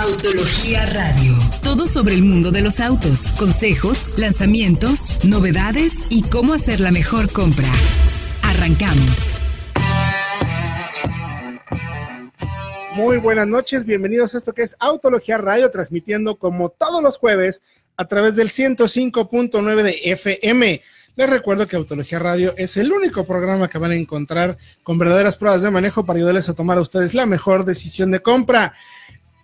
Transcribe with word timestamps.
Autología 0.00 0.86
Radio. 0.86 1.34
Todo 1.64 1.88
sobre 1.88 2.14
el 2.14 2.22
mundo 2.22 2.52
de 2.52 2.62
los 2.62 2.78
autos, 2.78 3.32
consejos, 3.32 4.10
lanzamientos, 4.16 5.18
novedades 5.24 6.06
y 6.10 6.22
cómo 6.22 6.54
hacer 6.54 6.78
la 6.78 6.92
mejor 6.92 7.32
compra. 7.32 7.66
Arrancamos. 8.42 9.40
Muy 12.94 13.16
buenas 13.16 13.48
noches, 13.48 13.84
bienvenidos 13.84 14.34
a 14.34 14.38
esto 14.38 14.54
que 14.54 14.62
es 14.62 14.76
Autología 14.78 15.36
Radio, 15.36 15.68
transmitiendo 15.72 16.38
como 16.38 16.68
todos 16.68 17.02
los 17.02 17.18
jueves 17.18 17.62
a 17.96 18.06
través 18.06 18.36
del 18.36 18.50
105.9 18.50 19.82
de 19.82 19.98
FM. 20.12 20.80
Les 21.16 21.28
recuerdo 21.28 21.66
que 21.66 21.74
Autología 21.74 22.20
Radio 22.20 22.54
es 22.56 22.76
el 22.76 22.92
único 22.92 23.26
programa 23.26 23.66
que 23.66 23.78
van 23.78 23.90
a 23.90 23.96
encontrar 23.96 24.56
con 24.84 24.96
verdaderas 24.96 25.36
pruebas 25.36 25.62
de 25.62 25.72
manejo 25.72 26.06
para 26.06 26.18
ayudarles 26.18 26.48
a 26.48 26.54
tomar 26.54 26.78
a 26.78 26.82
ustedes 26.82 27.14
la 27.14 27.26
mejor 27.26 27.64
decisión 27.64 28.12
de 28.12 28.22
compra. 28.22 28.72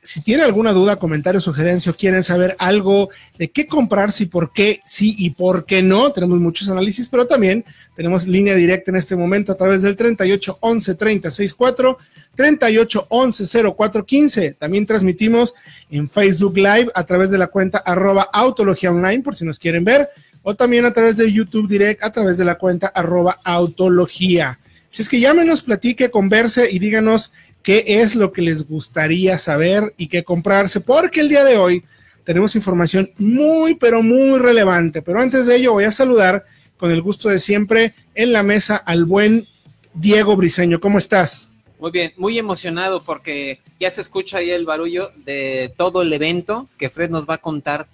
Si 0.05 0.21
tienen 0.21 0.45
alguna 0.45 0.73
duda, 0.73 0.96
comentario, 0.96 1.41
sugerencia 1.41 1.90
o 1.90 1.96
quieren 1.96 2.22
saber 2.22 2.54
algo 2.58 3.08
de 3.39 3.50
qué 3.50 3.67
comprar, 3.67 4.12
si 4.12 4.26
por 4.26 4.53
qué 4.53 4.81
sí 4.85 5.14
y 5.17 5.31
por 5.31 5.64
qué 5.64 5.82
no, 5.82 6.12
tenemos 6.12 6.39
muchos 6.40 6.68
análisis, 6.68 7.08
pero 7.08 7.26
también 7.26 7.64
tenemos 7.96 8.26
línea 8.26 8.54
directa 8.54 8.90
en 8.90 8.96
este 8.96 9.17
momento 9.17 9.53
a 9.53 9.57
través 9.57 9.81
del 9.81 9.96
38 9.96 10.59
11 10.61 10.95
364 10.96 11.98
38 12.35 13.07
11 13.09 13.62
04 13.75 14.04
15. 14.04 14.50
También 14.53 14.85
transmitimos 14.85 15.54
en 15.89 16.11
Facebook 16.11 16.59
Live 16.59 16.90
a 16.95 17.04
través 17.04 17.31
de 17.31 17.39
la 17.39 17.46
cuenta 17.46 17.79
arroba 17.79 18.29
autología 18.31 18.90
online, 18.90 19.23
por 19.23 19.34
si 19.34 19.46
nos 19.46 19.59
quieren 19.59 19.84
ver 19.84 20.07
o 20.43 20.54
también 20.54 20.84
a 20.84 20.93
través 20.93 21.17
de 21.17 21.32
YouTube 21.32 21.67
Direct, 21.67 22.04
a 22.04 22.12
través 22.12 22.36
de 22.36 22.45
la 22.45 22.57
cuenta 22.59 22.89
arroba 22.89 23.40
autología. 23.43 24.61
Si 24.90 25.03
es 25.03 25.09
que 25.09 25.18
llámenos, 25.18 25.62
platique, 25.62 26.11
converse 26.11 26.71
y 26.71 26.79
díganos 26.79 27.32
qué 27.64 27.82
es 27.86 28.14
lo 28.14 28.31
que 28.31 28.43
les 28.43 28.68
gustaría 28.68 29.39
saber 29.39 29.95
y 29.96 30.07
qué 30.07 30.23
comprarse, 30.23 30.81
porque 30.81 31.21
el 31.21 31.31
día 31.31 31.43
de 31.43 31.57
hoy 31.57 31.82
tenemos 32.23 32.55
información 32.55 33.11
muy, 33.19 33.75
pero 33.75 34.03
muy 34.03 34.39
relevante. 34.39 35.03
Pero 35.03 35.19
antes 35.19 35.47
de 35.47 35.57
ello 35.57 35.73
voy 35.73 35.85
a 35.85 35.91
saludar 35.91 36.45
con 36.77 36.91
el 36.91 37.03
gusto 37.03 37.31
de 37.31 37.39
siempre 37.39 37.95
en 38.15 38.33
la 38.33 38.42
mesa 38.42 38.77
al 38.77 39.07
buen 39.07 39.47
Diego 39.95 40.37
Briseño. 40.37 40.79
¿Cómo 40.79 40.98
estás? 40.98 41.51
Muy 41.81 41.91
bien, 41.91 42.12
muy 42.17 42.39
emocionado 42.39 43.03
porque 43.03 43.59
ya 43.81 43.91
se 43.91 44.03
escucha 44.03 44.39
ahí 44.39 44.51
el 44.51 44.67
barullo 44.67 45.11
de 45.25 45.73
todo 45.77 46.03
el 46.03 46.12
evento 46.12 46.69
que 46.79 46.91
Fred 46.91 47.11
nos 47.11 47.29
va 47.29 47.35
a 47.35 47.39
contar 47.39 47.89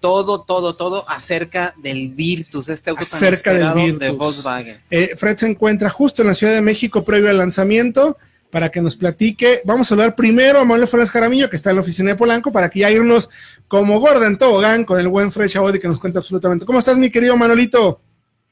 todo, 0.00 0.42
todo, 0.42 0.74
todo 0.74 1.08
acerca 1.08 1.74
del 1.80 2.08
Virtus, 2.08 2.68
este 2.68 2.90
auto 2.90 3.02
acerca 3.02 3.52
del 3.52 3.72
Virtus. 3.72 4.00
de 4.00 4.10
Volkswagen. 4.10 4.80
Eh, 4.90 5.14
Fred 5.16 5.36
se 5.36 5.46
encuentra 5.46 5.88
justo 5.88 6.22
en 6.22 6.28
la 6.28 6.34
Ciudad 6.34 6.54
de 6.54 6.60
México 6.60 7.04
previo 7.04 7.30
al 7.30 7.38
lanzamiento 7.38 8.18
para 8.52 8.68
que 8.68 8.82
nos 8.82 8.96
platique. 8.96 9.62
Vamos 9.64 9.90
a 9.90 9.94
hablar 9.94 10.14
primero 10.14 10.58
a 10.58 10.64
Manuel 10.64 10.86
Fernández 10.86 11.10
Jaramillo, 11.10 11.48
que 11.48 11.56
está 11.56 11.70
en 11.70 11.76
la 11.76 11.80
oficina 11.80 12.10
de 12.10 12.16
Polanco, 12.16 12.52
para 12.52 12.68
que 12.68 12.80
ya 12.80 12.90
irnos 12.90 13.30
como 13.66 13.98
Gordon 13.98 14.36
Tobogán 14.36 14.84
con 14.84 15.00
el 15.00 15.08
buen 15.08 15.32
Fred 15.32 15.48
Chabody 15.48 15.78
que 15.78 15.88
nos 15.88 15.98
cuenta 15.98 16.18
absolutamente. 16.18 16.66
¿Cómo 16.66 16.78
estás, 16.78 16.98
mi 16.98 17.10
querido 17.10 17.34
Manolito? 17.34 18.02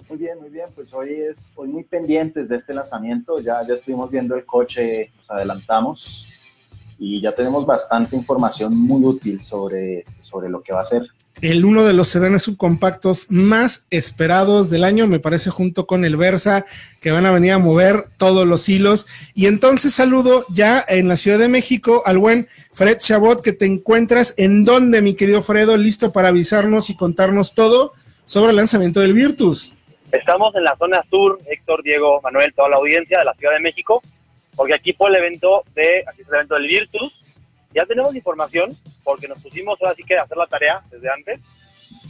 Muy 0.08 0.16
bien, 0.16 0.40
muy 0.40 0.48
bien. 0.48 0.68
Pues 0.74 0.90
hoy 0.94 1.12
es 1.12 1.52
hoy 1.54 1.68
muy 1.68 1.84
pendientes 1.84 2.48
de 2.48 2.56
este 2.56 2.72
lanzamiento. 2.72 3.40
Ya, 3.40 3.60
ya 3.68 3.74
estuvimos 3.74 4.10
viendo 4.10 4.34
el 4.34 4.46
coche, 4.46 5.12
nos 5.18 5.30
adelantamos 5.30 6.26
y 6.98 7.20
ya 7.20 7.34
tenemos 7.34 7.66
bastante 7.66 8.16
información 8.16 8.74
muy 8.74 9.04
útil 9.04 9.42
sobre, 9.42 10.06
sobre 10.22 10.48
lo 10.48 10.62
que 10.62 10.72
va 10.72 10.80
a 10.80 10.84
ser 10.86 11.02
el 11.42 11.64
uno 11.64 11.84
de 11.84 11.92
los 11.92 12.08
sedanes 12.08 12.42
subcompactos 12.42 13.30
más 13.30 13.86
esperados 13.90 14.68
del 14.68 14.84
año, 14.84 15.06
me 15.06 15.20
parece, 15.20 15.50
junto 15.50 15.86
con 15.86 16.04
el 16.04 16.16
Versa, 16.16 16.66
que 17.00 17.10
van 17.10 17.26
a 17.26 17.32
venir 17.32 17.52
a 17.52 17.58
mover 17.58 18.04
todos 18.18 18.46
los 18.46 18.68
hilos. 18.68 19.06
Y 19.34 19.46
entonces 19.46 19.94
saludo 19.94 20.44
ya 20.50 20.84
en 20.88 21.08
la 21.08 21.16
Ciudad 21.16 21.38
de 21.38 21.48
México 21.48 22.02
al 22.04 22.18
buen 22.18 22.48
Fred 22.72 22.98
Chabot, 22.98 23.40
que 23.40 23.52
te 23.52 23.66
encuentras 23.66 24.34
en 24.36 24.64
donde, 24.64 25.00
mi 25.02 25.14
querido 25.14 25.42
Fredo, 25.42 25.76
listo 25.76 26.12
para 26.12 26.28
avisarnos 26.28 26.90
y 26.90 26.96
contarnos 26.96 27.54
todo 27.54 27.94
sobre 28.26 28.50
el 28.50 28.56
lanzamiento 28.56 29.00
del 29.00 29.14
Virtus. 29.14 29.74
Estamos 30.12 30.54
en 30.56 30.64
la 30.64 30.76
zona 30.76 31.04
sur, 31.08 31.38
Héctor, 31.46 31.82
Diego, 31.82 32.20
Manuel, 32.22 32.52
toda 32.54 32.68
la 32.68 32.76
audiencia 32.76 33.20
de 33.20 33.24
la 33.24 33.34
Ciudad 33.34 33.54
de 33.54 33.60
México, 33.60 34.02
porque 34.56 34.74
aquí 34.74 34.92
fue 34.92 35.08
el 35.08 35.16
evento 35.16 35.62
de, 35.74 36.04
aquí 36.06 36.22
el 36.22 36.34
evento 36.34 36.54
del 36.54 36.66
Virtus, 36.66 37.20
ya 37.74 37.84
tenemos 37.86 38.14
información 38.14 38.70
porque 39.04 39.28
nos 39.28 39.42
pusimos 39.42 39.78
ahora 39.80 39.94
sí 39.94 40.02
que 40.02 40.16
a 40.16 40.22
hacer 40.22 40.36
la 40.36 40.46
tarea 40.46 40.82
desde 40.90 41.10
antes 41.10 41.40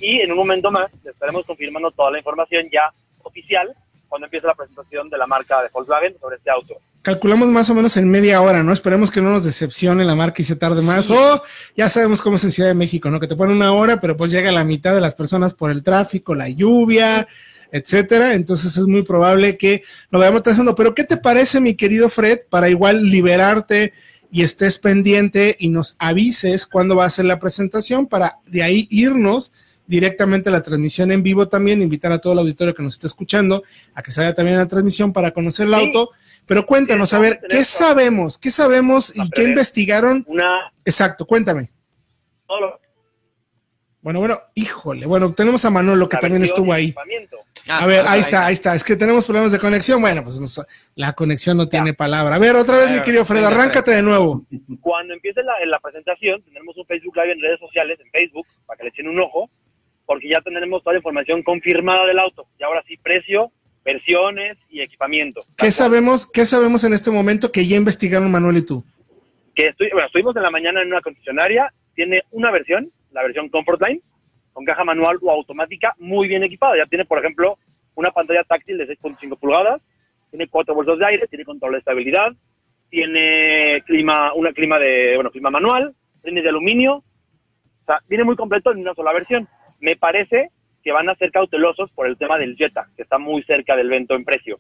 y 0.00 0.21
en 0.21 0.31
un 0.31 0.38
momento 0.38 0.71
más 0.71 0.91
estaremos 1.04 1.44
confirmando 1.44 1.91
toda 1.91 2.10
la 2.10 2.19
información 2.19 2.66
ya 2.72 2.93
oficial 3.22 3.75
cuando 4.09 4.26
empiece 4.26 4.47
la 4.47 4.54
presentación 4.54 5.09
de 5.09 5.19
la 5.19 5.26
marca 5.26 5.62
de 5.62 5.69
Volkswagen 5.72 6.19
sobre 6.19 6.37
este 6.37 6.50
auto. 6.50 6.75
Calculamos 7.03 7.48
más 7.48 7.71
o 7.71 7.75
menos 7.75 7.97
en 7.97 8.10
media 8.10 8.43
hora, 8.43 8.62
¿no? 8.62 8.72
Esperemos 8.72 9.10
que 9.10 9.22
no 9.22 9.31
nos 9.31 9.44
decepcione 9.44 10.04
la 10.04 10.16
marca 10.16 10.43
y 10.43 10.44
se 10.44 10.56
tarde 10.56 10.82
más. 10.82 11.10
O 11.10 11.43
ya 11.77 11.88
sabemos 11.88 12.21
cómo 12.21 12.37
es 12.37 12.44
en 12.44 12.50
Ciudad 12.50 12.69
de 12.69 12.75
México, 12.75 13.09
¿no? 13.09 13.21
Que 13.21 13.28
te 13.28 13.37
ponen 13.37 13.56
una 13.56 13.72
hora, 13.72 14.00
pero 14.00 14.16
pues 14.16 14.32
llega 14.32 14.50
la 14.53 14.65
mitad 14.65 14.94
de 14.94 15.00
las 15.00 15.15
personas 15.15 15.54
por 15.54 15.71
el 15.71 15.82
tráfico, 15.82 16.34
la 16.34 16.48
lluvia, 16.48 17.27
etcétera. 17.71 18.34
Entonces 18.34 18.77
es 18.77 18.84
muy 18.84 19.03
probable 19.03 19.56
que 19.56 19.82
lo 20.10 20.19
vayamos 20.19 20.42
trazando. 20.42 20.75
Pero 20.75 20.94
¿qué 20.94 21.04
te 21.04 21.16
parece, 21.16 21.60
mi 21.60 21.75
querido 21.75 22.09
Fred, 22.09 22.41
para 22.50 22.69
igual 22.69 23.04
liberarte 23.04 23.92
y 24.30 24.42
estés 24.42 24.78
pendiente 24.78 25.56
y 25.58 25.68
nos 25.68 25.96
avises 25.98 26.66
cuándo 26.66 26.96
va 26.96 27.04
a 27.04 27.10
ser 27.10 27.24
la 27.24 27.38
presentación 27.38 28.06
para 28.06 28.38
de 28.46 28.62
ahí 28.62 28.86
irnos 28.91 29.52
directamente 29.86 30.48
a 30.48 30.52
la 30.52 30.62
transmisión 30.62 31.10
en 31.10 31.24
vivo 31.24 31.48
también, 31.48 31.82
invitar 31.82 32.12
a 32.12 32.18
todo 32.18 32.34
el 32.34 32.38
auditorio 32.38 32.72
que 32.72 32.82
nos 32.82 32.94
esté 32.94 33.08
escuchando 33.08 33.64
a 33.92 34.02
que 34.02 34.12
se 34.12 34.20
vaya 34.20 34.34
también 34.34 34.56
a 34.56 34.60
la 34.60 34.68
transmisión 34.68 35.12
para 35.12 35.32
conocer 35.32 35.66
el 35.66 35.74
auto. 35.74 36.10
Pero 36.46 36.64
cuéntanos, 36.64 37.12
a 37.12 37.18
ver, 37.18 37.41
¿qué 37.48 37.64
sabemos? 37.64 38.38
¿Qué 38.38 38.52
sabemos 38.52 39.12
y 39.16 39.28
qué 39.30 39.42
investigaron? 39.42 40.24
Una... 40.28 40.72
Exacto, 40.84 41.26
cuéntame. 41.26 41.72
Bueno, 44.03 44.21
bueno, 44.21 44.41
híjole. 44.55 45.06
Bueno, 45.06 45.33
tenemos 45.34 45.65
a 45.65 45.71
Manolo 45.71 46.09
que 46.09 46.16
también 46.16 46.43
estuvo 46.43 46.72
ahí. 46.72 46.94
Ah, 47.69 47.84
a 47.84 47.87
ver, 47.87 48.06
ahí 48.06 48.21
está, 48.21 48.47
ahí 48.47 48.55
está. 48.55 48.75
Es 48.75 48.83
que 48.83 48.97
tenemos 48.97 49.27
problemas 49.27 49.53
de 49.53 49.59
conexión. 49.59 50.00
Bueno, 50.00 50.22
pues 50.22 50.61
la 50.94 51.12
conexión 51.12 51.59
no 51.59 51.69
tiene 51.69 51.93
palabra. 51.93 52.37
A 52.37 52.39
ver, 52.39 52.56
otra 52.56 52.78
vez, 52.78 52.91
mi 52.91 53.03
querido 53.03 53.25
Fredo, 53.27 53.49
arráncate 53.49 53.91
de 53.91 54.03
nuevo. 54.03 54.47
Cuando 54.81 55.12
empiece 55.12 55.43
la, 55.43 55.53
la 55.66 55.78
presentación, 55.81 56.43
tenemos 56.43 56.77
un 56.78 56.87
Facebook 56.87 57.15
Live 57.16 57.33
en 57.33 57.41
redes 57.41 57.60
sociales, 57.60 57.99
en 58.00 58.10
Facebook, 58.10 58.47
para 58.66 58.78
que 58.78 58.84
le 58.84 58.89
echen 58.89 59.09
un 59.09 59.21
ojo, 59.21 59.50
porque 60.06 60.28
ya 60.31 60.41
tendremos 60.41 60.83
toda 60.83 60.94
la 60.94 60.99
información 60.99 61.43
confirmada 61.43 62.06
del 62.06 62.19
auto. 62.19 62.47
Y 62.59 62.65
ahora 62.65 62.83
sí, 62.89 62.97
precio, 62.97 63.53
versiones 63.84 64.56
y 64.71 64.81
equipamiento. 64.81 65.41
¿Qué 65.59 65.71
sabemos, 65.71 66.27
¿Qué 66.27 66.47
sabemos 66.47 66.84
en 66.84 66.94
este 66.94 67.10
momento 67.10 67.53
que 67.53 67.66
ya 67.66 67.77
investigaron 67.77 68.31
Manuel 68.31 68.56
y 68.59 68.62
tú? 68.62 68.84
Que 69.55 69.66
estoy, 69.66 69.91
bueno, 69.93 70.06
estuvimos 70.06 70.34
en 70.37 70.43
la 70.43 70.50
mañana 70.50 70.81
en 70.81 70.89
una 70.89 71.03
concesionaria, 71.03 71.72
tiene 71.94 72.22
una 72.31 72.50
versión, 72.50 72.91
la 73.12 73.22
versión 73.22 73.48
Comfortline, 73.48 74.00
con 74.53 74.65
caja 74.65 74.84
manual 74.84 75.19
o 75.22 75.31
automática 75.31 75.94
muy 75.98 76.28
bien 76.28 76.43
equipada. 76.43 76.76
Ya 76.76 76.87
tiene, 76.87 77.04
por 77.04 77.19
ejemplo, 77.19 77.56
una 77.94 78.10
pantalla 78.10 78.44
táctil 78.44 78.78
de 78.78 78.88
6.5 78.88 79.38
pulgadas, 79.38 79.81
tiene 80.31 80.48
cuatro 80.48 80.75
bolsas 80.75 80.98
de 80.98 81.06
aire, 81.06 81.26
tiene 81.26 81.44
control 81.44 81.72
de 81.72 81.78
estabilidad, 81.78 82.32
tiene 82.88 83.82
clima, 83.87 84.32
una 84.34 84.53
clima 84.53 84.78
de, 84.78 85.15
bueno, 85.15 85.31
clima 85.31 85.50
manual, 85.50 85.94
tiene 86.22 86.43
de 86.43 86.48
aluminio, 86.48 86.97
o 86.97 87.84
sea, 87.87 87.98
viene 88.09 88.25
muy 88.25 88.37
completo 88.37 88.72
en 88.72 88.78
una 88.78 88.94
sola 88.94 89.12
versión. 89.12 89.48
Me 89.81 89.97
parece 89.97 90.50
que 90.82 90.92
van 90.92 91.09
a 91.09 91.15
ser 91.15 91.31
cautelosos 91.31 91.91
por 91.92 92.06
el 92.06 92.16
tema 92.16 92.38
del 92.38 92.56
Jetta, 92.56 92.88
que 92.97 93.03
está 93.03 93.19
muy 93.19 93.42
cerca 93.42 93.77
del 93.77 93.88
Vento 93.88 94.15
en 94.15 94.25
precio. 94.25 94.59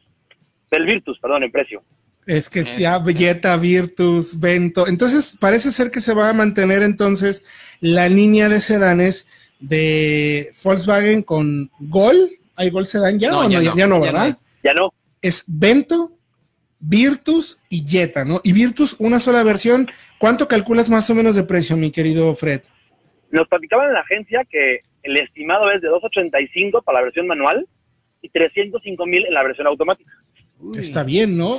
Del 0.70 0.86
Virtus, 0.86 1.18
perdón, 1.18 1.44
en 1.44 1.50
precio. 1.50 1.82
Es 2.30 2.48
que 2.48 2.62
ya 2.78 3.02
Jetta, 3.02 3.56
Virtus, 3.56 4.38
Vento. 4.38 4.86
Entonces, 4.86 5.36
parece 5.40 5.72
ser 5.72 5.90
que 5.90 5.98
se 5.98 6.14
va 6.14 6.28
a 6.28 6.32
mantener 6.32 6.80
entonces 6.82 7.42
la 7.80 8.08
línea 8.08 8.48
de 8.48 8.60
sedanes 8.60 9.26
de 9.58 10.48
Volkswagen 10.62 11.24
con 11.24 11.72
Gol. 11.80 12.30
¿Hay 12.54 12.70
Gol 12.70 12.86
Sedan 12.86 13.18
ya 13.18 13.36
o 13.36 13.48
no? 13.48 13.74
Ya 13.74 13.86
no, 13.88 14.00
¿verdad? 14.00 14.38
Ya 14.62 14.74
no. 14.74 14.94
Es 15.20 15.42
Vento, 15.48 16.12
Virtus 16.78 17.58
y 17.68 17.84
Jetta, 17.84 18.24
¿no? 18.24 18.40
Y 18.44 18.52
Virtus, 18.52 18.94
una 19.00 19.18
sola 19.18 19.42
versión. 19.42 19.88
¿Cuánto 20.18 20.46
calculas 20.46 20.88
más 20.88 21.10
o 21.10 21.16
menos 21.16 21.34
de 21.34 21.42
precio, 21.42 21.76
mi 21.76 21.90
querido 21.90 22.32
Fred? 22.36 22.60
Nos 23.32 23.48
platicaban 23.48 23.88
en 23.88 23.94
la 23.94 24.02
agencia 24.02 24.46
que 24.48 24.82
el 25.02 25.16
estimado 25.16 25.68
es 25.72 25.80
de 25.80 25.88
285 25.88 26.82
para 26.82 27.00
la 27.00 27.04
versión 27.06 27.26
manual 27.26 27.66
y 28.22 28.28
305 28.28 29.04
mil 29.06 29.26
en 29.26 29.34
la 29.34 29.42
versión 29.42 29.66
automática. 29.66 30.12
Está 30.76 31.02
bien, 31.02 31.36
¿no? 31.36 31.58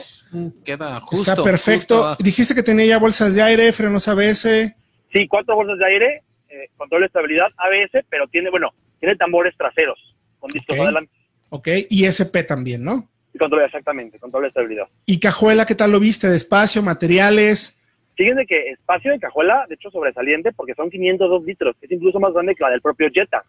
Queda 0.63 0.99
justo. 1.01 1.31
Está 1.31 1.43
perfecto. 1.43 2.15
Dijiste 2.19 2.55
que 2.55 2.63
tenía 2.63 2.85
ya 2.85 2.99
bolsas 2.99 3.35
de 3.35 3.41
aire, 3.41 3.71
frenos 3.73 4.07
ABS. 4.07 4.73
Sí, 5.11 5.27
cuatro 5.27 5.55
bolsas 5.55 5.77
de 5.77 5.85
aire, 5.85 6.23
eh, 6.49 6.69
control 6.77 7.01
de 7.01 7.07
estabilidad, 7.07 7.47
ABS, 7.57 8.05
pero 8.09 8.27
tiene, 8.27 8.49
bueno, 8.49 8.69
tiene 8.99 9.15
tambores 9.15 9.55
traseros 9.57 9.99
con 10.39 10.47
discos 10.49 10.79
adelante. 10.79 11.11
Ok, 11.49 11.67
y 11.89 12.05
SP 12.07 12.43
también, 12.43 12.83
¿no? 12.83 13.09
Y 13.33 13.37
control, 13.37 13.63
exactamente, 13.63 14.19
control 14.19 14.43
de 14.43 14.47
estabilidad. 14.49 14.87
¿Y 15.05 15.19
cajuela 15.19 15.65
qué 15.65 15.75
tal 15.75 15.91
lo 15.91 15.99
viste? 15.99 16.29
¿De 16.29 16.37
espacio, 16.37 16.81
materiales? 16.81 17.77
Fíjense 18.15 18.45
que 18.45 18.69
espacio 18.69 19.11
de 19.11 19.19
cajuela, 19.19 19.65
de 19.67 19.75
hecho, 19.75 19.89
sobresaliente, 19.91 20.51
porque 20.53 20.73
son 20.75 20.89
502 20.89 21.43
litros, 21.43 21.75
es 21.81 21.91
incluso 21.91 22.19
más 22.19 22.33
grande 22.33 22.55
que 22.55 22.63
la 22.63 22.69
del 22.69 22.81
propio 22.81 23.09
Jetta. 23.13 23.43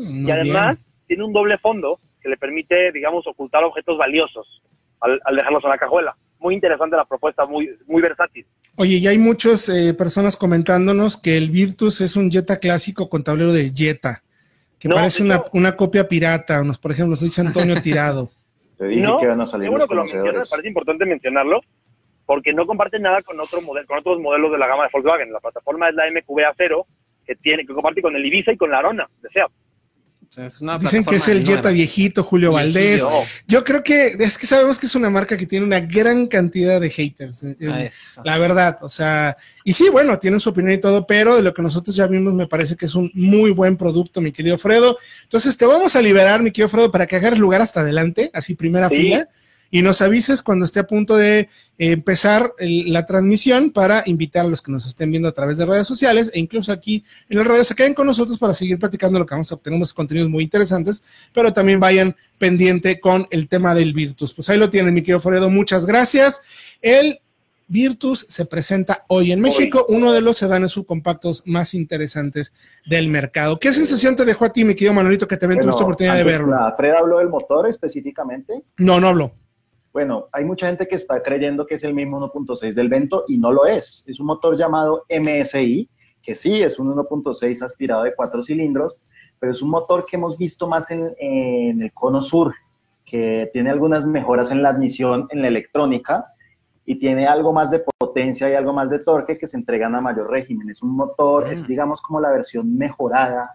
y 0.00 0.30
además 0.30 0.78
tiene 1.06 1.24
un 1.24 1.32
doble 1.32 1.58
fondo 1.58 1.98
que 2.20 2.28
le 2.28 2.36
permite, 2.36 2.90
digamos, 2.90 3.26
ocultar 3.26 3.62
objetos 3.62 3.96
valiosos 3.96 4.62
al, 5.00 5.36
dejarlos 5.36 5.64
en 5.64 5.70
la 5.70 5.78
cajuela. 5.78 6.16
muy 6.38 6.54
interesante 6.54 6.96
la 6.96 7.04
propuesta, 7.04 7.44
muy, 7.46 7.70
muy 7.86 8.02
versátil. 8.02 8.46
Oye, 8.76 9.00
ya 9.00 9.10
hay 9.10 9.18
muchas 9.18 9.68
eh, 9.68 9.94
personas 9.94 10.36
comentándonos 10.36 11.16
que 11.16 11.36
el 11.36 11.50
Virtus 11.50 12.00
es 12.00 12.16
un 12.16 12.30
Jetta 12.30 12.58
clásico 12.58 13.08
con 13.08 13.24
tablero 13.24 13.52
de 13.52 13.70
Jetta, 13.70 14.22
que 14.78 14.88
parece 14.88 15.22
una, 15.22 15.42
una, 15.52 15.76
copia 15.76 16.06
pirata, 16.06 16.62
nos, 16.62 16.78
por 16.78 16.92
ejemplo, 16.92 17.10
nos 17.10 17.20
dice 17.20 17.40
Antonio 17.40 17.74
Tirado. 17.82 18.30
Te 18.76 18.86
dije 18.86 19.00
no, 19.00 19.18
que 19.18 19.26
van 19.26 19.40
a 19.40 19.46
salir 19.46 19.70
bueno 19.70 19.86
los 19.88 20.10
que 20.10 20.18
lo 20.18 20.24
me 20.24 20.46
parece 20.46 20.68
importante 20.68 21.06
mencionarlo, 21.06 21.60
porque 22.26 22.52
no 22.52 22.66
comparten 22.66 23.02
nada 23.02 23.22
con 23.22 23.40
otro 23.40 23.62
modelo, 23.62 23.86
con 23.86 23.98
otros 23.98 24.20
modelos 24.20 24.52
de 24.52 24.58
la 24.58 24.66
gama 24.66 24.82
de 24.82 24.90
Volkswagen. 24.92 25.32
La 25.32 25.40
plataforma 25.40 25.88
es 25.88 25.94
la 25.94 26.06
MQB-A0, 26.08 26.84
que 27.26 27.36
tiene, 27.36 27.64
que 27.64 27.72
comparte 27.72 28.02
con 28.02 28.14
el 28.14 28.26
Ibiza 28.26 28.52
y 28.52 28.56
con 28.56 28.70
la 28.70 28.78
Arona, 28.78 29.06
de 29.22 29.30
Seat. 29.30 29.50
Es 30.36 30.60
una 30.60 30.78
Dicen 30.78 31.04
que 31.04 31.16
es 31.16 31.28
el 31.28 31.44
Jetta 31.44 31.70
viejito, 31.70 32.22
Julio 32.22 32.52
Valdés. 32.52 33.02
Viejillo. 33.02 33.22
Yo 33.46 33.64
creo 33.64 33.82
que 33.82 34.08
es 34.18 34.36
que 34.38 34.46
sabemos 34.46 34.78
que 34.78 34.86
es 34.86 34.94
una 34.94 35.08
marca 35.10 35.36
que 35.36 35.46
tiene 35.46 35.64
una 35.64 35.80
gran 35.80 36.26
cantidad 36.26 36.80
de 36.80 36.90
haters. 36.90 37.42
eh, 37.42 37.56
Ah, 37.70 37.82
eso. 37.82 38.22
La 38.24 38.36
verdad, 38.38 38.78
o 38.82 38.88
sea, 38.88 39.36
y 39.64 39.72
sí, 39.72 39.88
bueno, 39.90 40.18
tienen 40.18 40.40
su 40.40 40.50
opinión 40.50 40.72
y 40.74 40.78
todo, 40.78 41.06
pero 41.06 41.36
de 41.36 41.42
lo 41.42 41.54
que 41.54 41.62
nosotros 41.62 41.94
ya 41.96 42.06
vimos 42.06 42.34
me 42.34 42.46
parece 42.46 42.76
que 42.76 42.86
es 42.86 42.94
un 42.94 43.10
muy 43.14 43.50
buen 43.50 43.76
producto, 43.76 44.20
mi 44.20 44.32
querido 44.32 44.58
Fredo. 44.58 44.96
Entonces 45.22 45.56
te 45.56 45.64
vamos 45.66 45.96
a 45.96 46.02
liberar, 46.02 46.42
mi 46.42 46.50
querido 46.50 46.68
Fredo, 46.68 46.90
para 46.90 47.06
que 47.06 47.16
agarres 47.16 47.38
lugar 47.38 47.62
hasta 47.62 47.80
adelante, 47.80 48.30
así 48.34 48.54
primera 48.54 48.88
Sí. 48.88 48.96
fila, 48.96 49.28
y 49.70 49.82
nos 49.82 50.00
avises 50.02 50.42
cuando 50.42 50.64
esté 50.64 50.80
a 50.80 50.86
punto 50.86 51.16
de 51.16 51.40
eh, 51.40 51.48
empezar 51.90 52.52
el- 52.58 52.92
la 52.92 53.04
transmisión 53.04 53.70
para 53.70 54.02
invitar 54.06 54.46
a 54.46 54.48
los 54.48 54.62
que 54.62 54.72
nos 54.72 54.86
estén 54.86 55.10
viendo 55.10 55.28
a 55.28 55.32
través 55.32 55.56
de 55.58 55.66
redes 55.66 55.86
sociales 55.86 56.30
e 56.32 56.38
incluso 56.40 56.72
aquí 56.72 57.04
en 57.28 57.38
las 57.38 57.46
redes 57.46 57.68
se 57.68 57.74
queden 57.74 57.92
con 57.94 58.06
nosotros 58.06 58.38
para 58.38 58.54
seguir 58.54 58.78
platicando 58.78 59.18
lo 59.18 59.26
que 59.26 59.34
vamos 59.34 59.50
a 59.52 59.56
obtener 59.56 59.76
unos 59.76 59.92
contenidos 59.92 60.30
muy 60.30 60.44
interesantes, 60.44 61.02
pero 61.34 61.52
también 61.52 61.78
vayan 61.80 62.16
pendiente 62.38 62.98
con 63.00 63.26
el 63.30 63.48
tema 63.48 63.74
del 63.74 63.92
Virtus. 63.92 64.32
Pues 64.32 64.48
ahí 64.48 64.58
lo 64.58 64.70
tienen, 64.70 64.94
mi 64.94 65.02
querido 65.02 65.20
Fredo, 65.20 65.50
muchas 65.50 65.84
gracias. 65.86 66.40
El 66.80 67.20
Virtus 67.68 68.24
se 68.28 68.44
presenta 68.46 69.04
hoy 69.08 69.32
en 69.32 69.40
México, 69.40 69.84
uno 69.88 70.12
de 70.12 70.20
los 70.20 70.36
sedanes 70.36 70.70
subcompactos 70.70 71.42
más 71.46 71.74
interesantes 71.74 72.52
del 72.86 73.08
mercado. 73.08 73.58
¿Qué 73.58 73.72
sensación 73.72 74.14
te 74.14 74.24
dejó 74.24 74.44
a 74.44 74.52
ti, 74.52 74.64
mi 74.64 74.74
querido 74.74 74.92
Manolito, 74.92 75.26
que 75.26 75.36
también 75.36 75.58
Bueno, 75.58 75.72
tuviste 75.72 75.82
oportunidad 75.82 76.16
de 76.16 76.22
verlo? 76.24 76.56
Fred 76.76 76.92
habló 76.92 77.18
del 77.18 77.28
motor 77.28 77.68
específicamente. 77.68 78.62
No, 78.78 79.00
no 79.00 79.08
hablo. 79.08 79.32
Bueno, 79.96 80.28
hay 80.30 80.44
mucha 80.44 80.66
gente 80.66 80.86
que 80.86 80.96
está 80.96 81.22
creyendo 81.22 81.64
que 81.64 81.76
es 81.76 81.82
el 81.82 81.94
mismo 81.94 82.20
1.6 82.20 82.74
del 82.74 82.90
Vento 82.90 83.24
y 83.28 83.38
no 83.38 83.50
lo 83.50 83.64
es. 83.64 84.04
Es 84.06 84.20
un 84.20 84.26
motor 84.26 84.54
llamado 84.54 85.06
MSI, 85.08 85.88
que 86.22 86.34
sí 86.34 86.60
es 86.60 86.78
un 86.78 86.94
1.6 86.94 87.62
aspirado 87.62 88.02
de 88.02 88.14
cuatro 88.14 88.42
cilindros, 88.42 89.00
pero 89.38 89.52
es 89.52 89.62
un 89.62 89.70
motor 89.70 90.04
que 90.04 90.16
hemos 90.16 90.36
visto 90.36 90.68
más 90.68 90.90
en, 90.90 91.14
en 91.18 91.80
el 91.80 91.94
cono 91.94 92.20
sur, 92.20 92.52
que 93.06 93.48
tiene 93.54 93.70
algunas 93.70 94.04
mejoras 94.04 94.50
en 94.50 94.62
la 94.62 94.68
admisión, 94.68 95.28
en 95.30 95.40
la 95.40 95.48
electrónica, 95.48 96.26
y 96.84 96.98
tiene 96.98 97.26
algo 97.26 97.54
más 97.54 97.70
de 97.70 97.82
potencia 97.98 98.50
y 98.50 98.52
algo 98.52 98.74
más 98.74 98.90
de 98.90 98.98
torque 98.98 99.38
que 99.38 99.48
se 99.48 99.56
entregan 99.56 99.94
a 99.94 100.02
mayor 100.02 100.30
régimen. 100.30 100.68
Es 100.68 100.82
un 100.82 100.94
motor, 100.94 101.50
es 101.50 101.66
digamos 101.66 102.02
como 102.02 102.20
la 102.20 102.32
versión 102.32 102.76
mejorada 102.76 103.54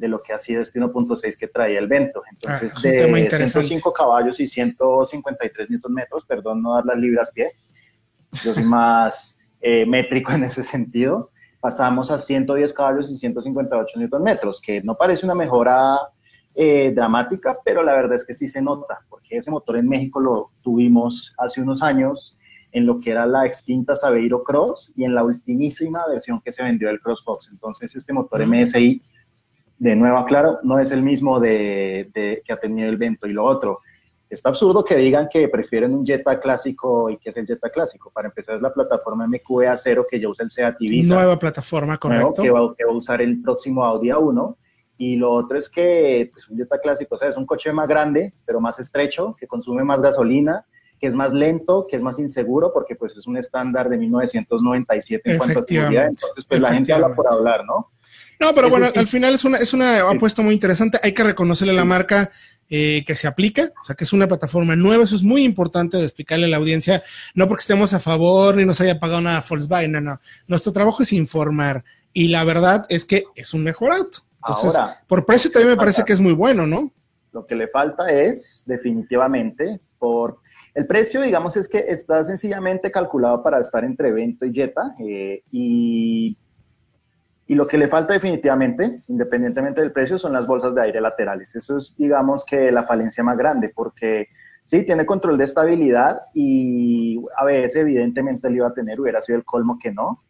de 0.00 0.08
lo 0.08 0.22
que 0.22 0.32
ha 0.32 0.38
sido 0.38 0.62
este 0.62 0.80
1.6 0.80 1.38
que 1.38 1.46
traía 1.46 1.78
el 1.78 1.86
Vento. 1.86 2.22
Entonces, 2.30 2.72
Ah, 2.76 2.80
de 2.88 3.20
interesante. 3.20 3.68
105 3.68 3.92
caballos 3.92 4.40
y 4.40 4.48
153 4.48 5.70
newton 5.70 5.92
metros, 5.92 6.24
perdón 6.24 6.62
no 6.62 6.74
dar 6.74 6.86
las 6.86 6.96
libras 6.96 7.30
pie, 7.30 7.52
yo 8.42 8.54
soy 8.54 8.64
más 8.64 9.38
eh, 9.60 9.84
métrico 9.84 10.32
en 10.32 10.44
ese 10.44 10.62
sentido, 10.62 11.30
pasamos 11.60 12.10
a 12.10 12.18
110 12.18 12.72
caballos 12.72 13.10
y 13.10 13.16
158 13.18 13.98
newton 13.98 14.22
metros, 14.22 14.60
que 14.60 14.82
no 14.82 14.96
parece 14.96 15.26
una 15.26 15.34
mejora 15.34 15.98
eh, 16.54 16.92
dramática, 16.94 17.58
pero 17.62 17.82
la 17.82 17.92
verdad 17.92 18.14
es 18.16 18.24
que 18.24 18.32
sí 18.32 18.48
se 18.48 18.62
nota, 18.62 19.00
porque 19.10 19.36
ese 19.36 19.50
motor 19.50 19.76
en 19.76 19.86
México 19.86 20.18
lo 20.18 20.46
tuvimos 20.62 21.34
hace 21.36 21.60
unos 21.60 21.82
años 21.82 22.38
en 22.72 22.86
lo 22.86 22.98
que 23.00 23.10
era 23.10 23.26
la 23.26 23.46
extinta 23.46 23.96
Sabeiro 23.96 24.42
Cross 24.44 24.92
y 24.96 25.04
en 25.04 25.14
la 25.14 25.24
ultimísima 25.24 26.06
versión 26.08 26.40
que 26.40 26.52
se 26.52 26.62
vendió 26.62 26.88
del 26.88 27.00
CrossFox. 27.00 27.48
Entonces, 27.50 27.94
este 27.94 28.12
motor 28.12 28.46
MSI, 28.46 29.02
de 29.80 29.96
nuevo 29.96 30.18
aclaro, 30.18 30.58
no 30.62 30.78
es 30.78 30.92
el 30.92 31.02
mismo 31.02 31.40
de, 31.40 32.10
de- 32.14 32.42
que 32.44 32.52
ha 32.52 32.60
tenido 32.60 32.88
el 32.88 32.98
Vento. 32.98 33.26
Y 33.26 33.32
lo 33.32 33.44
otro, 33.44 33.80
está 34.28 34.50
absurdo 34.50 34.84
que 34.84 34.94
digan 34.94 35.26
que 35.32 35.48
prefieren 35.48 35.94
un 35.94 36.04
Jetta 36.04 36.38
clásico 36.38 37.08
y 37.08 37.16
que 37.16 37.30
es 37.30 37.36
el 37.38 37.46
Jetta 37.46 37.70
clásico. 37.70 38.10
Para 38.10 38.28
empezar, 38.28 38.56
es 38.56 38.60
la 38.60 38.72
plataforma 38.74 39.26
MQE-A0 39.26 40.06
que 40.08 40.20
ya 40.20 40.28
usa 40.28 40.44
el 40.44 40.50
Seat 40.50 40.76
Ibiza 40.80 41.14
Nueva 41.14 41.38
plataforma, 41.38 41.98
nuevo 42.04 42.26
correcto. 42.34 42.42
que 42.42 42.50
va, 42.50 42.74
que 42.76 42.84
va 42.84 42.92
a 42.92 42.94
usar 42.94 43.22
el 43.22 43.40
próximo 43.40 43.82
Audi 43.82 44.10
A1. 44.10 44.54
Y 44.98 45.16
lo 45.16 45.32
otro 45.32 45.56
es 45.56 45.70
que 45.70 46.28
pues, 46.30 46.46
un 46.50 46.58
Jetta 46.58 46.78
clásico, 46.78 47.14
o 47.14 47.18
sea, 47.18 47.30
es 47.30 47.36
un 47.38 47.46
coche 47.46 47.72
más 47.72 47.88
grande, 47.88 48.34
pero 48.44 48.60
más 48.60 48.78
estrecho, 48.78 49.34
que 49.40 49.46
consume 49.46 49.82
más 49.82 50.02
gasolina, 50.02 50.66
que 50.98 51.06
es 51.06 51.14
más 51.14 51.32
lento, 51.32 51.86
que 51.88 51.96
es 51.96 52.02
más 52.02 52.18
inseguro, 52.18 52.70
porque 52.70 52.96
pues 52.96 53.16
es 53.16 53.26
un 53.26 53.38
estándar 53.38 53.88
de 53.88 53.96
1997 53.96 55.30
en 55.30 55.38
cuanto 55.38 55.60
a 55.60 55.64
seguridad. 55.66 56.04
Entonces, 56.08 56.44
pues 56.46 56.60
la 56.60 56.74
gente 56.74 56.92
habla 56.92 57.14
por 57.14 57.32
hablar, 57.32 57.64
¿no? 57.64 57.88
No, 58.40 58.54
pero 58.54 58.70
bueno, 58.70 58.88
al 58.94 59.06
final 59.06 59.34
es 59.34 59.44
una, 59.44 59.58
es 59.58 59.74
una 59.74 60.00
apuesta 60.10 60.40
muy 60.42 60.54
interesante. 60.54 60.98
Hay 61.02 61.12
que 61.12 61.22
reconocerle 61.22 61.74
a 61.74 61.76
la 61.76 61.84
marca 61.84 62.30
eh, 62.70 63.04
que 63.06 63.14
se 63.14 63.26
aplica, 63.26 63.70
o 63.80 63.84
sea, 63.84 63.94
que 63.94 64.04
es 64.04 64.12
una 64.12 64.26
plataforma 64.28 64.74
nueva. 64.76 65.04
Eso 65.04 65.14
es 65.16 65.22
muy 65.22 65.44
importante 65.44 65.98
de 65.98 66.04
explicarle 66.04 66.46
a 66.46 66.48
la 66.48 66.56
audiencia, 66.56 67.02
no 67.34 67.46
porque 67.48 67.60
estemos 67.62 67.92
a 67.92 68.00
favor 68.00 68.56
ni 68.56 68.64
nos 68.64 68.80
haya 68.80 68.98
pagado 68.98 69.20
nada 69.20 69.44
Volkswagen, 69.48 69.92
no, 69.92 70.00
no. 70.00 70.20
Nuestro 70.46 70.72
trabajo 70.72 71.02
es 71.02 71.12
informar 71.12 71.84
y 72.12 72.28
la 72.28 72.42
verdad 72.44 72.86
es 72.88 73.04
que 73.04 73.24
es 73.34 73.52
un 73.54 73.62
mejor 73.64 73.92
auto. 73.92 74.18
Entonces, 74.38 74.74
Ahora, 74.74 74.94
por 75.06 75.26
precio 75.26 75.50
también 75.50 75.72
me 75.72 75.76
parece 75.76 75.96
falta- 75.96 76.06
que 76.06 76.12
es 76.14 76.20
muy 76.20 76.32
bueno, 76.32 76.66
¿no? 76.66 76.90
Lo 77.32 77.46
que 77.46 77.54
le 77.54 77.68
falta 77.68 78.10
es, 78.10 78.64
definitivamente, 78.66 79.80
por 79.98 80.38
el 80.74 80.86
precio, 80.86 81.20
digamos, 81.20 81.56
es 81.56 81.68
que 81.68 81.84
está 81.88 82.24
sencillamente 82.24 82.90
calculado 82.90 83.42
para 83.42 83.60
estar 83.60 83.84
entre 83.84 84.12
Vento 84.12 84.46
y 84.46 84.52
Jetta. 84.52 84.94
eh, 84.98 85.42
y, 85.52 86.36
y 87.50 87.56
lo 87.56 87.66
que 87.66 87.76
le 87.76 87.88
falta 87.88 88.12
definitivamente, 88.12 89.00
independientemente 89.08 89.80
del 89.80 89.90
precio, 89.90 90.16
son 90.18 90.32
las 90.34 90.46
bolsas 90.46 90.72
de 90.72 90.82
aire 90.82 91.00
laterales. 91.00 91.56
Eso 91.56 91.78
es, 91.78 91.96
digamos, 91.98 92.44
que 92.44 92.70
la 92.70 92.84
falencia 92.84 93.24
más 93.24 93.36
grande, 93.36 93.72
porque 93.74 94.28
sí, 94.64 94.84
tiene 94.84 95.04
control 95.04 95.36
de 95.36 95.46
estabilidad 95.46 96.18
y 96.32 97.18
a 97.36 97.44
veces, 97.44 97.74
evidentemente, 97.74 98.48
lo 98.48 98.54
iba 98.54 98.68
a 98.68 98.72
tener, 98.72 99.00
hubiera 99.00 99.20
sido 99.20 99.36
el 99.38 99.44
colmo 99.44 99.80
que 99.82 99.90
no. 99.90 100.22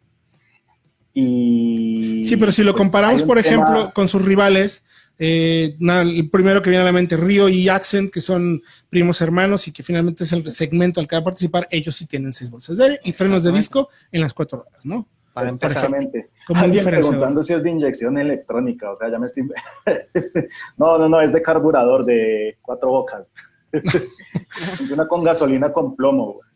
Y, 1.13 2.23
Sí, 2.25 2.37
pero 2.37 2.51
si 2.51 2.63
lo 2.63 2.71
pues, 2.71 2.81
comparamos, 2.81 3.21
por 3.21 3.39
tema- 3.39 3.47
ejemplo, 3.55 3.91
con 3.93 4.07
sus 4.07 4.25
rivales, 4.25 4.83
eh, 5.19 5.75
el 5.79 6.27
primero 6.31 6.63
que 6.63 6.71
viene 6.71 6.81
a 6.81 6.85
la 6.85 6.91
mente, 6.91 7.17
Río 7.17 7.49
y 7.49 7.69
Accent, 7.69 8.11
que 8.11 8.21
son 8.21 8.63
primos 8.89 9.21
hermanos 9.21 9.67
y 9.67 9.71
que 9.71 9.83
finalmente 9.83 10.23
es 10.23 10.33
el 10.33 10.49
segmento 10.49 10.99
al 10.99 11.07
que 11.07 11.17
va 11.17 11.21
a 11.21 11.25
participar, 11.25 11.67
ellos 11.69 11.95
sí 11.95 12.07
tienen 12.07 12.33
seis 12.33 12.49
bolsas 12.49 12.77
de 12.77 12.83
aire 12.83 12.99
y 13.03 13.13
frenos 13.13 13.43
de 13.43 13.51
disco 13.51 13.89
en 14.11 14.21
las 14.21 14.33
cuatro 14.33 14.63
ruedas, 14.63 14.85
¿no? 14.87 15.07
Para 15.33 15.49
empezar. 15.49 15.71
Exactamente. 15.71 16.29
Alguien 16.53 16.85
preguntando 16.85 17.43
si 17.43 17.53
es 17.53 17.63
de 17.63 17.69
inyección 17.69 18.17
electrónica, 18.17 18.91
o 18.91 18.95
sea, 18.95 19.09
ya 19.09 19.17
me 19.17 19.27
estoy... 19.27 19.43
no, 20.77 20.97
no, 20.97 21.07
no, 21.07 21.21
es 21.21 21.31
de 21.31 21.41
carburador 21.41 22.03
de 22.05 22.57
cuatro 22.61 22.89
bocas. 22.89 23.31
Funciona 24.77 25.07
con 25.07 25.23
gasolina 25.23 25.71
con 25.71 25.95
plomo. 25.95 26.33
güey. 26.33 26.51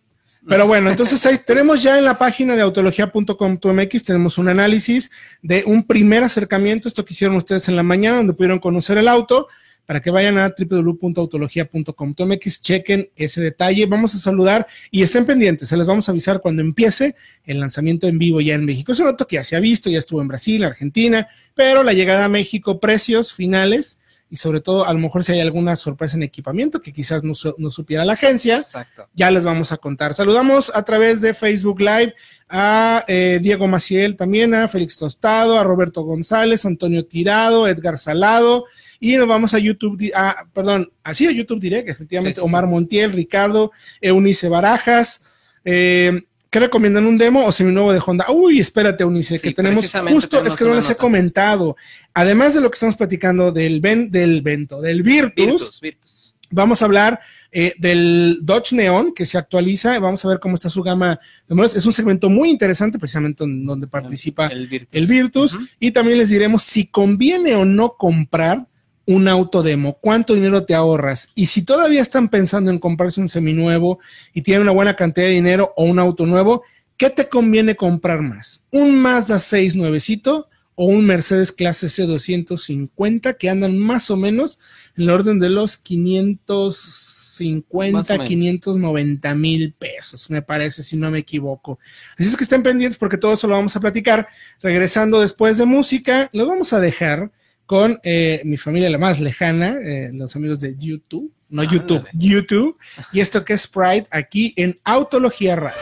Pero 0.47 0.67
bueno, 0.67 0.91
entonces 0.91 1.25
ahí 1.25 1.37
tenemos 1.43 1.81
ya 1.81 1.97
en 1.97 2.05
la 2.05 2.19
página 2.19 2.55
de 2.55 2.61
autología.com.mx, 2.61 4.03
tenemos 4.03 4.37
un 4.37 4.49
análisis 4.49 5.09
de 5.41 5.63
un 5.65 5.83
primer 5.83 6.23
acercamiento, 6.23 6.87
esto 6.87 7.03
que 7.03 7.13
hicieron 7.13 7.35
ustedes 7.35 7.67
en 7.67 7.75
la 7.75 7.81
mañana, 7.81 8.17
donde 8.17 8.33
pudieron 8.33 8.59
conocer 8.59 8.99
el 8.99 9.07
auto, 9.07 9.47
para 9.85 10.01
que 10.01 10.11
vayan 10.11 10.37
a 10.37 10.53
www.autología.com.mx, 10.57 12.61
chequen 12.61 13.09
ese 13.15 13.41
detalle. 13.41 13.85
Vamos 13.85 14.15
a 14.15 14.19
saludar 14.19 14.67
y 14.91 15.03
estén 15.03 15.25
pendientes, 15.25 15.69
se 15.69 15.77
les 15.77 15.85
vamos 15.85 16.09
a 16.09 16.11
avisar 16.11 16.41
cuando 16.41 16.61
empiece 16.61 17.15
el 17.45 17.59
lanzamiento 17.59 18.07
en 18.07 18.17
vivo 18.17 18.41
ya 18.41 18.55
en 18.55 18.65
México. 18.65 18.91
Es 18.91 18.99
un 18.99 19.07
auto 19.07 19.27
que 19.27 19.35
ya 19.35 19.43
se 19.43 19.55
ha 19.55 19.59
visto, 19.59 19.89
ya 19.89 19.99
estuvo 19.99 20.21
en 20.21 20.27
Brasil, 20.27 20.63
Argentina, 20.63 21.27
pero 21.53 21.83
la 21.83 21.93
llegada 21.93 22.25
a 22.25 22.29
México, 22.29 22.79
precios 22.79 23.33
finales 23.33 23.99
y 24.29 24.37
sobre 24.37 24.59
todo 24.59 24.85
a 24.85 24.93
lo 24.93 24.99
mejor 24.99 25.23
si 25.23 25.33
hay 25.33 25.39
alguna 25.39 25.75
sorpresa 25.75 26.17
en 26.17 26.23
equipamiento 26.23 26.81
que 26.81 26.91
quizás 26.91 27.23
no, 27.23 27.33
no 27.57 27.69
supiera 27.69 28.05
la 28.05 28.13
agencia 28.13 28.57
Exacto. 28.57 29.07
ya 29.13 29.29
les 29.29 29.43
vamos 29.43 29.71
a 29.71 29.77
contar. 29.77 30.13
Saludamos 30.13 30.71
a 30.75 30.83
través 30.83 31.21
de 31.21 31.33
Facebook 31.33 31.79
Live 31.79 32.13
a 32.49 33.03
eh, 33.07 33.39
Diego 33.41 33.67
Maciel 33.67 34.15
también, 34.15 34.53
a 34.53 34.67
Félix 34.67 34.97
Tostado, 34.97 35.59
a 35.59 35.63
Roberto 35.63 36.03
González, 36.03 36.65
Antonio 36.65 37.05
Tirado, 37.05 37.67
Edgar 37.67 37.97
Salado, 37.97 38.65
y 38.99 39.15
nos 39.17 39.27
vamos 39.27 39.53
a 39.53 39.59
YouTube, 39.59 40.11
a, 40.13 40.45
perdón, 40.53 40.91
así 41.03 41.27
a 41.27 41.31
YouTube 41.31 41.59
Direct, 41.59 41.89
efectivamente, 41.89 42.35
Sí, 42.35 42.41
sí, 42.41 42.45
Omar. 42.45 42.67
Montiel, 42.67 43.13
Ricardo, 43.13 43.71
Eunice 44.01 44.49
Barajas, 44.49 45.21
eh, 45.63 46.21
¿Qué 46.55 46.59
recomiendan 46.61 47.05
un 47.05 47.17
demo 47.17 47.45
o 47.45 47.51
seminuevo 47.51 47.91
de 47.91 47.99
Honda? 47.99 48.27
Uy, 48.31 48.61
espérate, 48.61 49.03
Eunice, 49.03 49.37
Sí, 49.37 49.41
que 49.41 49.53
tenemos 49.53 49.91
justo, 50.07 50.41
es 50.41 50.55
que 50.55 50.63
no 50.63 50.73
les 50.73 50.89
he 50.89 50.95
comentado. 50.95 51.75
Además 52.13 52.53
de 52.53 52.61
lo 52.61 52.71
que 52.71 52.75
estamos 52.75 52.95
platicando 52.95 53.51
del, 53.51 53.81
ven, 53.81 54.09
del 54.09 54.41
Vento, 54.41 54.79
del 54.79 55.03
Virtus, 55.03 55.45
Virtus, 55.45 55.81
Virtus. 55.81 56.35
Vamos 56.51 56.81
a 56.81 56.85
hablar 56.85 57.19
eh, 57.51 57.73
del 57.77 58.39
Dodge 58.41 58.71
Neon 58.71 59.13
que 59.13 59.25
se 59.25 59.37
actualiza. 59.37 59.99
Vamos 59.99 60.23
a 60.23 60.29
ver 60.29 60.39
cómo 60.39 60.55
está 60.55 60.69
su 60.69 60.81
gama. 60.81 61.19
Es 61.49 61.85
un 61.85 61.91
segmento 61.91 62.29
muy 62.29 62.51
interesante, 62.51 62.97
precisamente 62.99 63.43
en 63.43 63.65
donde 63.65 63.87
participa 63.87 64.47
el, 64.47 64.87
El 64.93 65.07
Virtus. 65.07 65.57
Y 65.77 65.91
también 65.91 66.19
les 66.19 66.29
diremos 66.29 66.63
si 66.63 66.87
conviene 66.87 67.55
o 67.55 67.65
no 67.65 67.97
comprar 67.97 68.65
un 69.05 69.27
auto 69.27 69.63
demo, 69.63 69.97
cuánto 69.99 70.33
dinero 70.33 70.65
te 70.65 70.75
ahorras. 70.75 71.29
Y 71.35 71.47
si 71.47 71.61
todavía 71.61 72.01
están 72.01 72.29
pensando 72.29 72.71
en 72.71 72.79
comprarse 72.79 73.21
un 73.21 73.27
seminuevo 73.27 73.99
y 74.33 74.41
tienen 74.41 74.63
una 74.63 74.71
buena 74.71 74.95
cantidad 74.95 75.27
de 75.27 75.33
dinero 75.33 75.73
o 75.75 75.83
un 75.83 75.99
auto 75.99 76.25
nuevo, 76.25 76.63
¿qué 76.97 77.09
te 77.09 77.29
conviene 77.29 77.75
comprar 77.75 78.21
más? 78.21 78.65
¿Un 78.71 78.97
Mazda 78.97 79.39
6 79.39 79.75
nuevecito 79.75 80.47
o 80.75 80.85
un 80.87 81.05
Mercedes 81.05 81.51
clase 81.53 81.87
C250 81.87 83.37
que 83.37 83.49
andan 83.49 83.77
más 83.77 84.09
o 84.11 84.17
menos 84.17 84.59
en 84.97 85.03
el 85.03 85.09
orden 85.09 85.39
de 85.39 85.49
los 85.49 85.77
550, 85.77 88.25
590 88.25 89.35
mil 89.35 89.73
pesos, 89.73 90.29
me 90.29 90.41
parece, 90.41 90.83
si 90.83 90.97
no 90.97 91.09
me 91.11 91.19
equivoco. 91.19 91.79
Así 92.17 92.27
es 92.27 92.35
que 92.35 92.43
estén 92.43 92.61
pendientes 92.61 92.97
porque 92.97 93.17
todo 93.17 93.31
eso 93.33 93.47
lo 93.47 93.55
vamos 93.55 93.73
a 93.75 93.79
platicar. 93.79 94.27
Regresando 94.61 95.21
después 95.21 95.57
de 95.57 95.63
música, 95.65 96.29
lo 96.33 96.45
vamos 96.45 96.73
a 96.73 96.81
dejar 96.81 97.31
con 97.65 97.99
eh, 98.03 98.41
mi 98.45 98.57
familia 98.57 98.89
la 98.89 98.97
más 98.97 99.19
lejana, 99.19 99.77
eh, 99.81 100.11
los 100.13 100.35
amigos 100.35 100.59
de 100.59 100.75
YouTube, 100.77 101.31
no 101.49 101.63
YouTube, 101.63 102.05
YouTube, 102.13 102.77
y 103.11 103.19
esto 103.19 103.43
que 103.43 103.53
es 103.53 103.67
Pride 103.67 104.07
aquí 104.11 104.53
en 104.55 104.79
Autología 104.83 105.55
Radio. 105.55 105.81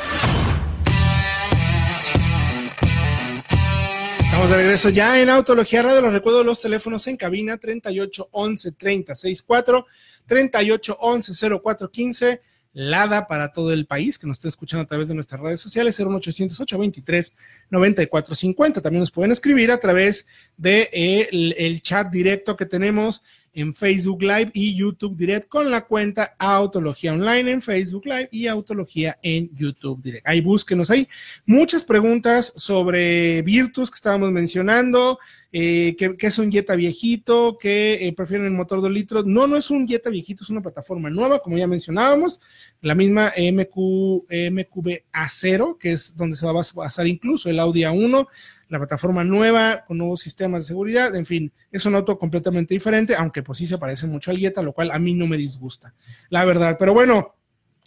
Estamos 4.19 4.49
de 4.49 4.57
regreso 4.57 4.89
ya 4.89 5.21
en 5.21 5.29
Autología 5.29 5.83
Radio. 5.83 6.01
Les 6.01 6.13
recuerdo 6.13 6.43
los 6.43 6.59
teléfonos 6.59 7.05
en 7.07 7.17
cabina 7.17 7.57
38 7.57 8.29
11 8.31 8.71
30 8.71 9.15
64, 9.15 9.85
38 10.25 10.97
11 10.99 11.59
04 11.61 11.91
15 11.91 12.41
Lada 12.73 13.27
para 13.27 13.51
todo 13.51 13.71
el 13.71 13.85
país 13.85 14.17
que 14.17 14.25
nos 14.25 14.37
está 14.37 14.47
escuchando 14.47 14.83
a 14.83 14.87
través 14.87 15.07
de 15.07 15.13
nuestras 15.13 15.39
redes 15.39 15.61
sociales, 15.61 15.99
01800 15.99 16.65
23 16.79 17.33
9450 17.69 18.81
También 18.81 18.99
nos 19.01 19.11
pueden 19.11 19.31
escribir 19.31 19.71
a 19.71 19.79
través 19.79 20.25
de 20.57 20.89
eh, 20.91 21.29
el, 21.31 21.81
chat 21.83 22.09
directo 22.09 22.55
que 22.57 22.65
tenemos 22.65 23.21
en 23.53 23.73
Facebook 23.73 24.21
Live 24.21 24.51
y 24.53 24.75
YouTube 24.75 25.15
Direct 25.15 25.47
con 25.47 25.69
la 25.69 25.81
cuenta 25.85 26.35
Autología 26.37 27.13
Online 27.13 27.51
en 27.51 27.61
Facebook 27.61 28.05
Live 28.05 28.29
y 28.31 28.47
Autología 28.47 29.17
en 29.21 29.49
YouTube 29.53 30.01
Direct. 30.01 30.27
Ahí 30.27 30.41
búsquenos 30.41 30.89
ahí. 30.89 31.07
Muchas 31.45 31.83
preguntas 31.83 32.53
sobre 32.55 33.41
Virtus 33.43 33.91
que 33.91 33.95
estábamos 33.95 34.31
mencionando, 34.31 35.19
eh, 35.51 35.95
que, 35.97 36.15
es 36.19 36.39
un 36.39 36.51
Jetta 36.51 36.75
viejito, 36.75 37.57
que 37.59 38.07
eh, 38.07 38.13
prefieren 38.13 38.47
el 38.47 38.53
motor 38.53 38.81
2 38.81 38.91
litros. 38.91 39.25
No, 39.25 39.47
no 39.47 39.57
es 39.57 39.69
un 39.69 39.87
Jetta 39.87 40.09
viejito, 40.09 40.43
es 40.43 40.49
una 40.49 40.61
plataforma 40.61 41.09
nueva, 41.09 41.39
como 41.39 41.57
ya 41.57 41.67
mencionábamos, 41.67 42.39
la 42.83 42.95
misma 42.95 43.31
MQ, 43.35 44.25
MQB 44.29 45.03
A0, 45.11 45.77
que 45.79 45.93
es 45.93 46.15
donde 46.15 46.35
se 46.35 46.45
va 46.45 46.51
a 46.51 46.63
basar 46.75 47.07
incluso 47.07 47.49
el 47.49 47.59
Audi 47.59 47.81
A1 47.81 48.27
la 48.73 48.79
plataforma 48.79 49.23
nueva 49.23 49.85
con 49.85 49.99
nuevos 49.99 50.21
sistemas 50.21 50.63
de 50.63 50.67
seguridad, 50.67 51.15
en 51.15 51.25
fin, 51.25 51.51
es 51.71 51.85
un 51.85 51.93
auto 51.93 52.17
completamente 52.17 52.73
diferente, 52.73 53.15
aunque 53.15 53.43
pues 53.43 53.59
sí 53.59 53.67
se 53.67 53.77
parece 53.77 54.07
mucho 54.07 54.31
al 54.31 54.37
Jetta, 54.37 54.63
lo 54.63 54.73
cual 54.73 54.91
a 54.91 54.97
mí 54.97 55.13
no 55.13 55.27
me 55.27 55.37
disgusta, 55.37 55.93
la 56.29 56.43
verdad. 56.45 56.75
Pero 56.77 56.93
bueno, 56.93 57.35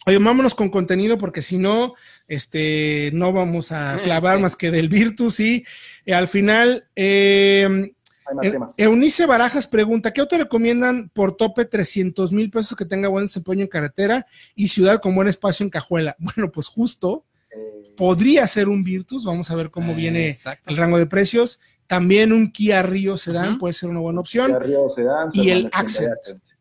Oye, 0.08 0.18
vámonos 0.18 0.54
con 0.54 0.68
contenido 0.68 1.18
porque 1.18 1.42
si 1.42 1.58
no, 1.58 1.94
este, 2.28 3.10
no 3.12 3.32
vamos 3.32 3.72
a 3.72 3.98
clavar 4.04 4.38
más 4.38 4.54
que 4.54 4.70
del 4.70 4.88
Virtus 4.88 5.40
y 5.40 5.64
eh, 6.04 6.14
al 6.14 6.28
final, 6.28 6.86
eh, 6.94 7.92
Eunice 8.76 9.26
Barajas 9.26 9.66
pregunta, 9.66 10.12
¿qué 10.12 10.20
auto 10.20 10.36
recomiendan 10.36 11.10
por 11.10 11.36
tope 11.36 11.64
300 11.64 12.32
mil 12.32 12.50
pesos 12.50 12.76
que 12.76 12.84
tenga 12.84 13.08
buen 13.08 13.26
desempeño 13.26 13.62
en 13.62 13.68
carretera 13.68 14.26
y 14.54 14.68
ciudad 14.68 15.00
con 15.00 15.14
buen 15.14 15.28
espacio 15.28 15.64
en 15.64 15.70
cajuela? 15.70 16.16
Bueno, 16.36 16.50
pues 16.50 16.68
justo 16.68 17.24
podría 17.96 18.46
ser 18.46 18.68
un 18.68 18.84
Virtus, 18.84 19.24
vamos 19.24 19.50
a 19.50 19.56
ver 19.56 19.70
cómo 19.70 19.94
viene 19.94 20.36
el 20.66 20.76
rango 20.76 20.98
de 20.98 21.06
precios. 21.06 21.60
También 21.86 22.32
un 22.32 22.50
Kia 22.50 22.82
Rio 22.82 23.16
Sedan 23.16 23.58
puede 23.58 23.72
ser 23.72 23.88
una 23.88 24.00
buena 24.00 24.20
opción. 24.20 24.48
Kia 24.48 24.58
Rio 24.58 24.90
Sedan, 24.90 25.30
y 25.32 25.50
el 25.50 25.70
Accent. 25.72 26.14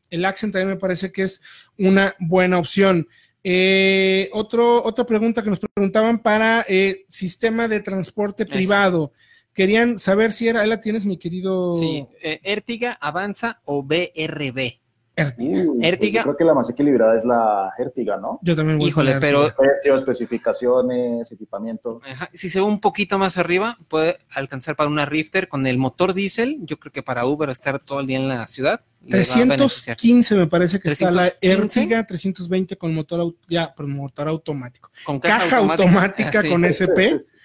El 0.10 0.24
Accent 0.24 0.54
también 0.54 0.70
me 0.70 0.80
parece 0.80 1.12
que 1.12 1.24
es 1.24 1.42
una 1.78 2.16
buena 2.20 2.58
opción. 2.58 3.08
Eh, 3.44 4.30
otro, 4.34 4.84
otra 4.84 5.06
pregunta 5.06 5.44
que 5.44 5.50
nos 5.50 5.60
preguntaban 5.60 6.20
para 6.20 6.66
eh, 6.68 7.06
sistema 7.08 7.68
de 7.68 7.80
transporte 7.80 8.46
privado. 8.46 9.12
Querían 9.56 9.98
saber 9.98 10.34
si 10.34 10.50
era, 10.50 10.62
ahí 10.62 10.70
la 10.70 10.82
tienes, 10.82 11.06
mi 11.06 11.18
querido. 11.18 11.80
Sí, 11.80 12.06
eh, 12.22 12.42
Ertiga, 12.44 12.98
Avanza 13.00 13.62
o 13.64 13.84
BRB. 13.84 14.82
Ertiga. 15.16 16.24
creo 16.24 16.36
que 16.36 16.44
la 16.44 16.54
más 16.54 16.70
equilibrada 16.70 17.18
es 17.18 17.24
la 17.24 17.72
Ertiga, 17.78 18.18
¿no? 18.18 18.40
Yo 18.42 18.54
también 18.54 18.78
voy 18.78 18.90
Híjole, 18.90 19.16
pero. 19.22 19.50
especificaciones, 19.96 21.32
equipamiento. 21.32 22.02
Si 22.34 22.50
se 22.50 22.60
va 22.60 22.66
un 22.66 22.82
poquito 22.82 23.18
más 23.18 23.38
arriba, 23.38 23.78
puede 23.88 24.18
alcanzar 24.34 24.76
para 24.76 24.90
una 24.90 25.06
Rifter 25.06 25.48
con 25.48 25.66
el 25.68 25.78
motor 25.78 26.14
diésel. 26.14 26.60
Yo 26.64 26.78
creo 26.78 26.92
que 26.92 27.02
para 27.02 27.26
Uber 27.26 27.50
estar 27.50 27.80
todo 27.80 28.02
el 28.02 28.08
día 28.08 28.18
en 28.18 28.28
la 28.28 28.46
ciudad. 28.48 28.82
315 29.10 30.36
me 30.36 30.48
parece 30.48 30.82
que 30.82 30.90
está 30.90 31.12
la 31.12 31.32
Ertiga, 31.40 32.06
320 32.06 32.76
con 32.76 32.94
motor, 32.94 33.36
ya, 33.48 33.74
motor 33.80 34.28
automático. 34.28 34.92
Con 35.06 35.22
caja, 35.22 35.58
automática, 35.58 36.44
con 36.50 36.66
SP. 36.68 37.24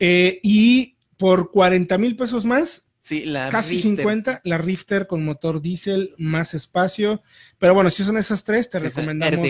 Eh, 0.00 0.38
y 0.44 0.96
por 1.18 1.50
40 1.50 1.98
mil 1.98 2.16
pesos 2.16 2.46
más, 2.46 2.88
Casi 3.50 3.78
50, 3.78 4.42
la 4.44 4.58
Rifter 4.58 5.06
con 5.06 5.24
motor 5.24 5.62
diésel, 5.62 6.14
más 6.18 6.52
espacio. 6.54 7.22
Pero 7.58 7.72
bueno, 7.74 7.90
si 7.90 8.02
son 8.02 8.18
esas 8.18 8.44
tres, 8.44 8.68
te 8.68 8.78
recomendamos. 8.78 9.48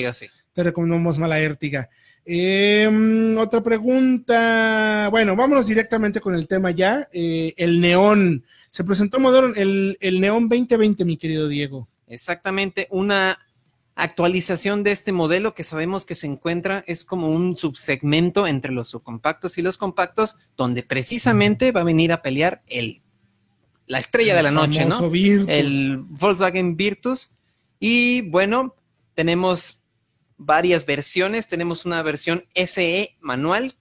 Te 0.53 0.63
recomendamos 0.63 1.19
mala 1.19 1.39
Ertiga. 1.41 1.89
Em, 2.25 3.37
otra 3.37 3.63
pregunta. 3.63 5.09
Bueno, 5.11 5.35
vámonos 5.35 5.67
directamente 5.67 6.21
con 6.21 6.35
el 6.35 6.47
tema 6.47 6.71
ya. 6.71 7.09
Eh, 7.13 7.55
el 7.57 7.81
neón. 7.81 8.45
Se 8.71 8.85
presentó 8.85 9.19
modelo, 9.19 9.55
el, 9.55 9.97
el 10.01 10.21
neón 10.21 10.49
2020, 10.49 11.05
mi 11.05 11.17
querido 11.17 11.49
Diego. 11.49 11.89
Exactamente, 12.07 12.87
una 12.91 13.39
actualización 13.99 14.85
de 14.85 14.93
este 14.93 15.13
modelo 15.13 15.55
que 15.55 15.65
sabemos 15.65 16.05
que 16.05 16.15
se 16.15 16.27
encuentra 16.27 16.85
es 16.87 17.05
como 17.05 17.29
un 17.29 17.57
subsegmento 17.57 18.47
entre 18.47 18.73
los 18.73 18.89
subcompactos 18.89 19.59
y 19.59 19.63
los 19.63 19.77
compactos, 19.77 20.37
donde 20.57 20.83
precisamente 20.83 21.73
va 21.73 21.81
a 21.81 21.85
venir 21.85 22.13
a 22.13 22.23
pelear 22.23 22.63
el 22.69 23.03
la 23.87 23.99
estrella 23.99 24.37
de 24.37 24.43
la 24.43 24.51
noche, 24.51 24.85
¿no? 24.85 25.11
El 25.49 25.99
Volkswagen 25.99 26.77
Virtus. 26.77 27.35
Y 27.81 28.29
bueno, 28.29 28.77
tenemos 29.15 29.83
varias 30.37 30.85
versiones. 30.85 31.49
Tenemos 31.49 31.87
una 31.87 32.03
versión 32.03 32.45
SE 32.55 33.17
manual 33.21 33.77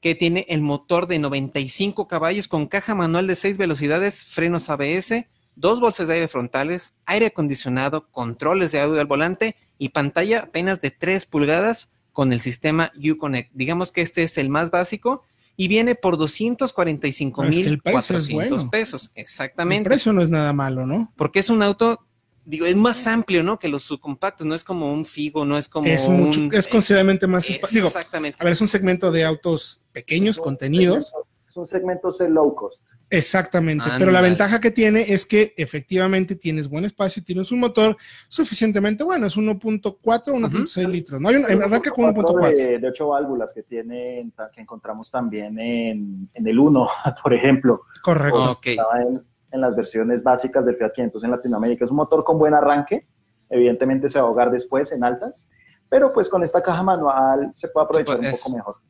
que 0.00 0.14
tiene 0.14 0.46
el 0.48 0.62
motor 0.62 1.08
de 1.08 1.18
95 1.18 2.06
caballos 2.06 2.48
con 2.48 2.68
caja 2.68 2.94
manual 2.94 3.26
de 3.26 3.36
6 3.36 3.58
velocidades, 3.58 4.24
frenos 4.24 4.70
ABS, 4.70 5.26
dos 5.60 5.78
bolsas 5.78 6.08
de 6.08 6.14
aire 6.14 6.28
frontales, 6.28 6.96
aire 7.06 7.26
acondicionado, 7.26 8.08
controles 8.10 8.72
de 8.72 8.80
audio 8.80 9.00
al 9.00 9.06
volante 9.06 9.56
y 9.78 9.90
pantalla 9.90 10.40
apenas 10.40 10.80
de 10.80 10.90
3 10.90 11.26
pulgadas 11.26 11.90
con 12.12 12.32
el 12.32 12.40
sistema 12.40 12.92
Uconnect. 12.96 13.52
Digamos 13.54 13.92
que 13.92 14.00
este 14.00 14.22
es 14.22 14.38
el 14.38 14.48
más 14.48 14.70
básico 14.70 15.22
y 15.56 15.68
viene 15.68 15.94
por 15.94 16.16
245 16.16 17.42
mil 17.44 17.82
400 17.82 18.64
pesos. 18.66 19.12
Exactamente. 19.14 19.88
El 19.88 19.90
precio 19.90 20.12
no 20.12 20.22
es 20.22 20.30
nada 20.30 20.52
malo, 20.52 20.86
¿no? 20.86 21.12
Porque 21.16 21.40
es 21.40 21.50
un 21.50 21.62
auto, 21.62 22.06
digo, 22.44 22.64
es 22.64 22.76
más 22.76 23.06
amplio, 23.06 23.42
¿no? 23.42 23.58
Que 23.58 23.68
los 23.68 23.82
subcompactos, 23.82 24.46
no 24.46 24.54
es 24.54 24.64
como 24.64 24.92
un 24.92 25.04
Figo, 25.04 25.44
no 25.44 25.58
es 25.58 25.68
como 25.68 25.86
es 25.86 26.08
mucho, 26.08 26.48
es 26.52 26.66
considerablemente 26.66 27.26
más 27.26 27.48
espacio. 27.48 27.86
Exactamente. 27.86 28.38
a 28.40 28.44
ver, 28.44 28.54
es 28.54 28.60
un 28.60 28.68
segmento 28.68 29.12
de 29.12 29.24
autos 29.24 29.82
pequeños, 29.92 30.38
contenidos. 30.38 31.12
Es 31.48 31.56
un 31.56 31.66
segmento 31.66 32.10
de 32.12 32.28
low 32.30 32.54
cost. 32.54 32.89
Exactamente, 33.12 33.84
pero 33.98 34.12
la 34.12 34.20
ventaja 34.20 34.60
que 34.60 34.70
tiene 34.70 35.00
es 35.00 35.26
que 35.26 35.52
efectivamente 35.56 36.36
tienes 36.36 36.68
buen 36.68 36.84
espacio 36.84 37.20
y 37.20 37.24
tienes 37.24 37.50
un 37.50 37.58
motor 37.58 37.96
suficientemente 38.28 39.02
bueno, 39.02 39.26
es 39.26 39.36
1.4, 39.36 40.00
1.6 40.00 40.88
litros. 40.88 41.20
No 41.20 41.28
hay 41.28 41.36
un, 41.36 41.44
arranca 41.44 41.90
con 41.90 42.14
1.4. 42.14 42.54
De, 42.54 42.78
de 42.78 42.88
8 42.88 43.08
válvulas 43.08 43.52
que 43.52 43.64
tienen, 43.64 44.32
que 44.54 44.60
encontramos 44.60 45.10
también 45.10 45.58
en, 45.58 46.30
en 46.32 46.46
el 46.46 46.56
1, 46.56 46.88
por 47.22 47.34
ejemplo. 47.34 47.82
Correcto. 48.00 48.60
En, 48.64 49.20
en, 49.50 49.60
las 49.60 49.74
versiones 49.74 50.22
básicas 50.22 50.64
del 50.64 50.76
Fiat 50.76 50.92
500 50.92 51.24
en 51.24 51.30
Latinoamérica. 51.32 51.84
Es 51.84 51.90
un 51.90 51.96
motor 51.96 52.22
con 52.22 52.38
buen 52.38 52.54
arranque, 52.54 53.06
evidentemente 53.48 54.08
se 54.08 54.20
va 54.20 54.26
a 54.26 54.28
ahogar 54.28 54.52
después 54.52 54.92
en 54.92 55.02
altas, 55.02 55.48
pero 55.88 56.12
pues 56.12 56.28
con 56.28 56.44
esta 56.44 56.62
caja 56.62 56.84
manual 56.84 57.50
se 57.56 57.66
puede 57.66 57.86
aprovechar 57.86 58.20
un 58.20 58.30
poco 58.30 58.56
mejor. 58.56 58.89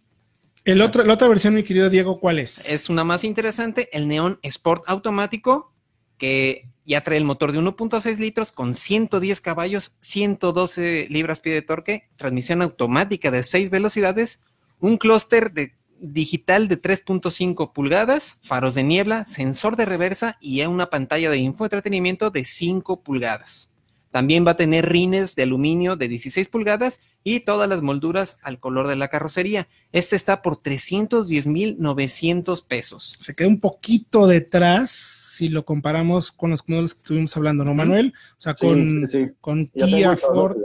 El 0.65 0.83
otro, 0.83 1.05
la 1.05 1.15
otra 1.15 1.29
versión, 1.29 1.55
mi 1.55 1.63
querido 1.63 1.89
Diego, 1.89 2.21
¿cuál 2.21 2.39
es? 2.39 2.69
Es 2.69 2.91
una 2.91 3.03
más 3.03 3.25
interesante, 3.25 3.89
el 3.93 4.07
Neon 4.09 4.39
Sport 4.43 4.85
automático, 4.87 5.73
que 6.19 6.69
ya 6.85 7.03
trae 7.03 7.17
el 7.17 7.25
motor 7.25 7.53
de 7.53 7.59
1.6 7.61 8.19
litros 8.19 8.53
con 8.53 8.75
110 8.75 9.41
caballos, 9.41 9.97
112 10.01 11.07
libras-pie 11.09 11.55
de 11.55 11.63
torque, 11.63 12.09
transmisión 12.17 12.61
automática 12.63 13.31
de 13.31 13.43
6 13.43 13.71
velocidades, 13.71 14.43
un 14.81 14.99
clúster 14.99 15.53
de 15.53 15.75
digital 16.01 16.69
de 16.69 16.81
3.5 16.81 17.73
pulgadas, 17.73 18.41
faros 18.43 18.75
de 18.75 18.83
niebla, 18.83 19.25
sensor 19.25 19.77
de 19.77 19.85
reversa 19.85 20.37
y 20.41 20.63
una 20.63 20.91
pantalla 20.91 21.31
de 21.31 21.39
infoentretenimiento 21.39 22.31
de 22.31 22.45
5 22.45 23.03
pulgadas. 23.03 23.75
También 24.11 24.47
va 24.47 24.53
a 24.53 24.57
tener 24.57 24.89
rines 24.89 25.35
de 25.37 25.43
aluminio 25.45 25.97
de 25.97 26.09
16 26.09 26.49
pulgadas 26.49 27.01
y 27.23 27.41
todas 27.41 27.69
las 27.69 27.83
molduras 27.83 28.39
al 28.43 28.59
color 28.59 28.89
de 28.89 28.97
la 28.97 29.09
carrocería. 29.09 29.69
Este 29.93 30.17
está 30.17 30.41
por 30.43 30.57
310,900 30.57 32.63
pesos. 32.63 33.19
Se 33.21 33.35
queda 33.35 33.49
un 33.49 33.61
poquito 33.61 34.27
detrás 34.27 34.91
si 34.91 35.49
lo 35.49 35.65
comparamos 35.65 36.33
con 36.33 36.51
los 36.51 36.69
modelos 36.69 36.95
que 36.95 36.99
estuvimos 36.99 37.37
hablando, 37.37 37.65
¿no, 37.65 37.73
Manuel? 37.73 38.13
O 38.33 38.41
sea, 38.41 38.55
con, 38.55 39.09
con 39.41 39.69
Kia, 39.69 40.17
Ford. 40.17 40.57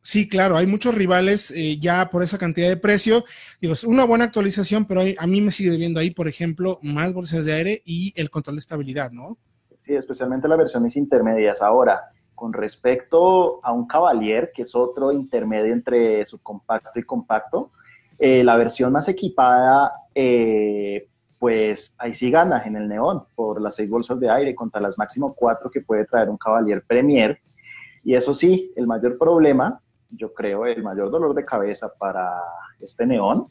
Sí, 0.00 0.26
claro, 0.26 0.56
hay 0.56 0.66
muchos 0.66 0.94
rivales 0.94 1.50
eh, 1.50 1.78
ya 1.78 2.08
por 2.08 2.22
esa 2.22 2.38
cantidad 2.38 2.68
de 2.68 2.78
precio. 2.78 3.24
Digo, 3.60 3.74
es 3.74 3.84
una 3.84 4.04
buena 4.04 4.24
actualización, 4.24 4.86
pero 4.86 5.02
a 5.18 5.26
mí 5.26 5.42
me 5.42 5.50
sigue 5.50 5.76
viendo 5.76 6.00
ahí, 6.00 6.10
por 6.10 6.28
ejemplo, 6.28 6.78
más 6.82 7.12
bolsas 7.12 7.44
de 7.44 7.52
aire 7.52 7.82
y 7.84 8.14
el 8.16 8.30
control 8.30 8.56
de 8.56 8.60
estabilidad, 8.60 9.10
¿no? 9.10 9.36
Sí, 9.84 9.94
especialmente 9.94 10.48
las 10.48 10.56
versiones 10.56 10.96
intermedias. 10.96 11.60
Ahora, 11.60 12.00
con 12.38 12.52
respecto 12.52 13.58
a 13.64 13.72
un 13.72 13.86
Cavalier, 13.86 14.52
que 14.54 14.62
es 14.62 14.74
otro 14.74 15.10
intermedio 15.10 15.72
entre 15.72 16.24
subcompacto 16.24 16.98
y 16.98 17.02
compacto, 17.02 17.70
eh, 18.18 18.44
la 18.44 18.56
versión 18.56 18.92
más 18.92 19.08
equipada, 19.08 19.92
eh, 20.14 21.08
pues 21.38 21.96
ahí 21.98 22.14
sí 22.14 22.30
gana 22.30 22.62
en 22.64 22.76
el 22.76 22.88
neón 22.88 23.24
por 23.34 23.60
las 23.60 23.74
seis 23.74 23.90
bolsas 23.90 24.20
de 24.20 24.30
aire 24.30 24.54
contra 24.54 24.80
las 24.80 24.96
máximo 24.96 25.34
cuatro 25.34 25.70
que 25.70 25.80
puede 25.80 26.04
traer 26.04 26.30
un 26.30 26.36
Cavalier 26.36 26.82
Premier. 26.86 27.40
Y 28.04 28.14
eso 28.14 28.34
sí, 28.34 28.72
el 28.76 28.86
mayor 28.86 29.18
problema 29.18 29.80
yo 30.10 30.32
creo, 30.32 30.64
el 30.64 30.82
mayor 30.82 31.10
dolor 31.10 31.34
de 31.34 31.44
cabeza 31.44 31.92
para 31.98 32.40
este 32.80 33.04
neón 33.04 33.46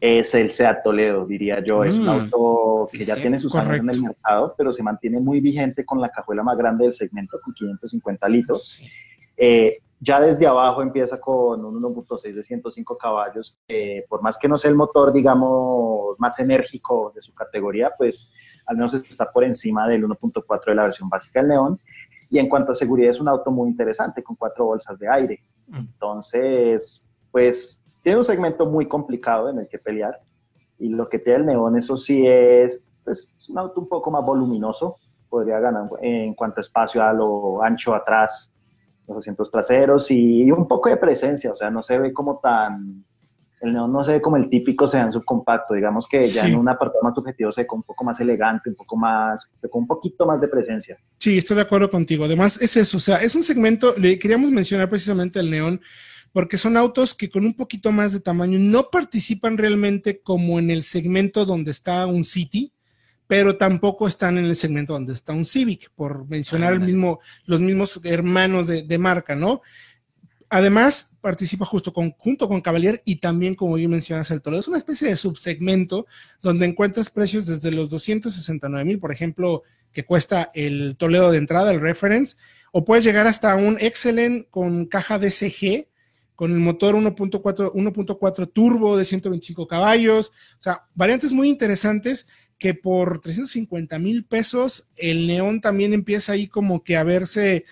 es 0.00 0.34
el 0.34 0.50
Seat 0.50 0.82
Toledo, 0.82 1.26
diría 1.26 1.62
yo. 1.62 1.84
Es 1.84 1.94
un 1.94 2.06
mm. 2.06 2.08
auto 2.08 2.88
que 2.90 3.04
ya 3.04 3.16
tiene 3.16 3.38
sus 3.38 3.54
años 3.54 3.80
en 3.80 3.90
el 3.90 4.02
mercado, 4.02 4.54
pero 4.56 4.72
se 4.72 4.82
mantiene 4.82 5.20
muy 5.20 5.40
vigente 5.40 5.84
con 5.84 6.00
la 6.00 6.10
cajuela 6.10 6.42
más 6.42 6.56
grande 6.56 6.84
del 6.84 6.94
segmento, 6.94 7.38
con 7.40 7.52
550 7.52 8.28
litros. 8.28 8.82
Eh, 9.36 9.78
ya 10.00 10.18
desde 10.18 10.46
abajo 10.46 10.80
empieza 10.80 11.20
con 11.20 11.62
un 11.62 11.82
1.6 11.82 12.32
de 12.32 12.42
105 12.42 12.96
caballos. 12.96 13.58
por 14.08 14.22
más 14.22 14.38
que 14.38 14.48
no 14.48 14.56
sea 14.56 14.70
el 14.70 14.76
motor, 14.76 15.12
digamos, 15.12 16.18
más 16.18 16.38
enérgico 16.38 17.12
de 17.14 17.20
su 17.20 17.34
categoría, 17.34 17.92
pues 17.98 18.32
al 18.64 18.76
menos 18.76 18.94
está 18.94 19.30
por 19.30 19.44
encima 19.44 19.86
del 19.86 20.04
1.4 20.04 20.64
de 20.66 20.74
la 20.74 20.84
versión 20.84 21.10
básica 21.10 21.40
del 21.40 21.50
Neón. 21.50 21.78
Y 22.30 22.38
en 22.38 22.48
cuanto 22.48 22.72
a 22.72 22.74
seguridad, 22.74 23.10
es 23.10 23.20
un 23.20 23.28
auto 23.28 23.50
muy 23.50 23.68
interesante, 23.68 24.22
con 24.22 24.36
cuatro 24.36 24.64
bolsas 24.64 24.98
de 24.98 25.08
aire. 25.08 25.42
Entonces, 25.72 27.06
pues 27.30 27.84
tiene 28.02 28.18
un 28.18 28.24
segmento 28.24 28.66
muy 28.66 28.86
complicado 28.86 29.50
en 29.50 29.58
el 29.58 29.68
que 29.68 29.78
pelear. 29.78 30.20
Y 30.78 30.88
lo 30.88 31.08
que 31.08 31.18
tiene 31.18 31.40
el 31.40 31.46
Neón, 31.46 31.76
eso 31.76 31.96
sí 31.96 32.26
es, 32.26 32.82
pues, 33.04 33.34
un 33.48 33.58
auto 33.58 33.80
un 33.80 33.88
poco 33.88 34.10
más 34.10 34.24
voluminoso. 34.24 34.96
Podría 35.28 35.60
ganar 35.60 35.88
en 36.00 36.34
cuanto 36.34 36.60
a 36.60 36.62
espacio 36.62 37.02
a 37.02 37.12
lo 37.12 37.62
ancho 37.62 37.94
atrás, 37.94 38.54
los 39.06 39.18
asientos 39.18 39.50
traseros 39.50 40.10
y 40.10 40.50
un 40.50 40.66
poco 40.66 40.88
de 40.88 40.96
presencia. 40.96 41.52
O 41.52 41.54
sea, 41.54 41.70
no 41.70 41.82
se 41.82 41.98
ve 41.98 42.12
como 42.12 42.38
tan 42.38 43.04
el 43.60 43.74
neón 43.74 43.92
no 43.92 44.02
se 44.02 44.12
ve 44.12 44.20
como 44.20 44.36
el 44.36 44.48
típico 44.48 44.86
sedan 44.86 45.12
subcompacto, 45.12 45.74
digamos 45.74 46.08
que 46.08 46.24
ya 46.24 46.46
en 46.46 46.56
un 46.56 46.68
apartado 46.68 47.02
más 47.02 47.16
objetivo 47.16 47.52
se 47.52 47.62
ve 47.62 47.68
un 47.70 47.82
poco 47.82 48.04
más 48.04 48.18
elegante, 48.18 48.70
un 48.70 48.76
poco 48.76 48.96
más, 48.96 49.52
con 49.70 49.82
un 49.82 49.86
poquito 49.86 50.24
más 50.24 50.40
de 50.40 50.48
presencia. 50.48 50.98
Sí, 51.18 51.36
estoy 51.36 51.56
de 51.56 51.62
acuerdo 51.62 51.90
contigo. 51.90 52.24
Además, 52.24 52.60
es 52.62 52.76
eso, 52.78 52.96
o 52.96 53.00
sea, 53.00 53.16
es 53.18 53.34
un 53.34 53.42
segmento, 53.42 53.94
le 53.98 54.18
queríamos 54.18 54.50
mencionar 54.50 54.88
precisamente 54.88 55.40
el 55.40 55.50
neón, 55.50 55.80
porque 56.32 56.56
son 56.56 56.76
autos 56.76 57.14
que 57.14 57.28
con 57.28 57.44
un 57.44 57.54
poquito 57.54 57.92
más 57.92 58.12
de 58.12 58.20
tamaño 58.20 58.58
no 58.58 58.88
participan 58.90 59.58
realmente 59.58 60.22
como 60.22 60.58
en 60.58 60.70
el 60.70 60.82
segmento 60.82 61.44
donde 61.44 61.70
está 61.70 62.06
un 62.06 62.24
City, 62.24 62.72
pero 63.26 63.58
tampoco 63.58 64.08
están 64.08 64.38
en 64.38 64.46
el 64.46 64.56
segmento 64.56 64.94
donde 64.94 65.12
está 65.12 65.34
un 65.34 65.44
Civic, 65.44 65.90
por 65.94 66.26
mencionar 66.28 66.72
el 66.72 66.80
mismo, 66.80 67.20
los 67.44 67.60
mismos 67.60 68.00
hermanos 68.04 68.66
de, 68.68 68.82
de 68.82 68.98
marca, 68.98 69.34
¿no? 69.34 69.60
Además, 70.52 71.12
participa 71.20 71.64
justo 71.64 71.92
con, 71.92 72.10
junto 72.18 72.48
con 72.48 72.60
Cavalier 72.60 73.00
y 73.04 73.16
también, 73.16 73.54
como 73.54 73.76
bien 73.76 73.90
mencionas, 73.90 74.32
el 74.32 74.42
Toledo. 74.42 74.60
Es 74.60 74.68
una 74.68 74.78
especie 74.78 75.08
de 75.08 75.14
subsegmento 75.14 76.06
donde 76.42 76.66
encuentras 76.66 77.08
precios 77.08 77.46
desde 77.46 77.70
los 77.70 77.88
269 77.88 78.84
mil, 78.84 78.98
por 78.98 79.12
ejemplo, 79.12 79.62
que 79.92 80.04
cuesta 80.04 80.50
el 80.54 80.96
Toledo 80.96 81.30
de 81.30 81.38
entrada, 81.38 81.70
el 81.70 81.80
reference, 81.80 82.36
o 82.72 82.84
puedes 82.84 83.04
llegar 83.04 83.28
hasta 83.28 83.54
un 83.54 83.76
Excellent 83.80 84.50
con 84.50 84.86
caja 84.86 85.20
DCG, 85.20 85.86
con 86.34 86.50
el 86.50 86.58
motor 86.58 86.96
1.4 86.96 87.72
1.4 87.72 88.52
turbo 88.52 88.96
de 88.96 89.04
125 89.04 89.68
caballos, 89.68 90.32
o 90.58 90.62
sea, 90.62 90.86
variantes 90.94 91.32
muy 91.32 91.48
interesantes 91.48 92.26
que 92.58 92.74
por 92.74 93.20
350 93.20 93.98
mil 93.98 94.24
pesos 94.24 94.88
el 94.96 95.26
neón 95.26 95.60
también 95.60 95.92
empieza 95.92 96.32
ahí 96.32 96.46
como 96.46 96.82
que 96.82 96.96
a 96.96 97.04
verse, 97.04 97.64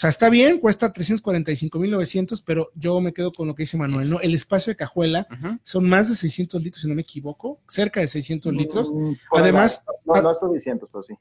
sea, 0.00 0.10
está 0.10 0.30
bien, 0.30 0.58
cuesta 0.58 0.92
345 0.92 1.78
mil 1.78 1.90
900, 1.90 2.42
pero 2.42 2.70
yo 2.76 3.00
me 3.00 3.12
quedo 3.12 3.32
con 3.32 3.48
lo 3.48 3.54
que 3.54 3.64
dice 3.64 3.76
Manuel, 3.76 4.08
¿no? 4.08 4.20
El 4.20 4.34
espacio 4.34 4.70
de 4.70 4.76
cajuela 4.76 5.26
son 5.64 5.88
más 5.88 6.08
de 6.08 6.14
600 6.14 6.62
litros, 6.62 6.82
si 6.82 6.88
no 6.88 6.94
me 6.94 7.02
equivoco, 7.02 7.60
cerca 7.66 8.00
de 8.00 8.06
600 8.06 8.52
litros. 8.54 8.92
Mm, 8.92 9.12
además, 9.32 9.84
no, 10.04 10.14
no, 10.14 10.22
no 10.22 10.48
200, 10.48 10.88
pero 10.92 11.02
sí. 11.02 11.14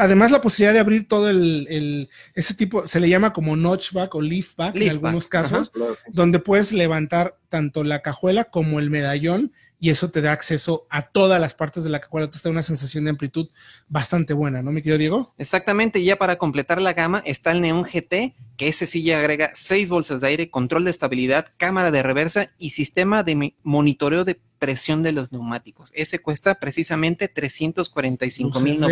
Además, 0.00 0.30
la 0.30 0.40
posibilidad 0.40 0.72
de 0.72 0.80
abrir 0.80 1.06
todo 1.06 1.28
el, 1.28 2.08
ese 2.34 2.54
tipo, 2.54 2.86
se 2.86 3.00
le 3.00 3.08
llama 3.08 3.34
como 3.34 3.54
notchback 3.54 4.14
o 4.14 4.22
liftback 4.22 4.74
en 4.76 4.90
algunos 4.90 5.28
casos, 5.28 5.72
donde 6.08 6.38
puedes 6.38 6.72
levantar 6.72 7.38
tanto 7.50 7.84
la 7.84 8.00
cajuela 8.00 8.44
como 8.44 8.80
el 8.80 8.88
medallón 8.90 9.52
y 9.80 9.90
eso 9.90 10.10
te 10.10 10.20
da 10.20 10.32
acceso 10.32 10.86
a 10.90 11.02
todas 11.02 11.40
las 11.40 11.54
partes 11.54 11.84
de 11.84 11.90
la 11.90 12.00
cajuela. 12.00 12.30
Te 12.30 12.38
da 12.42 12.50
una 12.50 12.62
sensación 12.62 13.04
de 13.04 13.10
amplitud 13.10 13.48
bastante 13.88 14.32
buena, 14.32 14.62
¿no, 14.62 14.70
mi 14.70 14.80
querido 14.80 14.98
Diego? 14.98 15.34
Exactamente, 15.38 15.98
y 15.98 16.06
ya 16.06 16.16
para 16.16 16.38
completar 16.38 16.80
la 16.80 16.92
gama 16.92 17.22
está 17.26 17.52
el 17.52 17.60
Neon 17.60 17.84
GT, 17.84 18.34
que 18.56 18.68
ese 18.68 18.86
sí 18.86 19.02
ya 19.02 19.18
agrega 19.18 19.50
seis 19.54 19.88
bolsas 19.88 20.20
de 20.20 20.28
aire, 20.28 20.50
control 20.50 20.84
de 20.84 20.90
estabilidad, 20.90 21.48
cámara 21.56 21.90
de 21.90 22.02
reversa 22.02 22.50
y 22.58 22.70
sistema 22.70 23.22
de 23.22 23.54
monitoreo 23.62 24.24
de 24.24 24.40
presión 24.58 25.02
de 25.02 25.12
los 25.12 25.30
neumáticos. 25.30 25.90
Ese 25.94 26.20
cuesta 26.20 26.54
precisamente 26.54 27.28
345 27.28 28.60
mil 28.60 28.82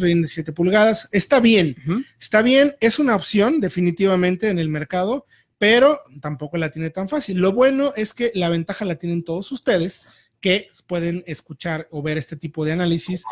Rinde 0.00 0.26
7 0.26 0.52
pulgadas. 0.52 1.08
Está 1.12 1.40
bien, 1.40 1.76
está 2.18 2.40
bien, 2.40 2.74
es 2.80 2.98
una 2.98 3.14
opción 3.14 3.60
definitivamente 3.60 4.48
en 4.48 4.58
el 4.58 4.70
mercado 4.70 5.26
pero 5.58 5.98
tampoco 6.20 6.56
la 6.56 6.70
tiene 6.70 6.90
tan 6.90 7.08
fácil. 7.08 7.38
Lo 7.38 7.52
bueno 7.52 7.92
es 7.96 8.12
que 8.12 8.30
la 8.34 8.48
ventaja 8.48 8.84
la 8.84 8.96
tienen 8.96 9.24
todos 9.24 9.52
ustedes 9.52 10.08
que 10.40 10.68
pueden 10.86 11.24
escuchar 11.26 11.88
o 11.90 12.02
ver 12.02 12.18
este 12.18 12.36
tipo 12.36 12.64
de 12.64 12.72
análisis. 12.72 13.24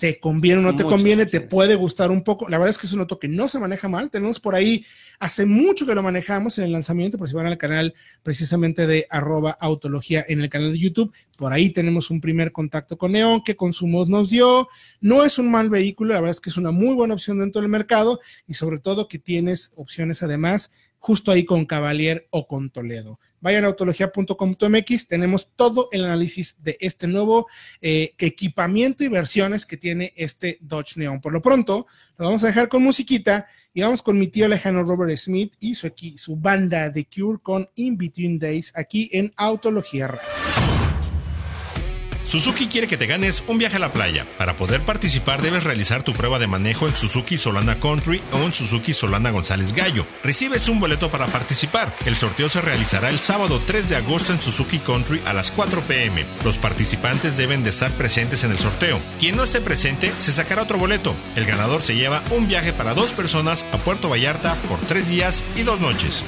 te 0.00 0.20
conviene 0.20 0.60
o 0.60 0.62
no 0.62 0.76
te 0.76 0.84
conviene, 0.84 1.26
te 1.26 1.40
puede 1.40 1.74
gustar 1.74 2.10
un 2.10 2.22
poco. 2.22 2.48
La 2.48 2.58
verdad 2.58 2.70
es 2.70 2.78
que 2.78 2.86
es 2.86 2.92
un 2.92 3.00
auto 3.00 3.18
que 3.18 3.28
no 3.28 3.48
se 3.48 3.58
maneja 3.58 3.88
mal. 3.88 4.10
Tenemos 4.10 4.38
por 4.38 4.54
ahí, 4.54 4.84
hace 5.18 5.46
mucho 5.46 5.86
que 5.86 5.94
lo 5.94 6.02
manejamos 6.02 6.58
en 6.58 6.64
el 6.64 6.72
lanzamiento, 6.72 7.18
por 7.18 7.28
si 7.28 7.34
van 7.34 7.46
al 7.46 7.58
canal 7.58 7.94
precisamente 8.22 8.86
de 8.86 9.06
arroba 9.10 9.50
autología 9.52 10.24
en 10.28 10.40
el 10.40 10.50
canal 10.50 10.72
de 10.72 10.78
YouTube. 10.78 11.12
Por 11.38 11.52
ahí 11.52 11.70
tenemos 11.70 12.10
un 12.10 12.20
primer 12.20 12.52
contacto 12.52 12.96
con 12.98 13.12
Neon, 13.12 13.42
que 13.42 13.56
consumos 13.56 14.08
nos 14.08 14.30
dio. 14.30 14.68
No 15.00 15.24
es 15.24 15.38
un 15.38 15.50
mal 15.50 15.70
vehículo, 15.70 16.14
la 16.14 16.20
verdad 16.20 16.36
es 16.36 16.40
que 16.40 16.50
es 16.50 16.56
una 16.56 16.70
muy 16.70 16.94
buena 16.94 17.14
opción 17.14 17.38
dentro 17.38 17.62
del 17.62 17.70
mercado 17.70 18.20
y 18.46 18.54
sobre 18.54 18.78
todo 18.78 19.08
que 19.08 19.18
tienes 19.18 19.72
opciones 19.74 20.22
además 20.22 20.70
justo 21.06 21.30
ahí 21.30 21.44
con 21.44 21.66
Cavalier 21.66 22.26
o 22.30 22.48
con 22.48 22.68
Toledo. 22.68 23.20
Vayan 23.40 23.62
a 23.62 23.68
autología.com.mx, 23.68 25.06
tenemos 25.06 25.52
todo 25.54 25.88
el 25.92 26.04
análisis 26.04 26.64
de 26.64 26.76
este 26.80 27.06
nuevo 27.06 27.46
eh, 27.80 28.12
equipamiento 28.18 29.04
y 29.04 29.08
versiones 29.08 29.66
que 29.66 29.76
tiene 29.76 30.12
este 30.16 30.58
Dodge 30.60 30.96
Neon. 30.96 31.20
Por 31.20 31.32
lo 31.32 31.40
pronto, 31.40 31.86
lo 32.18 32.24
vamos 32.24 32.42
a 32.42 32.48
dejar 32.48 32.68
con 32.68 32.82
musiquita 32.82 33.46
y 33.72 33.82
vamos 33.82 34.02
con 34.02 34.18
mi 34.18 34.26
tío 34.26 34.48
lejano 34.48 34.82
Robert 34.82 35.16
Smith 35.16 35.54
y 35.60 35.76
su, 35.76 35.92
su 36.16 36.34
banda 36.34 36.92
The 36.92 37.06
Cure 37.06 37.38
con 37.40 37.70
In 37.76 37.96
Between 37.96 38.40
Days 38.40 38.72
aquí 38.74 39.08
en 39.12 39.32
Autología. 39.36 40.12
Suzuki 42.26 42.66
quiere 42.66 42.88
que 42.88 42.96
te 42.96 43.06
ganes 43.06 43.44
un 43.46 43.56
viaje 43.56 43.76
a 43.76 43.78
la 43.78 43.92
playa. 43.92 44.26
Para 44.36 44.56
poder 44.56 44.82
participar 44.84 45.42
debes 45.42 45.62
realizar 45.62 46.02
tu 46.02 46.12
prueba 46.12 46.40
de 46.40 46.48
manejo 46.48 46.88
en 46.88 46.96
Suzuki 46.96 47.36
Solana 47.38 47.78
Country 47.78 48.20
o 48.32 48.38
en 48.38 48.52
Suzuki 48.52 48.92
Solana 48.92 49.30
González 49.30 49.72
Gallo. 49.72 50.04
Recibes 50.24 50.68
un 50.68 50.80
boleto 50.80 51.08
para 51.08 51.28
participar. 51.28 51.94
El 52.04 52.16
sorteo 52.16 52.48
se 52.48 52.60
realizará 52.60 53.10
el 53.10 53.20
sábado 53.20 53.62
3 53.64 53.88
de 53.88 53.96
agosto 53.96 54.32
en 54.32 54.42
Suzuki 54.42 54.80
Country 54.80 55.22
a 55.24 55.32
las 55.32 55.52
4 55.52 55.82
pm. 55.82 56.26
Los 56.44 56.56
participantes 56.58 57.36
deben 57.36 57.62
de 57.62 57.70
estar 57.70 57.92
presentes 57.92 58.42
en 58.42 58.50
el 58.50 58.58
sorteo. 58.58 59.00
Quien 59.20 59.36
no 59.36 59.44
esté 59.44 59.60
presente 59.60 60.12
se 60.18 60.32
sacará 60.32 60.62
otro 60.62 60.78
boleto. 60.78 61.14
El 61.36 61.44
ganador 61.44 61.80
se 61.80 61.94
lleva 61.94 62.24
un 62.32 62.48
viaje 62.48 62.72
para 62.72 62.94
dos 62.94 63.12
personas 63.12 63.64
a 63.70 63.78
Puerto 63.78 64.08
Vallarta 64.08 64.56
por 64.68 64.80
tres 64.80 65.08
días 65.08 65.44
y 65.54 65.62
dos 65.62 65.78
noches. 65.78 66.24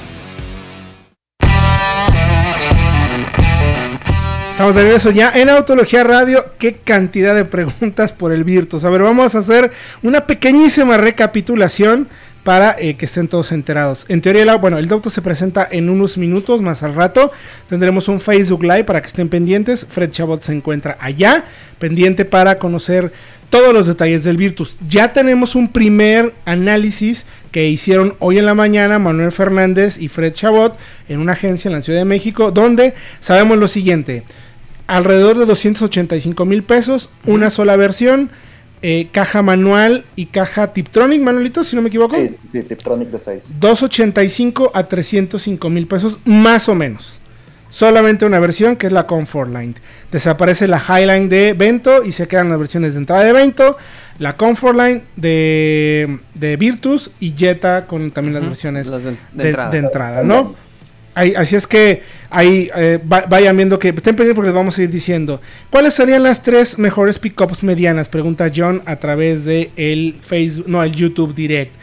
Estamos 4.59 4.75
de 4.75 4.81
regreso 4.81 5.11
ya 5.11 5.31
en 5.35 5.47
Autología 5.47 6.03
Radio. 6.03 6.43
Qué 6.57 6.75
cantidad 6.75 7.33
de 7.33 7.45
preguntas 7.45 8.11
por 8.11 8.33
el 8.33 8.43
Virtus. 8.43 8.83
A 8.83 8.89
ver, 8.89 9.01
vamos 9.01 9.33
a 9.33 9.37
hacer 9.37 9.71
una 10.03 10.27
pequeñísima 10.27 10.97
recapitulación 10.97 12.09
para 12.43 12.75
eh, 12.77 12.97
que 12.97 13.05
estén 13.05 13.29
todos 13.29 13.53
enterados. 13.53 14.05
En 14.09 14.19
teoría, 14.19 14.53
bueno, 14.55 14.77
el 14.77 14.91
auto 14.91 15.09
se 15.09 15.21
presenta 15.21 15.65
en 15.71 15.89
unos 15.89 16.17
minutos 16.17 16.61
más 16.61 16.83
al 16.83 16.93
rato. 16.93 17.31
Tendremos 17.69 18.09
un 18.09 18.19
Facebook 18.19 18.63
Live 18.63 18.83
para 18.83 19.01
que 19.01 19.07
estén 19.07 19.29
pendientes. 19.29 19.87
Fred 19.89 20.09
Chabot 20.09 20.43
se 20.43 20.51
encuentra 20.51 20.97
allá, 20.99 21.45
pendiente 21.77 22.25
para 22.25 22.59
conocer 22.59 23.13
todos 23.49 23.73
los 23.73 23.87
detalles 23.87 24.25
del 24.25 24.35
Virtus. 24.35 24.77
Ya 24.89 25.13
tenemos 25.13 25.55
un 25.55 25.69
primer 25.69 26.33
análisis 26.43 27.25
que 27.53 27.69
hicieron 27.69 28.17
hoy 28.19 28.39
en 28.39 28.45
la 28.45 28.55
mañana 28.55 28.99
Manuel 28.99 29.31
Fernández 29.31 29.97
y 30.01 30.09
Fred 30.09 30.33
Chabot 30.33 30.77
en 31.07 31.21
una 31.21 31.31
agencia 31.31 31.69
en 31.69 31.75
la 31.75 31.81
Ciudad 31.81 31.99
de 31.99 32.05
México, 32.05 32.51
donde 32.51 32.93
sabemos 33.21 33.57
lo 33.57 33.69
siguiente. 33.69 34.25
Alrededor 34.89 35.37
de 35.37 35.45
285 35.45 36.45
mil 36.45 36.63
pesos, 36.63 37.09
una 37.25 37.49
sola 37.49 37.75
versión, 37.75 38.31
eh, 38.81 39.07
caja 39.11 39.41
manual 39.41 40.05
y 40.15 40.27
caja 40.27 40.73
Tiptronic, 40.73 41.21
Manuelito, 41.21 41.63
si 41.63 41.75
no 41.75 41.81
me 41.81 41.89
equivoco. 41.89 42.15
Sí, 42.17 42.31
sí, 42.51 42.61
Tiptronic 42.63 43.09
de 43.09 43.19
6. 43.19 43.43
285 43.59 44.71
a 44.73 44.83
305 44.85 45.69
mil 45.69 45.85
pesos, 45.87 46.17
más 46.25 46.69
o 46.69 46.75
menos. 46.75 47.19
Solamente 47.71 48.25
una 48.25 48.39
versión 48.39 48.75
que 48.77 48.87
es 48.87 48.93
la 48.93 49.05
Comfort 49.05 49.51
Line. 49.53 49.75
Desaparece 50.11 50.67
la 50.67 50.79
Highline 50.79 51.29
de 51.29 51.53
Vento 51.53 52.03
y 52.03 52.11
se 52.13 52.27
quedan 52.27 52.49
las 52.49 52.57
versiones 52.57 52.93
de 52.95 52.99
entrada 53.01 53.23
de 53.23 53.31
Vento, 53.33 53.77
la 54.17 54.35
Comfort 54.37 54.75
Line 54.75 55.03
de, 55.17 56.19
de 56.33 56.57
Virtus 56.57 57.11
y 57.19 57.35
Jetta 57.37 57.85
con 57.85 58.09
también 58.09 58.33
las 58.33 58.43
versiones 58.43 58.87
las 58.87 59.03
de- 59.03 59.11
de 59.11 59.17
de, 59.33 59.47
entrada. 59.49 59.69
de 59.69 59.77
entrada, 59.77 60.23
¿no? 60.23 60.55
Ahí- 61.19 61.33
así 61.35 61.55
es 61.55 61.67
que 61.67 62.01
ahí 62.29 62.69
eh, 62.75 62.99
va- 63.11 63.25
vayan 63.27 63.55
viendo 63.57 63.77
que 63.77 63.89
estén 63.89 64.15
pendientes 64.15 64.35
porque 64.35 64.47
les 64.49 64.55
vamos 64.55 64.77
a 64.77 64.83
ir 64.83 64.89
diciendo. 64.89 65.41
¿Cuáles 65.69 65.93
serían 65.93 66.23
las 66.23 66.41
tres 66.41 66.77
mejores 66.79 67.19
pickups 67.19 67.63
medianas? 67.63 68.07
Pregunta 68.09 68.49
John 68.55 68.81
a 68.85 68.95
través 68.97 69.43
de 69.43 69.71
el 69.75 70.15
Facebook, 70.21 70.67
no, 70.67 70.81
el 70.83 70.91
YouTube 70.93 71.33
Direct. 71.35 71.73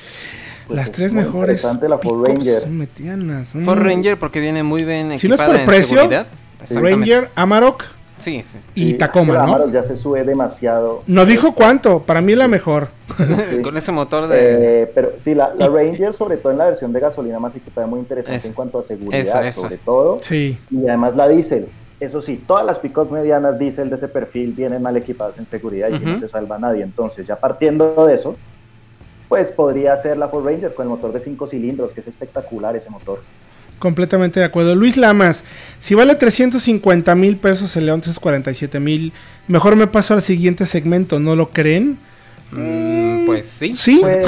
Pues 0.66 0.77
las 0.77 0.87
es 0.87 0.92
tres 0.92 1.12
mejores 1.12 1.62
la 1.64 1.99
Ford 1.99 2.25
pickups 2.25 2.29
Ranger. 2.29 2.68
medianas. 2.70 3.49
Ford 3.64 3.79
Mm. 3.79 3.85
Ranger 3.85 4.16
porque 4.18 4.40
viene 4.40 4.62
muy 4.62 4.85
bien 4.85 5.16
Si 5.18 5.29
no 5.29 5.35
es 5.35 5.40
equipada 5.40 5.49
por 5.51 5.61
en 5.61 5.66
precio, 5.66 5.99
seguridad. 5.99 6.27
Ranger, 6.70 7.31
Amarok 7.35 7.85
Sí, 8.18 8.42
sí. 8.46 8.59
y 8.74 8.92
Sí, 8.92 8.94
Tacoma, 8.94 9.46
¿no? 9.46 9.70
Ya 9.70 9.83
se 9.83 9.96
sube 9.96 10.24
demasiado. 10.24 11.02
No 11.07 11.26
dijo 11.26 11.55
cuánto, 11.55 12.02
para 12.02 12.20
mí 12.20 12.33
es 12.33 12.38
la 12.38 12.48
mejor. 12.48 12.88
Sí. 13.16 13.62
Con 13.62 13.76
ese 13.76 13.92
motor 13.92 14.26
de... 14.29 14.83
Eh, 14.83 14.92
pero 14.94 15.12
sí, 15.18 15.35
la, 15.35 15.55
la 15.55 15.68
Ranger, 15.68 16.12
sobre 16.12 16.37
todo 16.37 16.52
en 16.52 16.59
la 16.59 16.66
versión 16.66 16.92
de 16.92 17.00
gasolina 17.00 17.38
más 17.38 17.55
equipada, 17.55 17.87
muy 17.87 18.00
interesante 18.00 18.38
Esa. 18.38 18.48
en 18.48 18.55
cuanto 18.55 18.79
a 18.79 18.83
seguridad, 18.83 19.20
Esa, 19.20 19.46
esa. 19.46 19.61
sobre 19.61 19.79
todo. 19.79 20.18
Sí. 20.20 20.59
Y 20.70 20.87
además 20.88 21.14
la 21.16 21.29
diésel. 21.29 21.68
Eso 21.98 22.20
sí, 22.20 22.42
todas 22.46 22.66
las 22.66 22.79
pickups 22.79 23.11
medianas 23.11 23.59
diésel 23.59 23.88
de 23.88 23.96
ese 23.96 24.09
perfil 24.09 24.52
vienen 24.52 24.83
mal 24.83 24.96
equipadas 24.96 25.38
en 25.38 25.46
seguridad 25.46 25.88
y 25.88 25.98
no 26.05 26.18
se 26.18 26.29
salva 26.29 26.59
nadie. 26.59 26.83
Entonces, 26.83 27.26
ya 27.26 27.37
partiendo 27.37 28.07
de 28.07 28.14
eso, 28.14 28.37
pues 29.29 29.50
podría 29.50 29.96
ser 29.96 30.18
la 30.18 30.29
Ford 30.29 30.44
Ranger 30.44 30.74
con 30.74 30.85
el 30.85 30.90
motor 30.90 31.12
de 31.12 31.20
5 31.20 31.46
cilindros, 31.46 31.92
que 31.92 32.00
es 32.00 32.07
espectacular 32.07 32.76
ese 32.76 32.90
motor. 32.90 33.20
Completamente 33.78 34.40
de 34.40 34.46
acuerdo. 34.46 34.74
Luis 34.74 34.96
Lamas, 34.96 35.44
si 35.78 35.94
vale 35.94 36.14
350 36.14 37.14
mil 37.14 37.36
pesos 37.36 37.76
el 37.76 37.86
León 37.86 38.00
347 38.00 38.80
mil, 38.80 39.12
mejor 39.48 39.76
me 39.76 39.86
paso 39.86 40.14
al 40.14 40.22
siguiente 40.22 40.64
segmento, 40.66 41.18
¿no 41.20 41.36
lo 41.36 41.50
creen? 41.50 41.98
Mm, 42.52 43.26
pues 43.26 43.46
sí. 43.46 43.72
Sí. 43.74 43.98
Pues 44.00 44.26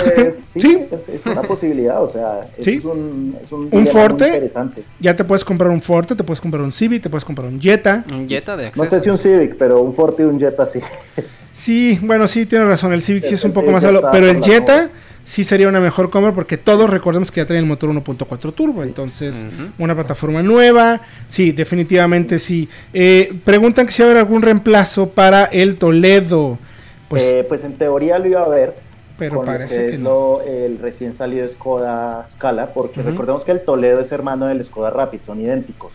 sí, 0.53 0.61
Sí. 0.61 0.79
Es, 0.91 1.09
es 1.09 1.25
una 1.27 1.43
posibilidad, 1.43 2.03
o 2.03 2.11
sea, 2.11 2.41
es, 2.59 2.65
Sí. 2.65 2.81
un, 2.85 3.37
es 3.43 3.51
un, 3.53 3.61
¿Un 3.63 3.69
muy 3.71 3.87
Forte? 3.87 4.27
interesante. 4.27 4.83
Ya 4.99 5.15
te 5.17 5.25
puedes 5.25 5.45
comprar 5.45 5.71
un 5.71 5.81
Forte, 5.81 6.15
te 6.17 6.25
puedes 6.25 6.41
comprar 6.41 6.63
un 6.63 6.73
Civic, 6.73 7.03
te 7.03 7.09
puedes 7.11 7.25
comprar 7.25 7.49
un 7.49 7.61
Jetta. 7.61 8.05
Un 8.11 8.29
Jetta 8.29 8.57
de 8.57 8.65
No 8.65 8.69
acceso. 8.83 8.91
sé 8.91 9.03
si 9.03 9.09
un 9.11 9.19
Civic, 9.19 9.57
pero 9.57 9.81
un 9.81 9.95
Forte 9.95 10.25
y 10.25 10.27
un 10.27 10.39
Jetta 10.39 10.67
sí. 10.67 10.81
Sí, 11.53 11.99
bueno, 12.03 12.27
sí, 12.29 12.45
tienes 12.47 12.69
razón. 12.69 12.93
El 12.93 13.03
Civic 13.03 13.25
sí 13.25 13.35
es 13.35 13.45
un 13.45 13.53
poco 13.53 13.71
más 13.71 13.83
alto, 13.85 14.09
pero 14.13 14.29
el 14.29 14.43
Jetta 14.43 14.77
moda. 14.77 14.91
Sí 15.29 15.45
sería 15.45 15.69
una 15.69 15.79
mejor 15.81 16.09
compra 16.09 16.33
porque 16.33 16.57
todos 16.57 16.89
recordemos 16.89 17.31
que 17.31 17.43
ya 17.43 17.47
traen 17.47 17.65
el 17.65 17.69
motor 17.69 17.91
1.4 17.91 18.53
turbo. 18.55 18.83
Entonces, 18.83 19.45
una 19.79 19.95
plataforma 19.95 20.43
nueva. 20.43 21.03
Sí, 21.29 21.53
definitivamente 21.53 22.39
sí. 22.39 22.67
Eh, 22.95 23.33
preguntan 23.45 23.85
que 23.85 23.93
si 23.93 24.03
va 24.03 24.09
a 24.09 24.11
haber 24.13 24.23
algún 24.25 24.41
reemplazo 24.41 25.11
para 25.11 25.45
el 25.45 25.77
Toledo. 25.77 26.59
Pues, 27.09 27.25
Eh, 27.25 27.45
pues 27.47 27.63
en 27.65 27.75
teoría 27.75 28.19
lo 28.19 28.27
iba 28.27 28.43
a 28.43 28.49
ver, 28.49 28.75
pero 29.19 29.37
con 29.37 29.45
lo 29.45 29.53
parece 29.53 29.87
que 29.91 29.99
no. 29.99 30.05
lo- 30.09 30.41
el 30.43 30.79
recién 30.79 31.13
salido 31.13 31.47
Skoda 31.49 32.27
Scala, 32.33 32.69
porque 32.73 33.03
recordemos 33.03 33.45
que 33.45 33.53
el 33.53 33.61
Toledo 33.61 34.01
es 34.01 34.11
hermano 34.13 34.47
del 34.47 34.65
Skoda 34.65 34.89
Rapid, 34.91 35.21
son 35.27 35.41
idénticos. 35.43 35.93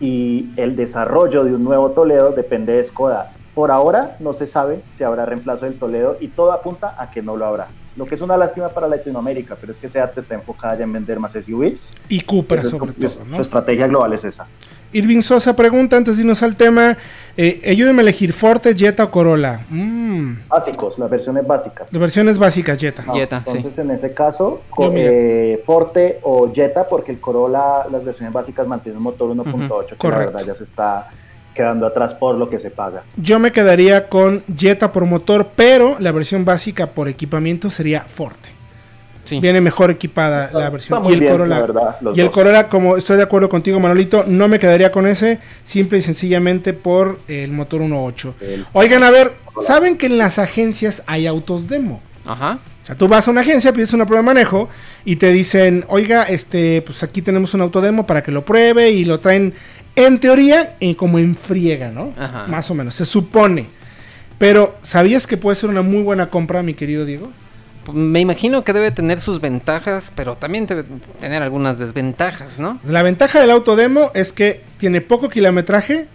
Y 0.00 0.50
el 0.56 0.74
desarrollo 0.76 1.44
de 1.44 1.54
un 1.54 1.64
nuevo 1.64 1.90
Toledo 1.92 2.32
depende 2.32 2.72
de 2.74 2.84
Skoda. 2.84 3.32
Por 3.54 3.70
ahora 3.70 4.16
no 4.20 4.32
se 4.32 4.46
sabe 4.46 4.80
si 4.90 5.04
habrá 5.04 5.24
reemplazo 5.26 5.64
del 5.66 5.74
Toledo 5.74 6.16
y 6.20 6.28
todo 6.28 6.52
apunta 6.52 6.94
a 6.98 7.10
que 7.10 7.22
no 7.22 7.36
lo 7.36 7.46
habrá. 7.46 7.68
Lo 7.96 8.06
que 8.06 8.14
es 8.14 8.20
una 8.22 8.36
lástima 8.38 8.68
para 8.70 8.88
Latinoamérica, 8.88 9.54
pero 9.60 9.72
es 9.72 9.78
que 9.78 9.88
SEAT 9.88 10.16
está 10.16 10.34
enfocada 10.34 10.76
ya 10.76 10.84
en 10.84 10.92
vender 10.94 11.18
más 11.20 11.32
SUVs. 11.32 11.92
Y 12.08 12.20
Cupra 12.22 12.62
es 12.62 12.68
Su 12.70 12.78
estrategia 13.38 13.86
global 13.86 14.12
es 14.14 14.24
esa. 14.24 14.46
Irving 14.94 15.22
Sosa 15.22 15.56
pregunta, 15.56 15.96
antes 15.96 16.16
de 16.16 16.22
irnos 16.22 16.42
al 16.42 16.54
tema, 16.56 16.96
eh, 17.36 17.62
ayúdenme 17.66 18.00
a 18.00 18.02
elegir 18.02 18.32
Forte, 18.34 18.74
Jetta 18.74 19.04
o 19.04 19.10
Corolla. 19.10 19.60
Mm, 19.70 20.48
Básicos, 20.48 20.98
las 20.98 21.08
versiones 21.08 21.46
básicas. 21.46 21.90
de 21.90 21.98
versiones 21.98 22.38
básicas, 22.38 22.78
Jetta. 22.78 23.02
Ah, 23.08 23.12
Jetta, 23.14 23.42
sí. 23.46 23.56
entonces, 23.56 23.78
en 23.78 23.90
ese 23.90 24.12
caso, 24.12 24.60
co- 24.68 24.84
Yo, 24.86 24.92
mira. 24.92 25.08
eh, 25.10 25.62
Forte 25.64 26.18
o 26.22 26.52
Jetta, 26.52 26.86
porque 26.86 27.12
el 27.12 27.20
Corolla, 27.20 27.86
las 27.90 28.04
versiones 28.04 28.34
básicas 28.34 28.66
mantienen 28.66 28.98
un 28.98 29.04
motor 29.04 29.30
1.8, 29.30 29.90
que 29.90 29.96
Correcto. 29.96 30.08
la 30.32 30.38
verdad 30.38 30.44
ya 30.46 30.54
se 30.54 30.64
está 30.64 31.08
quedando 31.54 31.86
atrás 31.86 32.14
por 32.14 32.34
lo 32.36 32.48
que 32.50 32.58
se 32.58 32.70
paga. 32.70 33.02
Yo 33.16 33.38
me 33.38 33.52
quedaría 33.52 34.08
con 34.08 34.42
Jetta 34.56 34.92
por 34.92 35.06
motor, 35.06 35.48
pero 35.54 35.96
la 35.98 36.12
versión 36.12 36.44
básica 36.44 36.88
por 36.90 37.08
equipamiento 37.08 37.70
sería 37.70 38.00
Forte. 38.02 38.48
Sí. 39.24 39.38
Viene 39.38 39.60
mejor 39.60 39.90
equipada 39.92 40.46
Está- 40.46 40.58
la 40.58 40.70
versión. 40.70 40.98
está 40.98 41.02
muy 41.04 41.12
y 41.12 41.14
el 41.14 41.20
bien, 41.20 41.32
Corolla. 41.32 41.54
la 41.54 41.60
verdad, 41.60 41.96
los 42.00 42.18
y 42.18 42.20
el. 42.20 42.30
Corolla, 42.32 42.68
como 42.68 42.96
estoy 42.96 43.16
de 43.18 43.22
acuerdo 43.22 43.48
contigo, 43.48 43.78
Manolito, 43.78 44.24
no 44.26 44.48
me 44.48 44.58
quedaría 44.58 44.90
con 44.90 45.06
ese, 45.06 45.38
simple 45.62 45.98
y 45.98 46.02
sencillamente 46.02 46.72
por 46.72 47.20
el 47.28 47.52
motor 47.52 47.82
1.8. 47.82 48.34
El- 48.40 48.66
Oigan, 48.72 49.04
a 49.04 49.10
ver, 49.10 49.30
¿saben 49.60 49.96
que 49.96 50.06
en 50.06 50.18
las 50.18 50.40
agencias 50.40 51.04
hay 51.06 51.28
autos 51.28 51.68
demo? 51.68 52.02
Ajá. 52.26 52.58
O 52.82 52.84
sea, 52.86 52.96
tú 52.96 53.06
vas 53.06 53.28
a 53.28 53.30
una 53.30 53.42
agencia, 53.42 53.72
pides 53.72 53.92
una 53.92 54.06
prueba 54.06 54.22
de 54.22 54.26
manejo 54.26 54.68
y 55.04 55.14
te 55.14 55.30
dicen, 55.30 55.84
oiga, 55.86 56.24
este, 56.24 56.82
pues 56.82 57.04
aquí 57.04 57.22
tenemos 57.22 57.54
un 57.54 57.60
autodemo 57.60 58.06
para 58.08 58.24
que 58.24 58.32
lo 58.32 58.44
pruebe 58.44 58.90
y 58.90 59.04
lo 59.04 59.20
traen, 59.20 59.54
en 59.96 60.18
teoría, 60.18 60.76
eh, 60.80 60.96
como 60.96 61.18
en 61.18 61.34
friega, 61.34 61.90
¿no? 61.90 62.12
Ajá. 62.18 62.46
Más 62.48 62.70
o 62.70 62.74
menos, 62.74 62.94
se 62.94 63.04
supone. 63.04 63.66
Pero, 64.38 64.76
¿sabías 64.82 65.26
que 65.26 65.36
puede 65.36 65.54
ser 65.54 65.70
una 65.70 65.82
muy 65.82 66.02
buena 66.02 66.28
compra, 66.30 66.62
mi 66.62 66.74
querido 66.74 67.04
Diego? 67.04 67.30
Me 67.92 68.20
imagino 68.20 68.62
que 68.64 68.72
debe 68.72 68.90
tener 68.90 69.20
sus 69.20 69.40
ventajas, 69.40 70.12
pero 70.14 70.36
también 70.36 70.66
debe 70.66 70.84
tener 71.20 71.42
algunas 71.42 71.78
desventajas, 71.78 72.58
¿no? 72.58 72.78
La 72.84 73.02
ventaja 73.02 73.40
del 73.40 73.50
autodemo 73.50 74.12
es 74.14 74.32
que 74.32 74.62
tiene 74.78 75.00
poco 75.00 75.28
kilometraje 75.28 76.06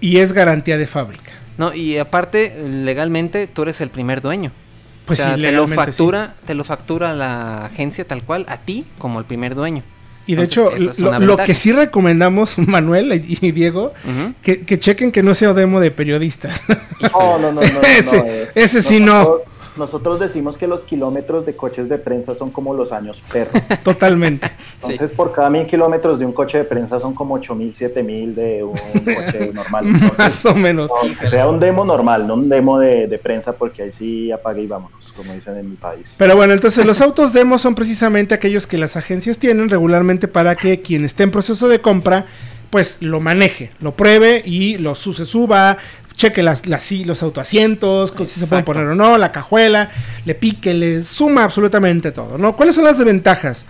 y 0.00 0.18
es 0.18 0.32
garantía 0.32 0.78
de 0.78 0.86
fábrica. 0.86 1.32
No, 1.58 1.74
y 1.74 1.98
aparte, 1.98 2.54
legalmente 2.66 3.46
tú 3.46 3.62
eres 3.62 3.80
el 3.80 3.90
primer 3.90 4.22
dueño. 4.22 4.52
Pues 5.04 5.20
o 5.20 5.24
sea, 5.24 5.34
sí, 5.34 5.42
te 5.42 5.52
lo 5.52 5.66
factura, 5.66 6.34
te 6.46 6.54
lo 6.54 6.64
factura 6.64 7.14
la 7.14 7.66
agencia 7.66 8.06
tal 8.06 8.22
cual, 8.22 8.46
a 8.48 8.58
ti 8.58 8.86
como 8.98 9.18
el 9.18 9.24
primer 9.24 9.54
dueño. 9.54 9.82
Y 10.26 10.34
de 10.36 10.42
Entonces, 10.44 10.98
hecho, 10.98 11.18
lo, 11.18 11.36
que 11.38 11.54
sí 11.54 11.72
recomendamos, 11.72 12.58
Manuel 12.68 13.12
y 13.26 13.50
Diego, 13.52 13.92
que, 14.42 14.64
que 14.64 14.78
chequen 14.78 15.10
que 15.12 15.22
no 15.22 15.34
sea 15.34 15.54
demo 15.54 15.80
de 15.80 15.90
periodistas. 15.90 16.62
No, 17.00 17.38
no, 17.38 17.50
no, 17.52 17.60
no, 17.62 17.62
no, 17.62 17.80
Ese- 17.98 18.18
no, 18.18 18.24
eh, 18.26 18.48
ese 18.54 18.82
sí 18.82 19.00
no. 19.00 19.38
nosotros- 19.78 20.20
decimos 20.20 20.58
que 20.58 20.66
los 20.66 20.82
kilómetros 20.82 21.46
de 21.46 21.56
coches 21.56 21.88
de 21.88 21.96
prensa 21.96 22.34
son 22.34 22.50
como 22.50 22.74
los 22.74 22.92
años 22.92 23.22
perro. 23.32 23.52
Totalmente. 23.82 24.50
Entonces, 24.82 25.10
por 25.12 25.32
cada 25.32 25.48
mil 25.48 25.66
kilómetros 25.66 26.18
de 26.18 26.26
un 26.26 26.32
coche 26.32 26.58
de 26.58 26.64
prensa 26.64 27.00
son 27.00 27.14
como 27.14 27.34
8000, 27.36 27.74
7000 27.74 28.34
de 28.34 28.62
un 28.64 28.76
coche 28.76 29.50
normal. 29.54 29.86
Entonces, 29.86 30.18
Más 30.18 30.44
o 30.46 30.54
menos. 30.54 30.90
no, 30.90 31.18
que 31.18 31.26
sea 31.28 31.48
un 31.48 31.58
demo 31.58 31.84
normal, 31.86 32.26
no 32.26 32.34
un 32.34 32.48
demo 32.50 32.78
de, 32.78 33.06
de 33.06 33.18
prensa, 33.18 33.52
porque 33.52 33.84
ahí 33.84 33.92
sí 33.92 34.30
apague 34.30 34.60
y 34.62 34.66
vámonos, 34.66 34.99
como 35.16 35.32
dicen 35.32 35.56
en 35.56 35.70
mi 35.70 35.76
país. 35.76 36.06
Pero 36.16 36.36
bueno, 36.36 36.52
entonces 36.52 36.84
los 36.86 37.00
autos 37.00 37.32
demo 37.32 37.58
son 37.58 37.74
precisamente 37.74 38.34
aquellos 38.34 38.66
que 38.66 38.78
las 38.78 38.96
agencias 38.96 39.38
tienen 39.38 39.68
regularmente 39.68 40.28
para 40.28 40.56
que 40.56 40.80
quien 40.80 41.04
esté 41.04 41.22
en 41.22 41.30
proceso 41.30 41.68
de 41.68 41.80
compra, 41.80 42.26
pues 42.70 42.98
lo 43.00 43.20
maneje, 43.20 43.70
lo 43.80 43.96
pruebe 43.96 44.42
y 44.44 44.78
lo 44.78 44.94
se 44.94 45.24
suba, 45.24 45.76
cheque 46.14 46.42
las, 46.42 46.66
los 46.66 47.22
autoasientos, 47.22 48.12
si 48.18 48.40
se 48.40 48.46
pueden 48.46 48.64
poner 48.64 48.86
o 48.86 48.94
no, 48.94 49.18
la 49.18 49.32
cajuela, 49.32 49.90
le 50.24 50.34
pique, 50.34 50.74
le 50.74 51.02
suma 51.02 51.44
absolutamente 51.44 52.12
todo, 52.12 52.38
¿no? 52.38 52.56
¿Cuáles 52.56 52.74
son 52.74 52.84
las 52.84 52.98
desventajas? 52.98 53.66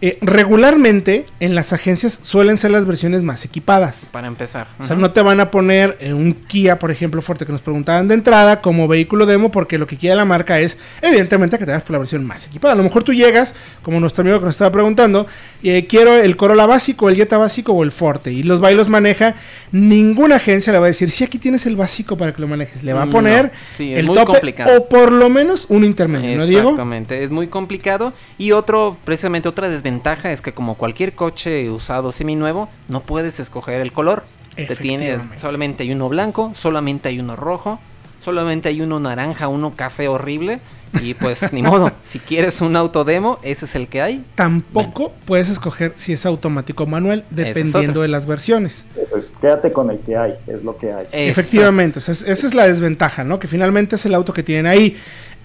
Eh, 0.00 0.18
regularmente 0.20 1.26
en 1.40 1.54
las 1.54 1.72
agencias 1.72 2.18
suelen 2.22 2.58
ser 2.58 2.70
las 2.70 2.84
versiones 2.86 3.22
más 3.22 3.44
equipadas. 3.44 4.08
Para 4.12 4.26
empezar. 4.26 4.66
O 4.78 4.84
sea, 4.84 4.96
no 4.96 5.10
te 5.12 5.22
van 5.22 5.40
a 5.40 5.50
poner 5.50 5.96
eh, 6.00 6.12
un 6.12 6.32
Kia, 6.34 6.78
por 6.78 6.90
ejemplo, 6.90 7.22
fuerte 7.22 7.46
que 7.46 7.52
nos 7.52 7.62
preguntaban 7.62 8.08
de 8.08 8.14
entrada 8.14 8.60
como 8.60 8.86
vehículo 8.88 9.26
demo, 9.26 9.50
porque 9.50 9.78
lo 9.78 9.86
que 9.86 9.96
quiere 9.96 10.16
la 10.16 10.24
marca 10.24 10.60
es, 10.60 10.78
evidentemente, 11.02 11.58
que 11.58 11.64
te 11.64 11.70
hagas 11.72 11.84
por 11.84 11.92
la 11.92 11.98
versión 11.98 12.24
más 12.24 12.46
equipada. 12.46 12.74
A 12.74 12.76
lo 12.76 12.82
mejor 12.82 13.02
tú 13.02 13.12
llegas, 13.12 13.54
como 13.82 13.98
nuestro 14.00 14.22
amigo 14.22 14.38
que 14.38 14.44
nos 14.46 14.54
estaba 14.54 14.70
preguntando, 14.72 15.26
eh, 15.62 15.86
quiero 15.86 16.14
el 16.14 16.36
Corolla 16.36 16.66
básico, 16.66 17.08
el 17.08 17.16
Jetta 17.16 17.38
básico 17.38 17.72
o 17.72 17.82
el 17.82 17.90
Forte, 17.92 18.32
y 18.32 18.42
los 18.42 18.62
va 18.62 18.72
y 18.72 18.74
los 18.74 18.88
maneja. 18.88 19.34
Ninguna 19.72 20.36
agencia 20.36 20.72
le 20.72 20.78
va 20.78 20.86
a 20.86 20.88
decir, 20.88 21.10
si 21.10 21.24
aquí 21.24 21.38
tienes 21.38 21.66
el 21.66 21.76
básico 21.76 22.16
para 22.16 22.32
que 22.34 22.40
lo 22.40 22.48
manejes. 22.48 22.82
Le 22.82 22.92
va 22.92 23.02
a 23.02 23.06
No. 23.06 23.12
poner 23.12 23.52
Sí, 23.76 23.92
el 23.94 24.06
tope 24.06 24.24
complicado. 24.24 24.76
o 24.78 24.88
por 24.88 25.12
lo 25.12 25.28
menos 25.30 25.66
un 25.68 25.84
intermedio, 25.84 26.36
¿no, 26.36 26.46
Diego? 26.46 26.70
Exactamente, 26.70 27.24
es 27.24 27.30
muy 27.30 27.46
complicado. 27.48 28.12
Y 28.38 28.52
otro, 28.52 28.96
precisamente 29.04 29.48
otra 29.48 29.68
desventaja 29.68 29.83
es 29.88 30.40
que 30.42 30.52
como 30.52 30.76
cualquier 30.76 31.14
coche 31.14 31.70
usado 31.70 32.10
seminuevo, 32.12 32.68
no 32.88 33.00
puedes 33.02 33.40
escoger 33.40 33.80
el 33.80 33.92
color. 33.92 34.24
Te 34.56 34.76
tienes, 34.76 35.20
solamente 35.36 35.82
hay 35.82 35.92
uno 35.92 36.08
blanco, 36.08 36.52
solamente 36.54 37.08
hay 37.08 37.18
uno 37.18 37.34
rojo, 37.36 37.80
solamente 38.24 38.68
hay 38.68 38.80
uno 38.80 39.00
naranja, 39.00 39.48
uno 39.48 39.74
café 39.76 40.08
horrible. 40.08 40.60
Y 41.02 41.14
pues 41.14 41.52
ni 41.52 41.60
modo, 41.64 41.90
si 42.04 42.20
quieres 42.20 42.60
un 42.60 42.76
auto 42.76 43.02
demo, 43.04 43.38
ese 43.42 43.64
es 43.64 43.74
el 43.74 43.88
que 43.88 44.00
hay. 44.00 44.24
Tampoco 44.36 45.12
puedes 45.24 45.48
escoger 45.48 45.92
si 45.96 46.12
es 46.12 46.24
automático 46.24 46.84
o 46.84 46.86
manual, 46.86 47.24
dependiendo 47.30 48.00
de 48.00 48.08
las 48.08 48.26
versiones. 48.26 48.86
Pues 49.10 49.32
quédate 49.40 49.72
con 49.72 49.90
el 49.90 49.98
que 49.98 50.16
hay, 50.16 50.34
es 50.46 50.62
lo 50.62 50.78
que 50.78 50.92
hay. 50.92 51.06
Eso. 51.10 51.40
Efectivamente, 51.40 51.98
o 51.98 52.02
sea, 52.02 52.12
es- 52.12 52.22
esa 52.22 52.46
es 52.46 52.54
la 52.54 52.68
desventaja, 52.68 53.24
¿no? 53.24 53.40
Que 53.40 53.48
finalmente 53.48 53.96
es 53.96 54.06
el 54.06 54.14
auto 54.14 54.32
que 54.32 54.44
tienen 54.44 54.66
ahí. 54.66 54.96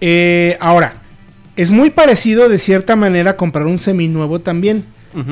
Eh, 0.02 0.56
ahora, 0.60 0.94
es 1.60 1.72
muy 1.72 1.90
parecido 1.90 2.48
de 2.48 2.58
cierta 2.58 2.96
manera 2.96 3.32
a 3.32 3.36
comprar 3.36 3.66
un 3.66 3.78
seminuevo 3.78 4.40
también. 4.40 4.86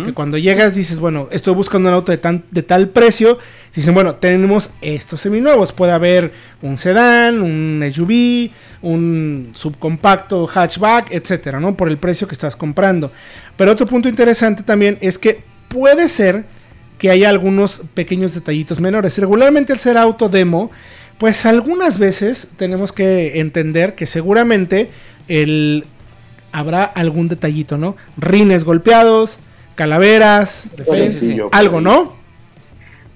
Que 0.04 0.12
cuando 0.12 0.38
llegas 0.38 0.76
dices, 0.76 1.00
bueno, 1.00 1.30
estoy 1.32 1.54
buscando 1.54 1.88
un 1.88 1.96
auto 1.96 2.12
de, 2.12 2.18
tan, 2.18 2.44
de 2.52 2.64
tal 2.64 2.90
precio. 2.90 3.38
Dicen, 3.74 3.94
bueno, 3.94 4.16
tenemos 4.16 4.72
estos 4.82 5.22
seminuevos. 5.22 5.72
Puede 5.72 5.94
haber 5.94 6.34
un 6.62 6.76
sedán, 6.76 7.42
un 7.42 7.82
SUV, 7.90 8.50
un 8.82 9.52
subcompacto, 9.54 10.48
hatchback, 10.48 11.12
etcétera, 11.12 11.62
¿no? 11.62 11.78
Por 11.78 11.88
el 11.88 11.98
precio 11.98 12.28
que 12.28 12.34
estás 12.34 12.58
comprando. 12.58 13.10
Pero 13.56 13.72
otro 13.72 13.86
punto 13.86 14.10
interesante 14.10 14.64
también 14.64 14.98
es 15.00 15.18
que 15.18 15.44
puede 15.70 16.10
ser 16.10 16.44
que 16.98 17.10
haya 17.10 17.30
algunos 17.30 17.84
pequeños 17.94 18.34
detallitos 18.34 18.82
menores. 18.82 19.18
Regularmente 19.18 19.72
al 19.72 19.80
ser 19.80 19.96
auto 19.96 20.28
demo, 20.28 20.72
pues 21.20 21.46
algunas 21.46 22.00
veces 22.00 22.50
tenemos 22.58 22.92
que 22.92 23.40
entender 23.40 23.96
que 23.96 24.08
seguramente 24.08 24.90
el 25.30 25.86
habrá 26.52 26.84
algún 26.84 27.28
detallito, 27.28 27.78
¿no? 27.78 27.96
Rines 28.18 28.64
golpeados, 28.64 29.40
calaveras, 29.76 30.70
algo, 31.52 31.82
¿no? 31.82 32.14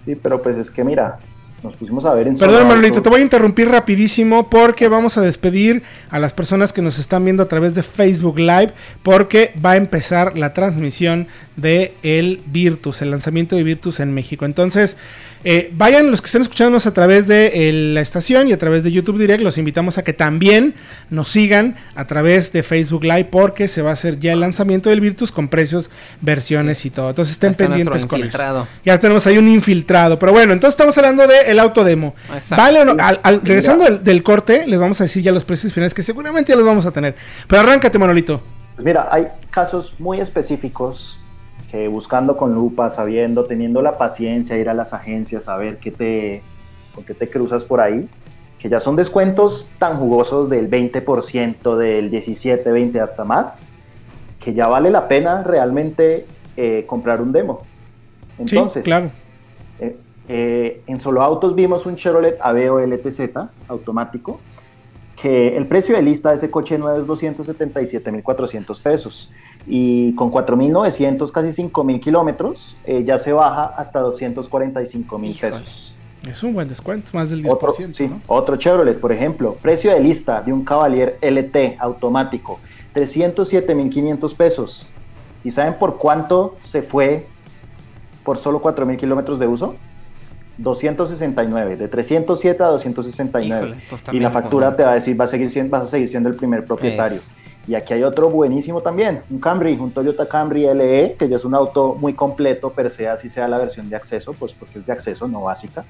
Sí, 0.05 0.15
pero 0.15 0.41
pues 0.41 0.57
es 0.57 0.71
que 0.71 0.83
mira, 0.83 1.19
nos 1.63 1.75
pusimos 1.75 2.05
a 2.05 2.13
ver 2.13 2.27
en 2.27 2.37
Perdón, 2.37 2.67
Manolito, 2.67 3.01
te 3.01 3.09
voy 3.09 3.19
a 3.19 3.23
interrumpir 3.23 3.69
rapidísimo 3.69 4.49
porque 4.49 4.87
vamos 4.87 5.17
a 5.17 5.21
despedir 5.21 5.83
a 6.09 6.17
las 6.17 6.33
personas 6.33 6.73
que 6.73 6.81
nos 6.81 6.97
están 6.97 7.23
viendo 7.23 7.43
a 7.43 7.47
través 7.47 7.75
de 7.75 7.83
Facebook 7.83 8.39
Live 8.39 8.73
porque 9.03 9.53
va 9.63 9.71
a 9.71 9.77
empezar 9.77 10.37
la 10.37 10.53
transmisión 10.53 11.27
de 11.61 11.93
el 12.03 12.41
Virtus, 12.47 13.01
el 13.01 13.11
lanzamiento 13.11 13.55
de 13.55 13.63
Virtus 13.63 13.99
en 13.99 14.13
México. 14.13 14.45
Entonces, 14.45 14.97
eh, 15.43 15.71
vayan 15.73 16.11
los 16.11 16.21
que 16.21 16.25
estén 16.27 16.41
escuchándonos 16.41 16.85
a 16.87 16.93
través 16.93 17.27
de 17.27 17.69
eh, 17.69 17.73
la 17.73 18.01
estación 18.01 18.47
y 18.47 18.53
a 18.53 18.57
través 18.57 18.83
de 18.83 18.91
YouTube 18.91 19.17
Direct, 19.17 19.41
los 19.41 19.57
invitamos 19.57 19.97
a 19.97 20.03
que 20.03 20.13
también 20.13 20.75
nos 21.09 21.29
sigan 21.29 21.75
a 21.95 22.05
través 22.05 22.51
de 22.51 22.61
Facebook 22.63 23.03
Live 23.03 23.25
porque 23.31 23.67
se 23.67 23.81
va 23.81 23.91
a 23.91 23.93
hacer 23.93 24.19
ya 24.19 24.33
el 24.33 24.39
lanzamiento 24.39 24.89
del 24.89 25.01
Virtus 25.01 25.31
con 25.31 25.47
precios, 25.47 25.89
versiones 26.21 26.85
y 26.85 26.89
todo. 26.89 27.09
Entonces 27.09 27.33
estén 27.33 27.51
Está 27.51 27.65
pendientes 27.67 28.05
con 28.05 28.19
eso. 28.19 28.25
infiltrado. 28.25 28.67
Ya 28.85 28.99
tenemos 28.99 29.25
ahí 29.27 29.37
un 29.37 29.47
infiltrado. 29.47 30.19
Pero 30.19 30.31
bueno, 30.31 30.53
entonces 30.53 30.73
estamos 30.73 30.97
hablando 30.97 31.25
del 31.27 31.59
auto 31.59 31.83
demo. 31.83 32.13
Exacto. 32.33 32.61
¿Vale 32.63 32.79
o 32.81 32.85
no? 32.85 32.95
Al- 33.03 33.19
al- 33.23 33.41
regresando 33.41 33.85
del, 33.85 34.03
del 34.03 34.23
corte, 34.23 34.65
les 34.67 34.79
vamos 34.79 34.99
a 35.01 35.05
decir 35.05 35.23
ya 35.23 35.31
los 35.31 35.43
precios 35.43 35.73
finales, 35.73 35.93
que 35.93 36.01
seguramente 36.03 36.51
ya 36.51 36.55
los 36.55 36.65
vamos 36.65 36.85
a 36.85 36.91
tener. 36.91 37.15
Pero 37.47 37.61
arráncate, 37.61 37.97
Manolito. 37.97 38.41
Pues 38.75 38.85
mira, 38.85 39.09
hay 39.11 39.25
casos 39.49 39.93
muy 39.99 40.19
específicos 40.21 41.19
que 41.71 41.87
buscando 41.87 42.35
con 42.35 42.53
lupa, 42.53 42.89
sabiendo, 42.89 43.45
teniendo 43.45 43.81
la 43.81 43.97
paciencia, 43.97 44.57
ir 44.57 44.67
a 44.67 44.73
las 44.73 44.93
agencias 44.93 45.47
a 45.47 45.55
ver 45.55 45.77
qué 45.77 45.89
te, 45.89 46.43
con 46.93 47.05
qué 47.05 47.13
te 47.13 47.29
cruzas 47.29 47.63
por 47.63 47.79
ahí, 47.79 48.09
que 48.59 48.67
ya 48.67 48.81
son 48.81 48.97
descuentos 48.97 49.69
tan 49.79 49.97
jugosos 49.97 50.49
del 50.49 50.69
20%, 50.69 51.77
del 51.77 52.11
17, 52.11 52.69
20 52.69 52.99
hasta 52.99 53.23
más, 53.23 53.71
que 54.43 54.53
ya 54.53 54.67
vale 54.67 54.89
la 54.91 55.07
pena 55.07 55.43
realmente 55.43 56.25
eh, 56.57 56.83
comprar 56.85 57.21
un 57.21 57.31
demo. 57.31 57.61
Entonces, 58.37 58.81
sí, 58.81 58.83
claro. 58.83 59.09
eh, 59.79 59.95
eh, 60.27 60.81
en 60.87 60.99
Solo 60.99 61.21
Autos 61.21 61.55
vimos 61.55 61.85
un 61.85 61.95
Chevrolet 61.95 62.37
Aveo 62.41 62.85
LTZ 62.85 63.21
automático, 63.69 64.41
que 65.21 65.55
el 65.55 65.67
precio 65.67 65.95
de 65.95 66.01
lista 66.01 66.31
de 66.31 66.35
ese 66.35 66.49
coche 66.51 66.77
nuevo 66.77 66.99
es 66.99 67.07
277.400 67.07 68.81
pesos. 68.81 69.31
Y 69.67 70.13
con 70.15 70.31
4.900, 70.31 71.31
casi 71.31 71.49
5.000 71.49 71.99
kilómetros, 71.99 72.75
eh, 72.83 73.03
ya 73.05 73.19
se 73.19 73.31
baja 73.31 73.65
hasta 73.65 74.01
245.000 74.01 75.29
Híjole. 75.29 75.51
pesos. 75.51 75.93
Es 76.29 76.43
un 76.43 76.53
buen 76.53 76.67
descuento, 76.67 77.11
más 77.13 77.31
del 77.31 77.43
10%. 77.43 77.51
Otro, 77.51 77.73
sí, 77.93 78.07
¿no? 78.07 78.21
otro 78.27 78.55
Chevrolet, 78.55 78.99
por 78.99 79.11
ejemplo, 79.11 79.57
precio 79.61 79.91
de 79.91 79.99
lista 79.99 80.41
de 80.41 80.53
un 80.53 80.63
Cavalier 80.63 81.17
LT 81.21 81.77
automático, 81.79 82.59
307.500 82.93 84.35
pesos. 84.35 84.87
¿Y 85.43 85.49
saben 85.49 85.73
por 85.75 85.97
cuánto 85.97 86.57
se 86.63 86.83
fue 86.83 87.25
por 88.23 88.37
solo 88.37 88.61
4.000 88.61 88.97
kilómetros 88.97 89.39
de 89.39 89.47
uso? 89.47 89.75
269, 90.57 91.77
de 91.77 91.87
307 91.87 92.61
a 92.61 92.67
269. 92.67 93.67
Híjole, 93.67 93.83
pues 93.89 94.03
y 94.11 94.19
la 94.19 94.29
factura 94.29 94.75
te 94.75 94.83
va 94.83 94.91
a 94.91 94.95
decir, 94.95 95.19
va 95.19 95.25
a 95.25 95.27
seguir 95.27 95.49
siendo, 95.49 95.71
vas 95.71 95.87
a 95.87 95.87
seguir 95.87 96.07
siendo 96.07 96.29
el 96.29 96.35
primer 96.35 96.65
propietario. 96.65 97.17
Es. 97.17 97.29
Y 97.67 97.75
aquí 97.75 97.93
hay 97.93 98.03
otro 98.03 98.29
buenísimo 98.29 98.81
también, 98.81 99.21
un 99.29 99.39
Camry, 99.39 99.73
un 99.77 99.91
Toyota 99.91 100.27
Camry 100.27 100.63
LE, 100.73 101.15
que 101.17 101.29
ya 101.29 101.35
es 101.37 101.45
un 101.45 101.53
auto 101.53 101.95
muy 101.99 102.13
completo, 102.13 102.71
per 102.71 102.89
se, 102.89 103.07
así 103.07 103.29
sea 103.29 103.47
la 103.47 103.57
versión 103.59 103.87
de 103.89 103.95
acceso, 103.95 104.33
pues 104.33 104.53
porque 104.53 104.79
es 104.79 104.85
de 104.85 104.91
acceso, 104.93 105.27
no 105.27 105.41
básica. 105.43 105.85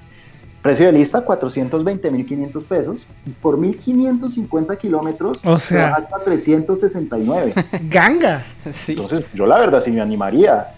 Precio 0.60 0.86
de 0.86 0.92
lista, 0.92 1.24
420.500 1.26 2.64
pesos. 2.64 3.06
Y 3.26 3.30
por 3.30 3.56
1.550 3.58 4.76
kilómetros, 4.78 5.38
O 5.44 5.58
se 5.58 5.74
sea. 5.74 5.94
hasta 5.94 6.18
369. 6.20 7.52
Ganga. 7.90 8.44
Sí. 8.72 8.92
Entonces, 8.92 9.24
yo 9.34 9.46
la 9.46 9.58
verdad 9.58 9.80
sí 9.82 9.90
me 9.90 10.00
animaría. 10.00 10.68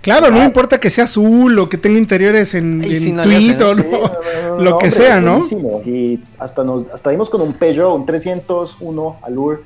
Claro, 0.00 0.30
no 0.32 0.40
Ah. 0.40 0.44
importa 0.44 0.80
que 0.80 0.90
sea 0.90 1.04
azul 1.04 1.56
o 1.60 1.68
que 1.68 1.78
tenga 1.78 1.98
interiores 1.98 2.54
en, 2.56 2.82
en 2.82 2.96
si 3.00 3.12
no 3.12 3.22
le 3.24 3.36
tweet 3.36 3.54
hacen, 3.54 3.62
o 3.62 3.74
¿no? 3.74 3.82
no. 3.82 3.82
Sí, 3.82 3.90
no, 3.92 4.48
no, 4.48 4.56
no, 4.56 4.62
Lo 4.64 4.70
no, 4.70 4.78
que 4.78 4.86
hombre, 4.86 4.90
sea, 4.90 5.20
¿no? 5.20 5.32
buenísimo. 5.34 5.82
Y 5.84 6.24
hasta, 6.38 6.64
nos, 6.64 6.86
hasta 6.92 7.10
dimos 7.10 7.30
con 7.30 7.42
un 7.42 7.52
Peugeot, 7.52 7.94
un 7.94 8.04
301 8.06 9.16
Allure, 9.22 9.60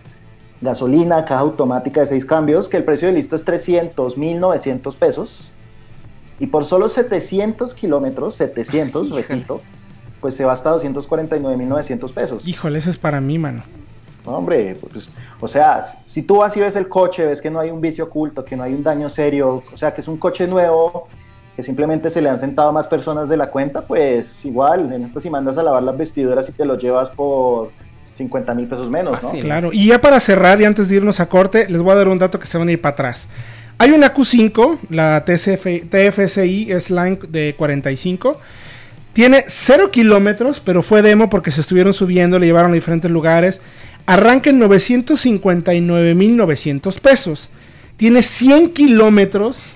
gasolina, 0.67 1.25
caja 1.25 1.41
automática 1.41 2.01
de 2.01 2.07
seis 2.07 2.25
cambios, 2.27 2.69
que 2.69 2.77
el 2.77 2.85
precio 2.85 3.09
de 3.09 3.15
lista 3.15 3.37
es 3.37 3.45
300, 3.45 4.19
1.900 4.19 4.95
pesos. 4.97 5.51
Y 6.39 6.47
por 6.47 6.67
solo 6.67 6.89
700 6.89 7.73
kilómetros, 7.73 8.35
700, 8.35 9.07
Híjole. 9.07 9.23
repito, 9.23 9.61
pues 10.21 10.35
se 10.35 10.45
va 10.45 10.53
hasta 10.53 10.75
249.900 10.75 12.13
pesos. 12.13 12.47
Híjole, 12.47 12.79
eso 12.79 12.91
es 12.91 12.99
para 12.99 13.21
mí, 13.21 13.39
mano. 13.39 13.63
No, 14.27 14.33
hombre, 14.37 14.77
pues, 14.93 15.09
o 15.41 15.49
sea, 15.49 15.85
si 16.05 16.23
tú 16.23 16.39
vas 16.39 16.57
y 16.57 16.61
ves 16.61 16.75
el 16.75 16.89
coche, 16.89 17.25
ves 17.25 17.41
que 17.41 17.49
no 17.49 17.61
hay 17.61 17.71
un 17.71 17.81
vicio 17.81 18.05
oculto, 18.05 18.45
que 18.45 18.57
no 18.57 18.65
hay 18.65 18.75
un 18.75 18.83
daño 18.83 19.09
serio, 19.09 19.63
o 19.73 19.77
sea, 19.77 19.95
que 19.95 20.01
es 20.01 20.09
un 20.09 20.17
coche 20.17 20.49
nuevo, 20.49 21.07
que 21.55 21.63
simplemente 21.63 22.11
se 22.11 22.21
le 22.21 22.29
han 22.29 22.41
sentado 22.41 22.73
más 22.73 22.89
personas 22.89 23.29
de 23.29 23.37
la 23.37 23.51
cuenta, 23.51 23.83
pues 23.83 24.45
igual, 24.45 24.93
en 24.93 25.05
estas 25.05 25.23
si 25.23 25.31
mandas 25.31 25.57
a 25.59 25.63
lavar 25.63 25.83
las 25.85 25.97
vestiduras 25.97 26.49
y 26.49 26.53
te 26.53 26.65
lo 26.65 26.77
llevas 26.77 27.09
por 27.11 27.71
50 28.17 28.55
mil 28.55 28.67
pesos 28.67 28.91
menos, 28.91 29.13
¿no? 29.13 29.21
Fácil. 29.21 29.43
Claro. 29.43 29.71
Y 29.73 29.89
ya 29.89 30.01
para 30.01 30.19
cerrar 30.21 30.59
y 30.61 30.65
antes 30.65 30.89
de 30.89 30.97
irnos 30.97 31.21
a 31.21 31.29
corte, 31.29 31.69
les 31.69 31.83
voy 31.83 31.93
a 31.93 31.97
dar 31.97 32.09
un 32.09 32.19
dato 32.19 32.41
que 32.41 32.47
se 32.47 32.57
van 32.57 32.69
a 32.69 32.73
ir 32.73 32.81
para 32.81 32.95
atrás. 32.95 33.29
Hay 33.79 33.91
una 33.91 34.15
Q5, 34.15 34.79
la 34.89 35.23
TCF, 35.25 35.91
TFSI 35.91 36.73
S-Line 36.73 37.19
de 37.29 37.55
45. 37.59 38.41
Tiene 39.13 39.45
0 39.47 39.91
kilómetros, 39.91 40.61
pero 40.61 40.83
fue 40.83 41.03
demo 41.03 41.29
porque 41.29 41.51
se 41.51 41.61
estuvieron 41.61 41.93
subiendo, 41.93 42.39
le 42.39 42.47
llevaron 42.47 42.71
a 42.71 42.75
diferentes 42.75 43.11
lugares. 43.11 43.61
Arranca 44.07 44.49
en 44.51 44.61
959.900 44.61 47.01
pesos. 47.01 47.51
Tiene 47.97 48.23
100 48.23 48.71
kilómetros. 48.71 49.75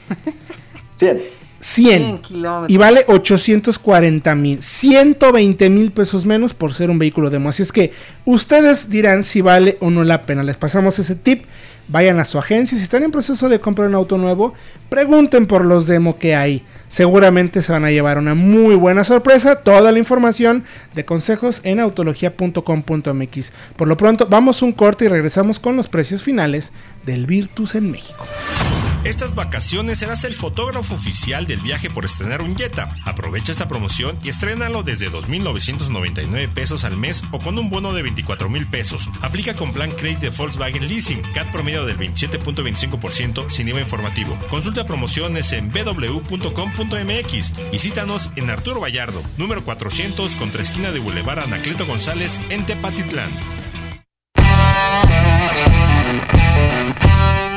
100. 0.97 1.40
100. 1.61 2.19
kilómetros. 2.19 2.71
Y 2.71 2.77
vale 2.79 3.05
840 3.07 4.35
mil, 4.35 4.63
120 4.63 5.71
mil 5.71 5.93
pesos 5.93 6.27
menos 6.27 6.55
por 6.55 6.73
ser 6.73 6.91
un 6.91 6.99
vehículo 6.99 7.31
demo. 7.31 7.51
Así 7.51 7.63
es 7.63 7.71
que 7.71 7.93
ustedes 8.25 8.91
dirán 8.91 9.25
si 9.25 9.43
vale 9.43 9.77
o 9.81 9.91
no 9.91 10.03
la 10.05 10.23
pena. 10.23 10.43
Les 10.43 10.57
pasamos 10.57 10.99
ese 10.99 11.15
tip. 11.15 11.45
Vayan 11.89 12.21
a 12.21 12.25
su 12.25 12.39
agencia. 12.39 12.79
Si 12.79 12.85
están 12.85 13.03
en 13.03 13.11
proceso 13.11 13.49
de 13.49 13.61
comprar 13.61 13.89
un 13.89 13.97
auto 13.97 14.17
nuevo, 14.17 14.55
pregunten 14.89 15.47
por 15.47 15.65
los 15.65 15.87
demo 15.87 16.19
que 16.19 16.37
hay. 16.37 16.65
Seguramente 16.89 17.63
se 17.63 17.73
van 17.73 17.85
a 17.85 17.91
llevar 17.91 18.17
una 18.17 18.35
muy 18.35 18.77
buena 18.77 19.03
sorpresa. 19.03 19.57
Toda 19.57 19.91
la 19.91 19.99
información 19.99 20.65
de 20.95 21.05
consejos 21.05 21.61
en 21.65 21.81
autología.com.mx. 21.81 23.53
Por 23.77 23.89
lo 23.89 23.97
pronto, 23.97 24.27
vamos 24.31 24.63
un 24.63 24.73
corte 24.73 25.07
y 25.07 25.09
regresamos 25.09 25.59
con 25.59 25.77
los 25.77 25.89
precios 25.89 26.23
finales 26.23 26.73
del 27.05 27.27
Virtus 27.27 27.75
en 27.75 27.91
México. 27.91 28.25
Estas 29.05 29.35
vacaciones 29.35 29.99
serás 29.99 30.25
el 30.25 30.35
fotógrafo 30.35 30.95
oficial 30.95 31.47
del 31.47 31.61
viaje 31.61 31.89
por 31.89 32.05
estrenar 32.05 32.43
un 32.43 32.55
Jetta. 32.55 32.95
Aprovecha 33.05 33.51
esta 33.51 33.67
promoción 33.67 34.19
y 34.23 34.29
estrénalo 34.29 34.83
desde 34.83 35.11
2.999 35.11 36.53
pesos 36.53 36.85
al 36.85 36.99
mes 36.99 37.25
o 37.33 37.41
con 37.41 37.59
un 37.59 37.71
bono 37.71 37.95
de 37.95 38.05
24.000 38.05 38.69
pesos. 38.69 39.09
Aplica 39.23 39.55
con 39.55 39.73
plan 39.73 39.91
Credit 39.93 40.19
de 40.19 40.29
Volkswagen 40.29 40.87
Leasing, 40.87 41.23
CAT 41.33 41.51
promedio 41.51 41.87
del 41.87 41.97
27.25% 41.99 43.49
sin 43.49 43.69
IVA 43.69 43.81
informativo. 43.81 44.39
Consulta 44.51 44.85
promociones 44.85 45.53
en 45.53 45.73
www.com.mx 45.73 47.53
y 47.73 47.79
cítanos 47.79 48.31
en 48.37 48.51
Arturo 48.51 48.81
Vallardo, 48.81 49.23
número 49.39 49.65
400 49.65 50.37
contra 50.37 50.63
esquina 50.63 50.91
de 50.91 50.99
Boulevard 50.99 51.41
Anacleto 51.41 51.87
González 51.87 52.39
en 52.51 52.67
Tepatitlán. 52.67 53.31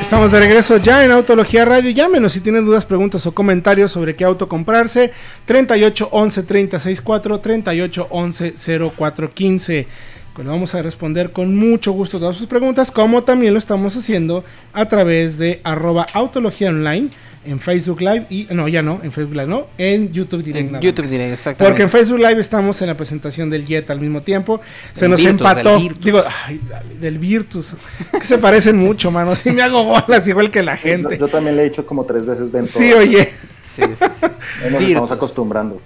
Estamos 0.04 0.30
de 0.30 0.38
regreso 0.38 0.76
ya 0.76 1.02
en 1.02 1.12
Autología 1.12 1.64
Radio. 1.64 1.90
Llámenos 1.90 2.32
si 2.32 2.40
tienen 2.40 2.66
dudas, 2.66 2.84
preguntas 2.84 3.26
o 3.26 3.32
comentarios 3.32 3.90
sobre 3.90 4.14
qué 4.14 4.24
auto 4.24 4.50
comprarse. 4.50 5.12
38 5.46 6.10
11 6.12 6.42
36 6.42 7.00
4 7.00 7.40
38 7.40 8.08
11 8.10 8.54
04 8.94 9.32
15. 9.32 9.86
Pues 10.34 10.46
vamos 10.46 10.74
a 10.74 10.82
responder 10.82 11.32
con 11.32 11.56
mucho 11.56 11.92
gusto 11.92 12.18
todas 12.18 12.36
sus 12.36 12.46
preguntas, 12.46 12.90
como 12.90 13.24
también 13.24 13.54
lo 13.54 13.58
estamos 13.58 13.96
haciendo 13.96 14.44
a 14.74 14.86
través 14.88 15.38
de 15.38 15.62
arroba 15.64 16.06
Autología 16.12 16.68
Online 16.68 17.08
en 17.44 17.60
Facebook 17.60 18.00
Live 18.00 18.26
y 18.30 18.46
no, 18.50 18.68
ya 18.68 18.82
no, 18.82 19.00
en 19.02 19.12
Facebook 19.12 19.34
Live 19.34 19.46
no, 19.46 19.66
en 19.78 20.12
YouTube 20.12 20.42
Direct. 20.42 20.74
En 20.74 20.80
YouTube 20.80 21.06
Direct, 21.06 21.32
exactamente. 21.34 21.64
Porque 21.64 21.82
en 21.82 21.90
Facebook 21.90 22.18
Live 22.18 22.40
estamos 22.40 22.80
en 22.82 22.88
la 22.88 22.96
presentación 22.96 23.50
del 23.50 23.64
Jet 23.66 23.90
al 23.90 24.00
mismo 24.00 24.22
tiempo. 24.22 24.60
Se 24.92 25.04
El 25.06 25.10
nos 25.12 25.20
Virtus, 25.20 25.40
empató. 25.40 25.70
del 25.72 25.82
Virtus. 25.82 26.04
Digo, 26.04 26.24
ay, 26.46 26.60
del 27.00 27.18
Virtus. 27.18 27.74
Que 28.12 28.24
se 28.26 28.38
parecen 28.38 28.76
mucho, 28.76 29.10
mano. 29.10 29.34
Sí 29.34 29.50
me 29.50 29.62
hago 29.62 29.84
bolas 29.84 30.26
igual 30.28 30.50
que 30.50 30.62
la 30.62 30.76
gente. 30.76 31.18
yo 31.18 31.28
también 31.28 31.56
le 31.56 31.62
he 31.66 31.68
dicho 31.70 31.84
como 31.84 32.04
tres 32.04 32.24
veces 32.26 32.52
dentro. 32.52 32.70
Sí, 32.70 32.92
oye. 32.92 33.24
Sí, 33.24 33.82
sí, 33.82 34.06
sí. 34.20 34.26
Nos 34.70 34.82
estamos 34.82 35.10
acostumbrando. 35.12 35.80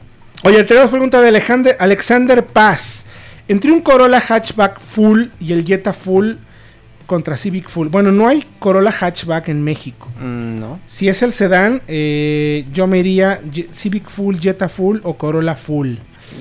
Oye, 0.45 0.63
tenemos 0.65 0.91
pregunta 0.91 1.21
de 1.21 1.29
Alexander, 1.29 1.77
Alexander 1.79 2.45
Paz. 2.45 3.05
Entre 3.49 3.73
un 3.73 3.81
Corolla 3.81 4.21
hatchback 4.21 4.79
full 4.79 5.27
y 5.41 5.53
el 5.53 5.65
Jetta 5.65 5.93
full 5.93 6.35
contra 7.09 7.37
Civic 7.37 7.69
full. 7.69 7.89
Bueno, 7.89 8.13
no 8.13 8.29
hay 8.29 8.45
Corolla 8.61 8.93
hatchback 8.93 9.49
en 9.49 9.65
México. 9.65 10.07
Mm, 10.21 10.61
no. 10.61 10.79
Si 10.87 11.09
es 11.09 11.23
el 11.23 11.33
sedán, 11.33 11.83
eh, 11.89 12.65
yo 12.73 12.87
me 12.87 12.99
iría 12.99 13.41
Civic 13.73 14.09
full, 14.09 14.37
Jetta 14.37 14.69
full 14.69 14.99
o 15.03 15.15
Corolla 15.15 15.57
full. 15.57 15.95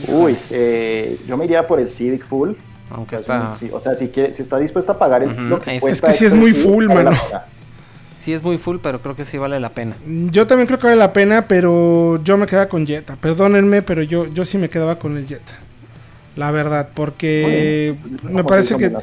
Uy, 0.10 0.36
eh, 0.52 1.18
yo 1.26 1.38
me 1.38 1.46
iría 1.46 1.66
por 1.66 1.80
el 1.80 1.90
Civic 1.90 2.24
Full. 2.28 2.52
Aunque 2.92 3.16
O 3.16 3.20
sea, 3.20 3.56
está. 3.56 3.58
si- 3.60 3.72
o 3.72 3.80
sea, 3.80 3.96
si, 3.96 4.08
quiere- 4.10 4.34
si 4.34 4.42
está 4.42 4.58
dispuesta 4.60 4.92
a 4.92 5.00
pagar 5.00 5.24
el, 5.24 5.50
lo 5.50 5.60
que 5.60 5.78
es- 5.78 5.84
es 5.84 6.02
que 6.02 6.12
sí 6.14 6.26
es 6.26 6.34
muy 6.34 6.54
full, 6.54 6.86
mano. 6.88 7.12
Sí, 8.20 8.34
es 8.34 8.44
muy 8.44 8.58
full, 8.58 8.78
pero 8.84 9.02
creo 9.02 9.16
que 9.16 9.24
sí 9.24 9.38
vale 9.38 9.60
la 9.60 9.70
pena. 9.70 9.96
Yo 10.06 10.46
también 10.48 10.68
creo 10.68 10.78
que 10.80 10.88
vale 10.88 10.98
la 10.98 11.14
pena, 11.14 11.48
pero 11.48 12.22
yo 12.24 12.36
me 12.38 12.46
quedaba 12.46 12.68
con 12.68 12.86
Jetta. 12.86 13.16
Perdónenme, 13.16 13.82
pero 13.82 14.04
yo, 14.04 14.28
yo 14.34 14.44
sí 14.44 14.58
me 14.58 14.70
quedaba 14.70 14.98
con 15.00 15.16
el 15.18 15.26
Jetta. 15.26 15.54
La 16.38 16.52
verdad, 16.52 16.90
porque 16.94 17.96
bien. 18.24 18.36
me 18.36 18.44
parece 18.44 18.78
que 18.78 18.94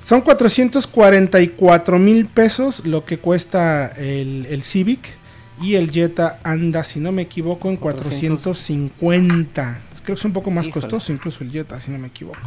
son 0.00 0.20
444 0.20 1.98
mil 1.98 2.26
pesos 2.26 2.84
lo 2.86 3.04
que 3.04 3.18
cuesta 3.18 3.86
el, 3.96 4.46
el 4.50 4.62
Civic 4.62 5.16
y 5.60 5.76
el 5.76 5.90
Jetta 5.92 6.40
anda, 6.42 6.82
si 6.82 6.98
no 6.98 7.12
me 7.12 7.22
equivoco, 7.22 7.68
en 7.70 7.76
450. 7.76 9.78
Creo 10.02 10.16
que 10.16 10.20
es 10.20 10.24
un 10.24 10.32
poco 10.32 10.50
más 10.50 10.66
Híjole. 10.66 10.82
costoso 10.82 11.12
incluso 11.12 11.44
el 11.44 11.52
Jetta, 11.52 11.80
si 11.80 11.92
no 11.92 11.98
me 11.98 12.08
equivoco. 12.08 12.38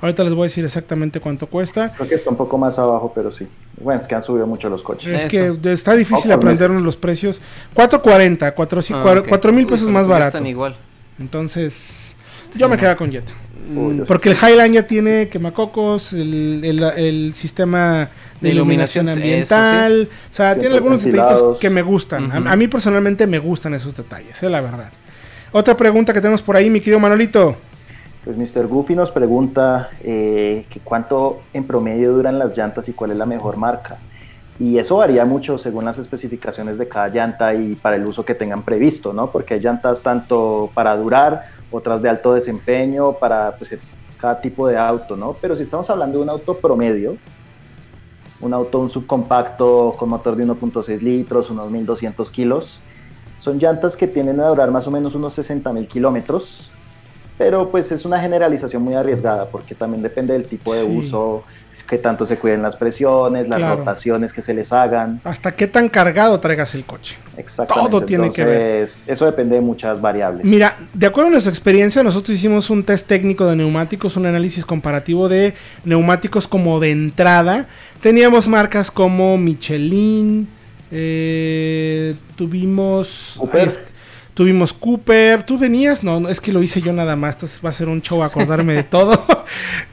Ahorita 0.00 0.24
les 0.24 0.32
voy 0.34 0.42
a 0.42 0.46
decir 0.46 0.64
exactamente 0.64 1.20
cuánto 1.20 1.46
cuesta. 1.46 1.92
Creo 1.92 2.08
que 2.08 2.16
está 2.16 2.30
un 2.30 2.36
poco 2.36 2.58
más 2.58 2.76
abajo, 2.80 3.12
pero 3.14 3.32
sí. 3.32 3.46
Bueno, 3.80 4.00
es 4.00 4.08
que 4.08 4.16
han 4.16 4.24
subido 4.24 4.48
mucho 4.48 4.68
los 4.68 4.82
coches. 4.82 5.08
Es 5.08 5.32
Eso. 5.32 5.60
que 5.62 5.72
está 5.72 5.94
difícil 5.94 6.24
por 6.24 6.32
aprendernos 6.38 6.78
meses. 6.78 6.84
los 6.86 6.96
precios. 6.96 7.40
440, 7.74 8.52
4 8.56 8.80
Ah, 8.90 9.14
mil 9.52 9.64
Uy, 9.64 9.66
pesos 9.66 9.82
pero 9.86 9.92
más 9.92 10.08
barato. 10.08 10.36
Están 10.38 10.48
igual. 10.48 10.74
Entonces, 11.20 12.16
Sí, 12.50 12.58
yo 12.58 12.68
me 12.68 12.74
no. 12.74 12.80
quedaba 12.80 12.96
con 12.96 13.12
Jetta. 13.12 13.32
Uy, 13.76 13.96
yo 13.98 14.04
Porque 14.06 14.28
el 14.30 14.36
Highline 14.36 14.72
ya 14.74 14.86
tiene 14.86 15.28
quemacocos, 15.28 16.12
el, 16.12 16.60
el, 16.64 16.82
el 16.82 17.34
sistema 17.34 18.08
de, 18.40 18.48
De 18.48 18.54
iluminación, 18.54 19.08
iluminación, 19.08 19.42
eso 19.42 19.54
ambiental. 19.54 20.08
O 20.30 20.34
sea, 20.34 20.54
Sí, 20.54 20.60
tiene 20.60 20.74
algunos 20.76 21.04
detallitos 21.04 21.58
que 21.58 21.70
me 21.70 21.82
gustan. 21.82 22.30
A- 22.46 22.56
mí 22.56 22.68
personalmente 22.68 23.26
me 23.26 23.38
gustan 23.38 23.74
esos 23.74 23.94
detalles, 23.96 24.42
es 24.42 24.50
la 24.50 24.60
verdad. 24.60 24.90
Otra 25.52 25.76
pregunta 25.76 26.12
que 26.12 26.20
tenemos 26.20 26.42
por 26.42 26.56
ahí, 26.56 26.70
mi 26.70 26.80
querido 26.80 26.98
Manolito. 26.98 27.56
Pues 28.24 28.36
Mr. 28.36 28.68
Goofy 28.68 28.94
nos 28.94 29.10
pregunta 29.10 29.90
eh, 30.02 30.64
que 30.70 30.78
cuánto 30.80 31.42
en 31.52 31.64
promedio 31.64 32.12
duran 32.12 32.38
las 32.38 32.56
llantas 32.56 32.88
y 32.88 32.92
cuál 32.92 33.10
es 33.10 33.16
la 33.16 33.26
mejor 33.26 33.56
marca. 33.56 33.98
Y 34.60 34.78
eso 34.78 34.98
varía 34.98 35.24
mucho 35.24 35.58
según 35.58 35.84
las 35.86 35.98
especificaciones 35.98 36.78
de 36.78 36.86
cada 36.86 37.08
llanta 37.08 37.52
y 37.54 37.74
para 37.74 37.96
el 37.96 38.06
uso 38.06 38.24
que 38.24 38.34
tengan 38.34 38.62
previsto, 38.62 39.12
¿no? 39.12 39.30
Porque 39.30 39.54
hay 39.54 39.60
llantas 39.60 40.02
tanto 40.02 40.70
para 40.72 40.96
durar, 40.96 41.46
otras 41.72 42.02
de 42.02 42.08
alto 42.08 42.34
desempeño, 42.34 43.12
para 43.14 43.56
pues, 43.56 43.76
cada 44.20 44.40
tipo 44.40 44.68
de 44.68 44.76
auto, 44.78 45.16
¿no? 45.16 45.36
Pero 45.40 45.56
si 45.56 45.62
estamos 45.62 45.88
hablando 45.90 46.18
de 46.18 46.24
un 46.24 46.30
auto 46.30 46.54
promedio, 46.56 47.16
un 48.40 48.52
auto, 48.54 48.78
un 48.78 48.90
subcompacto 48.90 49.94
con 49.98 50.08
motor 50.08 50.36
de 50.36 50.44
1.6 50.46 51.00
litros, 51.00 51.50
unos 51.50 51.70
1200 51.70 52.30
kilos, 52.30 52.80
son 53.40 53.58
llantas 53.58 53.96
que 53.96 54.06
tienden 54.06 54.40
a 54.40 54.46
durar 54.48 54.70
más 54.70 54.86
o 54.86 54.90
menos 54.90 55.14
unos 55.14 55.32
60 55.34 55.72
mil 55.72 55.88
kilómetros, 55.88 56.70
pero 57.38 57.68
pues 57.70 57.90
es 57.90 58.04
una 58.04 58.20
generalización 58.20 58.82
muy 58.82 58.94
arriesgada 58.94 59.46
porque 59.46 59.74
también 59.74 60.02
depende 60.02 60.32
del 60.32 60.44
tipo 60.46 60.72
de 60.72 60.82
Sí. 60.82 60.96
uso, 60.98 61.42
que 61.88 61.98
tanto 61.98 62.26
se 62.26 62.36
cuiden 62.38 62.62
las 62.62 62.76
presiones, 62.76 63.48
las 63.48 63.58
Claro. 63.58 63.76
rotaciones 63.76 64.32
que 64.32 64.42
se 64.42 64.54
les 64.54 64.72
hagan. 64.72 65.20
¿Hasta 65.24 65.54
qué 65.54 65.66
tan 65.66 65.88
cargado 65.88 66.38
traigas 66.40 66.74
el 66.74 66.84
coche? 66.84 67.16
Exactamente. 67.36 67.90
Todo 67.90 68.04
tiene 68.04 68.30
que 68.30 68.44
ver. 68.44 68.88
Eso 69.06 69.24
depende 69.24 69.56
de 69.56 69.60
muchas 69.62 70.00
variables. 70.00 70.44
Mira, 70.44 70.74
de 70.92 71.06
acuerdo 71.06 71.28
a 71.28 71.32
nuestra 71.32 71.50
experiencia, 71.50 72.02
nosotros 72.02 72.36
hicimos 72.36 72.70
un 72.70 72.82
test 72.84 73.06
técnico 73.06 73.46
de 73.46 73.56
neumáticos, 73.56 74.16
un 74.16 74.26
análisis 74.26 74.64
comparativo 74.64 75.28
de 75.28 75.54
neumáticos 75.84 76.46
como 76.46 76.78
de 76.80 76.90
entrada. 76.90 77.66
Teníamos 78.00 78.48
marcas 78.48 78.90
como 78.90 79.36
Michelin, 79.38 80.48
eh, 80.90 82.14
tuvimos... 82.36 83.34
Cooper. 83.38 83.68
ay, 83.68 83.74
Tuvimos 84.34 84.72
Cooper, 84.72 85.42
tú 85.44 85.58
venías, 85.58 86.02
no, 86.02 86.18
no, 86.18 86.28
es 86.30 86.40
que 86.40 86.52
lo 86.52 86.62
hice 86.62 86.80
yo 86.80 86.92
nada 86.92 87.16
más, 87.16 87.34
entonces 87.34 87.60
va 87.62 87.68
a 87.68 87.72
ser 87.72 87.88
un 87.88 88.00
show 88.00 88.22
acordarme 88.22 88.74
de 88.74 88.82
todo. 88.84 89.22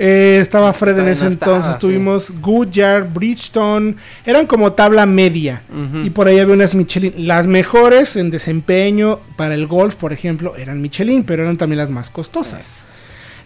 Eh, 0.02 0.38
estaba 0.40 0.72
Fred 0.72 0.98
en 1.00 1.10
ese 1.10 1.26
no 1.26 1.32
estaba, 1.32 1.58
entonces, 1.58 1.74
sí. 1.74 1.80
tuvimos 1.82 2.32
Goodyear, 2.40 3.04
Bridgestone, 3.12 3.96
eran 4.26 4.48
como 4.48 4.72
tabla 4.72 5.06
media. 5.06 5.64
Y 6.06 6.12
por 6.12 6.28
ahí 6.28 6.40
había 6.40 6.54
unas 6.54 6.74
Michelin. 6.74 7.28
Las 7.28 7.48
mejores 7.48 8.16
en 8.16 8.32
desempeño 8.32 9.20
para 9.36 9.56
el 9.56 9.68
golf, 9.68 9.96
por 9.96 10.14
ejemplo, 10.14 10.56
eran 10.56 10.82
Michelin, 10.82 11.26
pero 11.26 11.44
eran 11.44 11.58
también 11.58 11.80
las 11.80 11.90
más 11.90 12.10
costosas. 12.10 12.88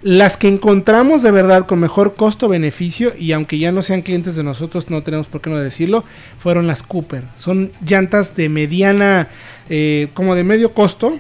Las 0.04 0.36
que 0.36 0.50
encontramos 0.50 1.24
de 1.24 1.32
verdad 1.32 1.66
con 1.66 1.80
mejor 1.80 2.16
costo-beneficio, 2.16 3.14
y 3.18 3.32
aunque 3.32 3.58
ya 3.58 3.72
no 3.72 3.82
sean 3.82 4.02
clientes 4.02 4.36
de 4.36 4.44
nosotros, 4.44 4.90
no 4.90 5.02
tenemos 5.02 5.28
por 5.28 5.40
qué 5.40 5.50
no 5.50 5.58
decirlo, 5.58 6.04
fueron 6.38 6.68
las 6.68 6.84
Cooper. 6.84 7.24
Son 7.38 7.72
llantas 7.80 8.36
de 8.36 8.50
mediana, 8.50 9.30
eh, 9.70 10.10
como 10.14 10.36
de 10.36 10.44
medio 10.44 10.74
costo. 10.74 11.18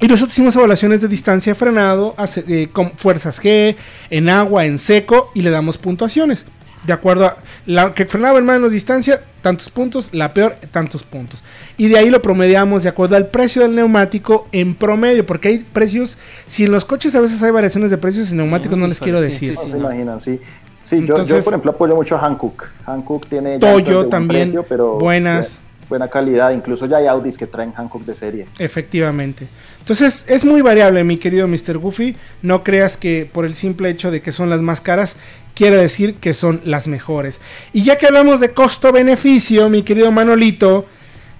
Y 0.00 0.06
nosotros 0.06 0.32
hicimos 0.32 0.56
evaluaciones 0.56 1.02
de 1.02 1.08
distancia 1.08 1.54
frenado, 1.54 2.14
eh, 2.48 2.68
con 2.72 2.90
fuerzas 2.92 3.38
G, 3.42 3.76
en 4.08 4.30
agua, 4.30 4.64
en 4.64 4.78
seco, 4.78 5.30
y 5.34 5.42
le 5.42 5.50
damos 5.50 5.76
puntuaciones. 5.76 6.46
De 6.86 6.92
acuerdo 6.92 7.26
a 7.26 7.36
la 7.66 7.92
que 7.94 8.06
frenaba 8.06 8.38
en 8.38 8.46
menos 8.46 8.70
distancia, 8.70 9.20
tantos 9.42 9.70
puntos, 9.70 10.10
la 10.12 10.32
peor, 10.32 10.54
tantos 10.70 11.02
puntos. 11.02 11.42
Y 11.76 11.88
de 11.88 11.98
ahí 11.98 12.10
lo 12.10 12.22
promediamos 12.22 12.82
de 12.84 12.88
acuerdo 12.88 13.16
al 13.16 13.26
precio 13.28 13.62
del 13.62 13.74
neumático 13.74 14.46
en 14.52 14.74
promedio, 14.74 15.26
porque 15.26 15.48
hay 15.48 15.58
precios, 15.58 16.16
si 16.46 16.64
en 16.64 16.72
los 16.72 16.84
coches 16.84 17.14
a 17.14 17.20
veces 17.20 17.42
hay 17.42 17.50
variaciones 17.50 17.90
de 17.90 17.98
precios, 17.98 18.30
en 18.30 18.36
neumáticos 18.38 18.78
no 18.78 18.86
les 18.86 19.00
quiero 19.00 19.18
sí, 19.18 19.24
decir. 19.24 19.54
No 19.54 19.60
sí, 19.60 19.66
se 19.66 19.72
no. 19.72 19.78
imaginan, 19.78 20.20
sí. 20.20 20.40
Sí, 20.88 21.04
yo- 21.04 21.14
por 21.14 21.24
ejemplo 21.28 21.70
apoyo 21.72 21.96
mucho 21.96 22.14
a 22.16 22.20
Hankook. 22.24 22.64
Hankook 22.86 23.28
tiene 23.28 23.58
Toyo 23.58 24.04
de 24.04 24.08
también, 24.08 24.44
precio, 24.50 24.62
pero 24.68 24.98
buenas. 24.98 25.56
bu- 25.56 25.88
buena 25.88 26.08
calidad. 26.08 26.52
Incluso 26.52 26.86
ya 26.86 26.98
hay 26.98 27.08
Audis 27.08 27.36
que 27.36 27.48
traen 27.48 27.72
Hankook 27.76 28.04
de 28.04 28.14
serie. 28.14 28.46
Efectivamente. 28.60 29.48
Entonces 29.80 30.24
es 30.28 30.44
muy 30.44 30.60
variable, 30.62 31.02
mi 31.02 31.16
querido 31.16 31.48
Mr. 31.48 31.78
Goofy. 31.78 32.14
No 32.42 32.62
creas 32.62 32.96
que 32.96 33.28
por 33.32 33.44
el 33.44 33.54
simple 33.54 33.88
hecho 33.90 34.12
de 34.12 34.20
que 34.20 34.30
son 34.30 34.48
las 34.48 34.62
más 34.62 34.80
caras, 34.80 35.16
quiere 35.56 35.76
decir 35.76 36.16
que 36.16 36.34
son 36.34 36.60
las 36.64 36.86
mejores. 36.86 37.40
Y 37.72 37.82
ya 37.82 37.96
que 37.96 38.06
hablamos 38.06 38.38
de 38.38 38.52
costo-beneficio, 38.52 39.68
mi 39.70 39.82
querido 39.82 40.12
Manolito, 40.12 40.84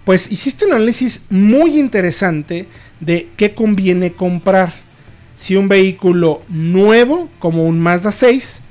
pues 0.05 0.33
hiciste 0.33 0.65
un 0.65 0.73
análisis 0.73 1.23
muy 1.31 1.79
interesante 1.79 2.67
de 2.99 3.29
qué 3.37 3.55
conviene 3.55 4.13
comprar. 4.13 4.73
Si 5.35 5.55
un 5.55 5.69
vehículo 5.69 6.43
nuevo, 6.49 7.29
como 7.39 7.65
un 7.67 7.79
Mazda 7.79 8.11
6, 8.11 8.63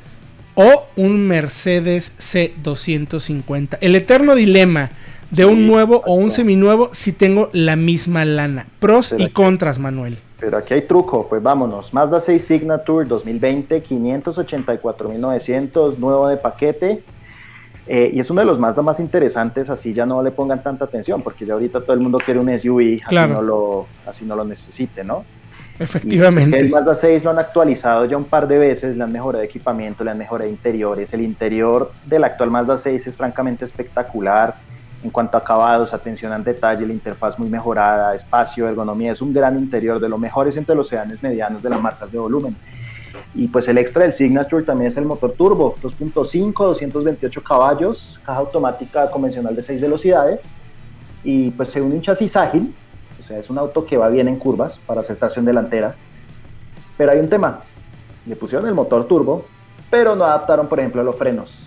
o 0.56 0.88
un 0.96 1.28
Mercedes 1.28 2.14
C250. 2.18 3.78
El 3.82 3.96
eterno 3.96 4.34
dilema 4.34 4.90
de 5.30 5.46
un 5.46 5.68
nuevo 5.68 6.02
o 6.06 6.16
un 6.16 6.32
seminuevo 6.32 6.90
si 6.94 7.12
tengo 7.12 7.50
la 7.54 7.76
misma 7.76 8.26
lana. 8.26 8.68
Pros 8.80 9.14
y 9.18 9.30
contras, 9.30 9.78
Manuel. 9.78 10.18
Pero 10.40 10.58
aquí 10.58 10.74
hay 10.74 10.82
truco, 10.82 11.28
pues 11.30 11.42
vámonos. 11.42 11.94
Mazda 11.94 12.20
6 12.20 12.44
Signature 12.44 13.08
2020, 13.08 13.82
584.900, 13.84 15.98
nuevo 15.98 16.28
de 16.28 16.38
paquete. 16.38 17.04
Eh, 17.88 18.12
y 18.14 18.20
es 18.20 18.30
uno 18.30 18.42
de 18.42 18.46
los 18.46 18.60
Mazda 18.60 18.82
más 18.82 19.00
interesantes, 19.00 19.70
así 19.70 19.94
ya 19.94 20.06
no 20.06 20.22
le 20.24 20.32
pongan 20.32 20.62
tanta 20.64 20.86
atención, 20.86 21.22
porque 21.22 21.46
ya 21.46 21.54
ahorita 21.54 21.82
todo 21.82 21.94
el 21.94 22.00
mundo 22.00 22.18
quiere 22.18 22.40
un 22.40 22.48
SUV, 22.58 23.02
así, 23.06 23.32
no, 23.32 23.44
lo, 23.44 23.88
así 24.08 24.26
no 24.26 24.36
lo 24.36 24.44
necesite, 24.44 25.04
¿no? 25.04 25.24
Efectivamente. 25.78 26.58
el 26.58 26.70
Mazda 26.70 26.96
6 26.96 27.24
lo 27.24 27.30
han 27.30 27.40
actualizado 27.40 28.06
ya 28.06 28.18
un 28.18 28.26
par 28.26 28.48
de 28.48 28.58
veces, 28.58 28.96
le 28.96 29.04
han 29.04 29.12
mejorado 29.12 29.44
equipamiento, 29.44 30.04
le 30.04 30.12
han 30.12 30.18
mejorado 30.18 30.50
interiores. 30.50 31.14
El 31.14 31.22
interior 31.22 31.92
del 32.06 32.24
actual 32.24 32.50
Mazda 32.50 32.78
6 32.78 33.08
es 33.08 33.16
francamente 33.16 33.66
espectacular 33.66 34.56
en 35.06 35.12
cuanto 35.12 35.38
a 35.38 35.42
acabados, 35.42 35.94
atención 35.94 36.32
al 36.32 36.44
detalle, 36.44 36.88
la 36.88 36.92
interfaz 36.92 37.38
muy 37.38 37.48
mejorada, 37.48 38.16
espacio, 38.16 38.68
ergonomía. 38.68 39.12
Es 39.12 39.22
un 39.22 39.32
gran 39.32 39.56
interior, 39.56 40.00
de 40.00 40.10
los 40.10 40.20
mejores 40.20 40.58
entre 40.58 40.74
los 40.74 40.88
sedanes 40.88 41.22
medianos 41.22 41.62
de 41.62 41.70
las 41.70 41.80
marcas 41.80 42.12
de 42.12 42.18
volumen. 42.18 42.56
Y 43.36 43.48
pues 43.48 43.68
el 43.68 43.78
extra 43.78 44.02
del 44.02 44.14
Signature 44.14 44.64
también 44.64 44.88
es 44.88 44.98
el 44.98 45.06
motor 45.06 45.34
turbo, 45.34 45.76
2.5, 45.80 46.54
228 46.54 47.44
caballos, 47.44 48.20
caja 48.26 48.40
automática 48.40 49.12
convencional 49.12 49.56
de 49.56 49.62
6 49.62 49.80
velocidades 49.80 50.50
y 51.24 51.52
pues 51.52 51.70
según 51.70 51.92
un 51.92 52.02
chasis 52.02 52.36
ágil, 52.36 52.74
o 53.22 53.28
sea, 53.28 53.38
es 53.38 53.50
un 53.52 53.60
auto 53.60 53.86
que 53.86 53.98
va 53.98 54.10
bien 54.10 54.28
en 54.28 54.38
curvas 54.38 54.80
para 54.80 55.02
hacer 55.02 55.18
tracción 55.18 55.46
delantera. 55.46 55.94
Pero 56.98 57.12
hay 57.12 57.20
un 57.20 57.30
tema, 57.30 57.62
le 58.26 58.36
pusieron 58.36 58.68
el 58.68 58.74
motor 58.74 59.08
turbo, 59.08 59.46
pero 59.92 60.16
no 60.16 60.24
adaptaron 60.24 60.68
por 60.68 60.80
ejemplo 60.80 61.04
los 61.04 61.16
frenos 61.16 61.66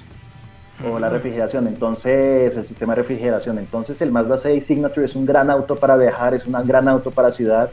o 0.86 0.98
la 0.98 1.08
refrigeración, 1.08 1.66
entonces 1.66 2.56
el 2.56 2.64
sistema 2.64 2.94
de 2.94 3.02
refrigeración, 3.02 3.58
entonces 3.58 4.00
el 4.00 4.12
Mazda 4.12 4.38
6 4.38 4.64
Signature 4.64 5.06
es 5.06 5.16
un 5.16 5.26
gran 5.26 5.50
auto 5.50 5.76
para 5.76 5.96
viajar, 5.96 6.34
es 6.34 6.46
un 6.46 6.54
gran 6.66 6.88
auto 6.88 7.10
para 7.10 7.32
ciudad, 7.32 7.70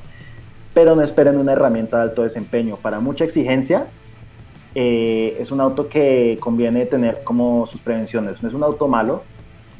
pero 0.73 0.95
no 0.95 1.01
esperen 1.01 1.37
una 1.37 1.53
herramienta 1.53 1.97
de 1.97 2.03
alto 2.03 2.23
desempeño. 2.23 2.77
Para 2.77 2.99
mucha 2.99 3.23
exigencia, 3.23 3.87
eh, 4.73 5.37
es 5.39 5.51
un 5.51 5.61
auto 5.61 5.87
que 5.87 6.37
conviene 6.41 6.85
tener 6.85 7.23
como 7.23 7.65
sus 7.65 7.79
prevenciones. 7.79 8.43
No 8.43 8.49
es 8.49 8.55
un 8.55 8.63
auto 8.63 8.87
malo, 8.87 9.23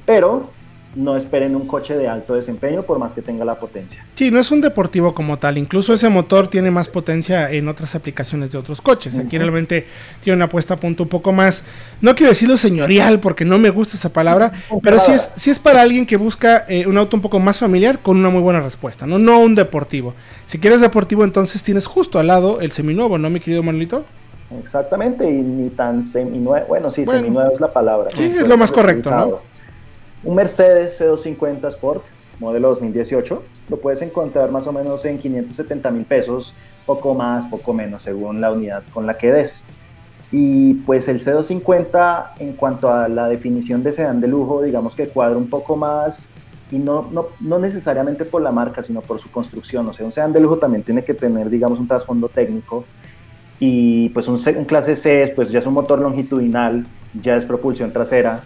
pero 0.05 0.49
no 0.95 1.17
esperen 1.17 1.55
un 1.55 1.67
coche 1.67 1.95
de 1.97 2.07
alto 2.07 2.35
desempeño 2.35 2.83
por 2.83 2.99
más 2.99 3.13
que 3.13 3.21
tenga 3.21 3.43
la 3.43 3.55
potencia. 3.55 4.03
Sí, 4.15 4.31
no 4.31 4.39
es 4.39 4.49
un 4.51 4.61
deportivo 4.61 5.13
como 5.13 5.37
tal. 5.37 5.57
Incluso 5.57 5.93
ese 5.93 6.07
motor 6.09 6.47
tiene 6.47 6.71
más 6.71 6.87
potencia 6.87 7.51
en 7.51 7.67
otras 7.67 7.95
aplicaciones 7.95 8.51
de 8.51 8.57
otros 8.57 8.81
coches. 8.81 9.17
Aquí 9.17 9.37
realmente 9.37 9.85
tiene 10.21 10.37
una 10.37 10.47
puesta 10.47 10.75
a 10.75 10.77
punto 10.77 11.03
un 11.03 11.09
poco 11.09 11.33
más, 11.33 11.63
no 12.01 12.15
quiero 12.15 12.29
decirlo 12.29 12.57
señorial 12.57 13.19
porque 13.19 13.43
no 13.43 13.57
me 13.57 13.69
gusta 13.69 13.97
esa 13.97 14.11
palabra, 14.13 14.53
pero 14.81 14.99
sí 14.99 15.11
es, 15.11 15.31
sí 15.35 15.51
es 15.51 15.59
para 15.59 15.81
alguien 15.81 16.05
que 16.05 16.17
busca 16.17 16.65
eh, 16.67 16.87
un 16.87 16.97
auto 16.97 17.17
un 17.17 17.21
poco 17.21 17.39
más 17.39 17.59
familiar 17.59 17.99
con 17.99 18.17
una 18.17 18.29
muy 18.29 18.41
buena 18.41 18.61
respuesta, 18.61 19.05
¿no? 19.05 19.19
No 19.19 19.41
un 19.41 19.55
deportivo. 19.55 20.13
Si 20.45 20.59
quieres 20.59 20.81
deportivo, 20.81 21.23
entonces 21.23 21.61
tienes 21.61 21.85
justo 21.85 22.19
al 22.19 22.27
lado 22.27 22.61
el 22.61 22.71
seminuevo, 22.71 23.17
¿no, 23.17 23.29
mi 23.29 23.39
querido 23.39 23.63
Manolito? 23.63 24.05
Exactamente, 24.63 25.29
y 25.29 25.33
ni 25.33 25.69
tan 25.69 26.03
seminuevo. 26.03 26.67
Bueno, 26.67 26.91
sí, 26.91 27.05
seminuevo 27.05 27.51
es 27.51 27.59
la 27.59 27.73
palabra. 27.73 28.09
Sí, 28.15 28.23
es 28.23 28.47
lo 28.47 28.57
más 28.57 28.71
correcto, 28.71 29.09
¿no? 29.09 29.54
Un 30.25 30.33
Mercedes 30.33 30.99
C250 30.99 31.67
Sport, 31.69 32.03
modelo 32.39 32.69
2018, 32.69 33.43
lo 33.69 33.77
puedes 33.77 34.01
encontrar 34.01 34.49
más 34.49 34.65
o 34.65 34.73
menos 34.73 35.05
en 35.05 35.19
570 35.19 35.91
mil 35.91 36.03
pesos, 36.03 36.55
poco 36.87 37.13
más, 37.13 37.45
poco 37.45 37.73
menos, 37.73 38.01
según 38.01 38.41
la 38.41 38.51
unidad 38.51 38.81
con 38.91 39.05
la 39.05 39.19
que 39.19 39.31
des. 39.31 39.65
Y 40.31 40.73
pues 40.85 41.07
el 41.09 41.21
C250 41.21 42.31
en 42.39 42.53
cuanto 42.53 42.91
a 42.91 43.07
la 43.07 43.29
definición 43.29 43.83
de 43.83 43.93
sedán 43.93 44.19
de 44.19 44.27
lujo, 44.27 44.63
digamos 44.63 44.95
que 44.95 45.07
cuadra 45.07 45.37
un 45.37 45.47
poco 45.47 45.75
más 45.75 46.27
y 46.71 46.79
no, 46.79 47.07
no, 47.11 47.27
no, 47.39 47.59
necesariamente 47.59 48.25
por 48.25 48.41
la 48.41 48.51
marca, 48.51 48.81
sino 48.81 49.01
por 49.01 49.19
su 49.19 49.29
construcción. 49.29 49.87
O 49.87 49.93
sea, 49.93 50.07
un 50.07 50.11
sedán 50.11 50.33
de 50.33 50.39
lujo 50.39 50.57
también 50.57 50.81
tiene 50.81 51.03
que 51.03 51.13
tener, 51.13 51.51
digamos, 51.51 51.79
un 51.79 51.87
trasfondo 51.87 52.29
técnico. 52.29 52.83
Y 53.59 54.09
pues 54.09 54.27
un, 54.27 54.41
un 54.57 54.65
clase 54.65 54.95
C, 54.95 55.31
pues 55.35 55.51
ya 55.51 55.59
es 55.59 55.67
un 55.67 55.73
motor 55.73 55.99
longitudinal, 55.99 56.87
ya 57.21 57.37
es 57.37 57.45
propulsión 57.45 57.93
trasera, 57.93 58.43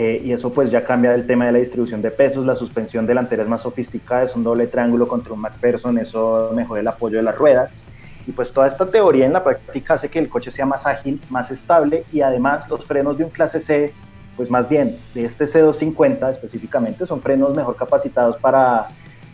eh, 0.00 0.22
y 0.24 0.30
eso 0.30 0.52
pues 0.52 0.70
ya 0.70 0.84
cambia 0.84 1.12
el 1.12 1.26
tema 1.26 1.46
de 1.46 1.50
la 1.50 1.58
distribución 1.58 2.00
de 2.00 2.12
pesos, 2.12 2.46
la 2.46 2.54
suspensión 2.54 3.04
delantera 3.04 3.42
es 3.42 3.48
más 3.48 3.62
sofisticada, 3.62 4.22
es 4.22 4.36
un 4.36 4.44
doble 4.44 4.68
triángulo 4.68 5.08
contra 5.08 5.32
un 5.32 5.40
McPherson, 5.40 5.98
eso 5.98 6.52
mejora 6.54 6.80
el 6.80 6.86
apoyo 6.86 7.16
de 7.16 7.24
las 7.24 7.36
ruedas. 7.36 7.84
Y 8.24 8.30
pues 8.30 8.52
toda 8.52 8.68
esta 8.68 8.86
teoría 8.86 9.26
en 9.26 9.32
la 9.32 9.42
práctica 9.42 9.94
hace 9.94 10.08
que 10.08 10.20
el 10.20 10.28
coche 10.28 10.52
sea 10.52 10.66
más 10.66 10.86
ágil, 10.86 11.20
más 11.30 11.50
estable 11.50 12.04
y 12.12 12.20
además 12.20 12.68
los 12.68 12.84
frenos 12.84 13.18
de 13.18 13.24
un 13.24 13.30
clase 13.30 13.60
C, 13.60 13.92
pues 14.36 14.48
más 14.52 14.68
bien 14.68 14.96
de 15.14 15.24
este 15.24 15.46
C250 15.46 16.30
específicamente, 16.30 17.04
son 17.04 17.20
frenos 17.20 17.52
mejor 17.56 17.74
capacitados 17.74 18.36
para, 18.36 18.86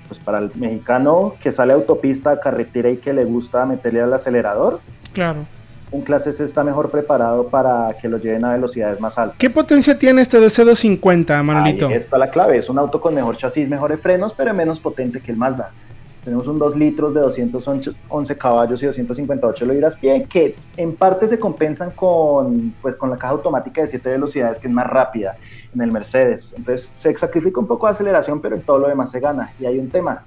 pues 0.08 0.18
para 0.18 0.38
el 0.38 0.50
mexicano 0.54 1.34
que 1.42 1.52
sale 1.52 1.74
a 1.74 1.76
autopista, 1.76 2.40
carretera 2.40 2.88
y 2.88 2.96
que 2.96 3.12
le 3.12 3.26
gusta 3.26 3.66
meterle 3.66 4.00
al 4.00 4.14
acelerador. 4.14 4.80
Claro 5.12 5.44
un 5.94 6.02
clase 6.02 6.32
C 6.32 6.44
está 6.44 6.64
mejor 6.64 6.90
preparado 6.90 7.46
para 7.46 7.96
que 8.00 8.08
lo 8.08 8.18
lleven 8.18 8.44
a 8.44 8.52
velocidades 8.52 9.00
más 9.00 9.16
altas. 9.16 9.38
¿Qué 9.38 9.48
potencia 9.48 9.96
tiene 9.96 10.22
este 10.22 10.40
DC250, 10.40 11.40
Manolito? 11.44 11.86
Ahí 11.86 11.94
está 11.94 12.18
la 12.18 12.30
clave, 12.30 12.58
es 12.58 12.68
un 12.68 12.78
auto 12.78 13.00
con 13.00 13.14
mejor 13.14 13.36
chasis, 13.36 13.68
mejores 13.68 14.00
frenos, 14.00 14.34
pero 14.36 14.52
menos 14.52 14.80
potente 14.80 15.20
que 15.20 15.30
el 15.30 15.38
Mazda. 15.38 15.70
Tenemos 16.24 16.48
un 16.48 16.58
2 16.58 16.76
litros 16.76 17.14
de 17.14 17.20
211 17.20 18.38
caballos 18.38 18.82
y 18.82 18.86
258 18.86 19.66
libras 19.66 19.94
pie, 19.94 20.24
que 20.24 20.56
en 20.76 20.96
parte 20.96 21.28
se 21.28 21.38
compensan 21.38 21.92
con, 21.92 22.74
pues, 22.82 22.96
con 22.96 23.10
la 23.10 23.16
caja 23.16 23.34
automática 23.34 23.82
de 23.82 23.86
7 23.86 24.08
velocidades, 24.08 24.58
que 24.58 24.66
es 24.66 24.74
más 24.74 24.88
rápida 24.88 25.36
en 25.72 25.80
el 25.80 25.92
Mercedes. 25.92 26.54
Entonces 26.56 26.90
se 26.96 27.14
sacrifica 27.16 27.60
un 27.60 27.68
poco 27.68 27.86
de 27.86 27.92
aceleración, 27.92 28.40
pero 28.40 28.56
en 28.56 28.62
todo 28.62 28.78
lo 28.78 28.88
demás 28.88 29.10
se 29.10 29.20
gana. 29.20 29.52
Y 29.60 29.66
hay 29.66 29.78
un 29.78 29.90
tema, 29.90 30.24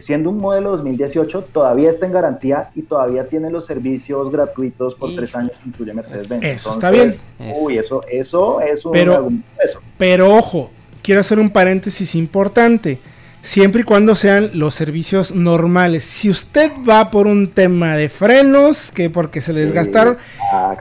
siendo 0.00 0.30
un 0.30 0.38
modelo 0.38 0.70
2018, 0.72 1.48
todavía 1.52 1.90
está 1.90 2.06
en 2.06 2.12
garantía 2.12 2.70
y 2.74 2.82
todavía 2.82 3.26
tiene 3.26 3.50
los 3.50 3.66
servicios 3.66 4.30
gratuitos 4.30 4.94
por 4.94 5.14
tres 5.14 5.34
años 5.34 5.52
que 5.62 5.68
incluye 5.68 5.92
Mercedes-Benz. 5.92 6.44
Eso 6.44 6.70
está 6.70 6.90
bien. 6.90 7.14
Uy, 7.60 7.78
eso, 7.78 8.02
eso 8.08 8.60
es 8.60 8.84
un 8.84 8.92
pero, 8.92 9.30
pero 9.98 10.34
ojo, 10.34 10.70
quiero 11.02 11.20
hacer 11.20 11.38
un 11.38 11.50
paréntesis 11.50 12.14
importante 12.14 12.98
siempre 13.42 13.82
y 13.82 13.84
cuando 13.84 14.14
sean 14.14 14.50
los 14.54 14.74
servicios 14.74 15.34
normales. 15.34 16.04
Si 16.04 16.30
usted 16.30 16.70
va 16.88 17.10
por 17.10 17.26
un 17.26 17.48
tema 17.48 17.96
de 17.96 18.08
frenos, 18.08 18.90
que 18.92 19.10
porque 19.10 19.40
se 19.40 19.52
le 19.52 19.60
desgastaron, 19.60 20.18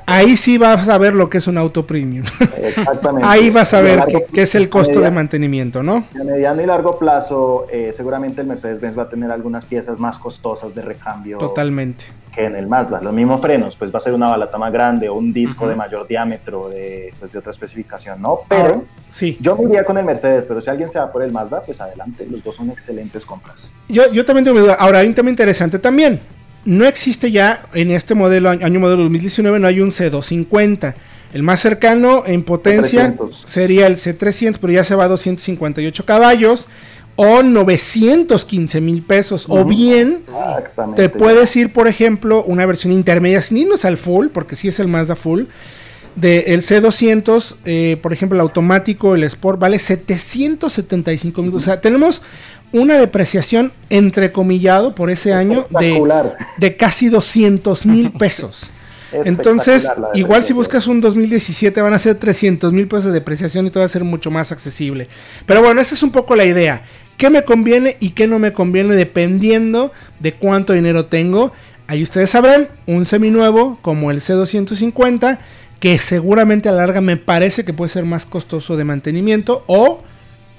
ahí 0.05 0.36
sí 0.36 0.57
va 0.57 0.74
a 0.74 0.84
saber 0.84 1.14
lo 1.14 1.30
que 1.30 1.39
es 1.39 1.47
un 1.47 1.57
auto 1.57 1.86
premium. 1.86 2.26
Exactamente. 2.62 3.28
ahí 3.30 3.49
va 3.49 3.62
a 3.62 3.66
saber 3.66 4.03
qué, 4.34 4.41
es 4.41 4.55
el 4.55 4.70
costo 4.70 4.99
de 4.99 5.12
mantenimiento, 5.12 5.84
¿no? 5.84 6.05
A 6.20 6.24
mediano 6.24 6.62
y 6.62 6.66
largo 6.66 6.97
plazo, 6.97 7.68
eh, 7.72 7.93
seguramente 7.95 8.41
el 8.41 8.47
Mercedes-Benz 8.47 8.97
va 8.97 9.03
a 9.03 9.10
tener 9.10 9.32
algunas 9.32 9.66
piezas 9.66 9.99
más 9.99 10.18
costosas 10.18 10.74
de 10.76 10.82
recambio. 10.82 11.38
Totalmente 11.38 12.05
que 12.34 12.45
en 12.45 12.55
el 12.55 12.67
Mazda. 12.67 13.01
Los 13.01 13.13
mismos 13.13 13.41
frenos, 13.41 13.75
pues 13.75 13.93
va 13.93 13.97
a 13.97 14.01
ser 14.01 14.13
una 14.13 14.30
balata 14.30 14.57
más 14.57 14.71
grande 14.71 15.09
o 15.09 15.15
un 15.15 15.34
disco 15.34 15.67
de 15.67 15.75
mayor 15.75 16.07
diámetro 16.07 16.69
de, 16.69 17.13
pues, 17.19 17.32
de 17.32 17.39
otra 17.39 17.51
especificación, 17.51 18.21
¿no? 18.21 18.41
Pero 18.47 18.86
sí. 19.07 19.38
yo 19.39 19.55
me 19.55 19.69
iría 19.69 19.84
con 19.84 19.97
el 19.97 20.05
Mercedes, 20.05 20.45
pero 20.45 20.61
si 20.61 20.69
alguien 20.69 20.89
se 20.89 20.99
va 20.99 21.11
por 21.11 21.23
el 21.23 21.32
Mazda, 21.32 21.61
pues 21.61 21.80
adelante, 21.82 22.25
los 22.30 22.43
dos 22.43 22.55
son 22.55 22.69
excelentes 22.69 23.25
compras. 23.25 23.69
Yo, 23.88 24.11
yo 24.11 24.25
también 24.25 24.45
tengo 24.45 24.59
duda. 24.59 24.75
Ahora, 24.75 24.99
hay 24.99 25.07
un 25.07 25.13
tema 25.13 25.30
interesante 25.30 25.80
también. 25.80 26.19
No 26.65 26.86
existe 26.86 27.32
ya 27.32 27.61
en 27.73 27.91
este 27.91 28.15
modelo, 28.15 28.49
año 28.49 28.80
modelo 28.80 29.03
2019, 29.03 29.59
no 29.59 29.67
hay 29.67 29.80
un 29.80 29.89
C250. 29.89 30.93
El 31.34 31.43
más 31.43 31.59
cercano 31.59 32.23
en 32.25 32.43
potencia 32.43 33.13
sería 33.45 33.88
el 33.88 33.95
C300, 33.95 34.57
pero 34.59 34.73
ya 34.73 34.84
se 34.84 34.95
va 34.95 35.05
a 35.05 35.07
258 35.07 36.05
caballos 36.05 36.67
o 37.22 37.43
915 37.43 38.80
mil 38.80 39.01
pesos. 39.01 39.45
O 39.49 39.65
bien 39.65 40.24
te 40.95 41.09
puedes 41.09 41.53
ir, 41.57 41.74
por 41.74 41.89
ejemplo, 41.89 42.45
una 42.45 42.65
versión 42.65 42.93
intermedia, 42.93 43.41
sin 43.41 43.57
irnos 43.57 43.84
al 43.84 43.97
full, 43.97 44.28
porque 44.28 44.55
si 44.55 44.70
es 44.70 44.80
el 44.80 44.88
Mazda 44.88 45.17
full. 45.17 45.43
De 46.15 46.39
el 46.47 46.61
C200, 46.61 47.57
eh, 47.65 47.97
por 48.01 48.13
ejemplo, 48.13 48.38
el 48.38 48.41
automático, 48.41 49.15
el 49.15 49.26
Sport, 49.26 49.59
vale 49.59 49.80
775 49.80 51.41
mil. 51.41 51.53
O 51.53 51.59
sea, 51.59 51.82
tenemos 51.82 52.22
una 52.72 52.97
depreciación 52.97 53.74
entrecomillado 53.89 54.95
por 54.95 55.11
ese 55.11 55.34
año 55.34 55.67
de, 55.78 56.01
de 56.57 56.78
casi 56.78 57.09
200 57.09 57.86
mil 57.86 58.11
pesos. 58.11 58.72
Entonces, 59.11 59.89
igual 60.13 60.43
si 60.43 60.53
buscas 60.53 60.88
un 60.88 61.01
2017 61.01 61.82
van 61.82 61.93
a 61.93 61.99
ser 61.99 62.15
300 62.15 62.72
mil 62.72 62.88
pesos 62.88 63.05
de 63.05 63.11
depreciación 63.11 63.67
y 63.67 63.70
todo 63.70 63.82
va 63.82 63.86
a 63.86 63.89
ser 63.89 64.03
mucho 64.03 64.32
más 64.32 64.51
accesible. 64.51 65.07
Pero 65.45 65.61
bueno, 65.61 65.82
esa 65.82 65.95
es 65.95 66.03
un 66.03 66.11
poco 66.11 66.36
la 66.36 66.45
idea 66.45 66.84
qué 67.20 67.30
me 67.30 67.43
conviene 67.43 67.97
y 67.99 68.11
qué 68.11 68.28
no 68.28 68.39
me 68.39 68.53
conviene 68.53 68.95
dependiendo 68.95 69.91
de 70.22 70.34
cuánto 70.36 70.72
dinero 70.72 71.05
tengo. 71.05 71.51
Ahí 71.86 72.01
ustedes 72.01 72.30
sabrán, 72.30 72.70
un 72.88 73.05
seminuevo 73.05 73.78
como 73.82 74.09
el 74.09 74.22
C250, 74.22 75.38
que 75.82 75.99
seguramente 75.99 76.70
a 76.70 76.72
la 76.72 76.78
larga 76.78 77.01
me 77.01 77.17
parece 77.17 77.65
que 77.65 77.74
puede 77.74 77.89
ser 77.89 78.05
más 78.05 78.26
costoso 78.26 78.78
de 78.78 78.86
mantenimiento, 78.86 79.65
o 79.67 80.01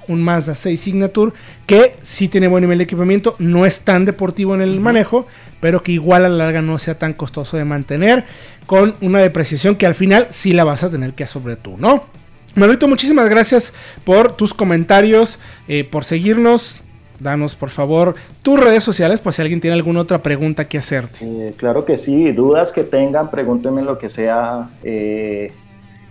un 0.07 0.23
Mazda 0.23 0.55
6 0.55 0.79
Signature, 0.79 1.33
que 1.67 1.97
sí 2.03 2.29
tiene 2.29 2.47
buen 2.47 2.61
nivel 2.61 2.77
de 2.77 2.85
equipamiento, 2.85 3.37
no 3.39 3.65
es 3.65 3.81
tan 3.81 4.05
deportivo 4.05 4.55
en 4.55 4.61
el 4.61 4.81
manejo, 4.81 5.27
pero 5.61 5.83
que 5.83 5.93
igual 5.93 6.27
a 6.27 6.29
la 6.29 6.45
larga 6.45 6.61
no 6.61 6.79
sea 6.79 6.99
tan 6.99 7.15
costoso 7.15 7.57
de 7.57 7.65
mantener, 7.65 8.27
con 8.67 8.97
una 9.01 9.21
depreciación 9.21 9.77
que 9.77 9.87
al 9.87 9.95
final 9.95 10.27
sí 10.29 10.53
la 10.53 10.65
vas 10.65 10.85
a 10.85 10.91
tener 10.91 11.15
que 11.15 11.27
sobre 11.27 11.57
tú, 11.57 11.79
¿no? 11.79 12.20
Manolito, 12.55 12.89
muchísimas 12.89 13.29
gracias 13.29 13.75
por 14.05 14.33
tus 14.33 14.55
comentarios, 14.55 15.39
eh, 15.69 15.85
por 15.85 16.05
seguirnos. 16.05 16.83
Danos, 17.19 17.55
por 17.55 17.69
favor, 17.69 18.15
tus 18.41 18.59
redes 18.59 18.83
sociales, 18.83 19.21
por 19.21 19.35
si 19.35 19.43
alguien 19.43 19.61
tiene 19.61 19.75
alguna 19.75 20.01
otra 20.01 20.23
pregunta 20.23 20.67
que 20.69 20.79
hacerte. 20.79 21.55
claro 21.59 21.85
que 21.85 21.99
sí, 21.99 22.33
dudas 22.33 22.73
que 22.73 22.83
tengan, 22.83 23.31
pregúntenme 23.31 23.83
lo 23.83 23.99
que 23.99 24.09
sea. 24.09 24.71
Eh, 24.83 25.53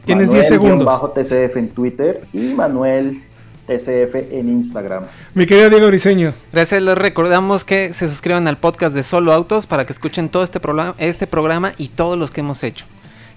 Tienes 0.05 0.31
10 0.31 0.47
segundos. 0.47 0.85
Bajo 0.85 1.09
TCF 1.09 1.57
en 1.57 1.69
Twitter 1.69 2.21
y 2.31 2.53
Manuel 2.53 3.23
TCF 3.69 4.15
en 4.31 4.49
Instagram. 4.49 5.03
Mi 5.35 5.45
querido 5.45 5.69
Diego 5.69 5.87
Briseño. 5.87 6.33
Gracias, 6.51 6.81
les 6.81 6.97
recordamos 6.97 7.63
que 7.63 7.93
se 7.93 8.07
suscriban 8.07 8.47
al 8.47 8.57
podcast 8.57 8.95
de 8.95 9.03
Solo 9.03 9.31
Autos 9.31 9.67
para 9.67 9.85
que 9.85 9.93
escuchen 9.93 10.29
todo 10.29 10.43
este, 10.43 10.59
programa, 10.59 10.95
este 10.97 11.27
programa 11.27 11.73
y 11.77 11.89
todos 11.89 12.17
los 12.17 12.31
que 12.31 12.41
hemos 12.41 12.63
hecho. 12.63 12.85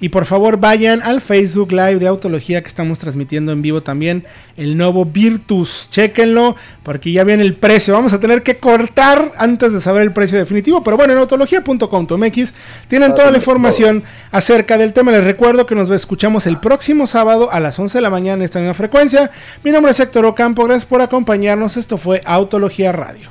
Y 0.03 0.09
por 0.09 0.25
favor 0.25 0.57
vayan 0.57 1.01
al 1.01 1.21
Facebook 1.21 1.71
Live 1.71 2.01
de 2.01 2.09
Autología 2.09 2.61
que 2.61 2.67
estamos 2.67 2.99
transmitiendo 2.99 3.53
en 3.53 3.63
vivo 3.63 3.85
también 3.85 4.25
el 4.57 4.77
nuevo 4.77 5.05
Virtus. 5.05 5.87
Chequenlo 5.93 6.57
porque 6.83 7.13
ya 7.13 7.23
viene 7.23 7.45
el 7.45 7.55
precio. 7.55 7.95
Vamos 7.95 8.13
a 8.13 8.19
tener 8.19 8.43
que 8.43 8.57
cortar 8.57 9.31
antes 9.39 9.73
de 9.73 9.81
saber 9.81 10.03
el 10.03 10.13
precio 10.13 10.37
definitivo. 10.37 10.83
Pero 10.83 10.97
bueno, 10.97 11.13
en 11.13 11.21
autología.com.mx 11.21 12.53
tienen 12.89 13.15
toda 13.15 13.31
la 13.31 13.37
información 13.37 14.03
acerca 14.33 14.77
del 14.77 14.93
tema. 14.93 15.13
Les 15.13 15.23
recuerdo 15.23 15.67
que 15.67 15.77
nos 15.77 15.89
escuchamos 15.91 16.49
el 16.49 16.59
próximo 16.59 17.07
sábado 17.07 17.53
a 17.53 17.61
las 17.61 17.79
11 17.79 17.99
de 17.99 18.03
la 18.03 18.11
mañana 18.11 18.39
en 18.39 18.43
esta 18.43 18.59
misma 18.59 18.75
frecuencia. 18.75 19.31
Mi 19.63 19.71
nombre 19.71 19.93
es 19.93 20.01
Héctor 20.01 20.25
Ocampo. 20.25 20.65
Gracias 20.65 20.85
por 20.85 21.01
acompañarnos. 21.01 21.77
Esto 21.77 21.97
fue 21.97 22.21
Autología 22.25 22.91
Radio. 22.91 23.31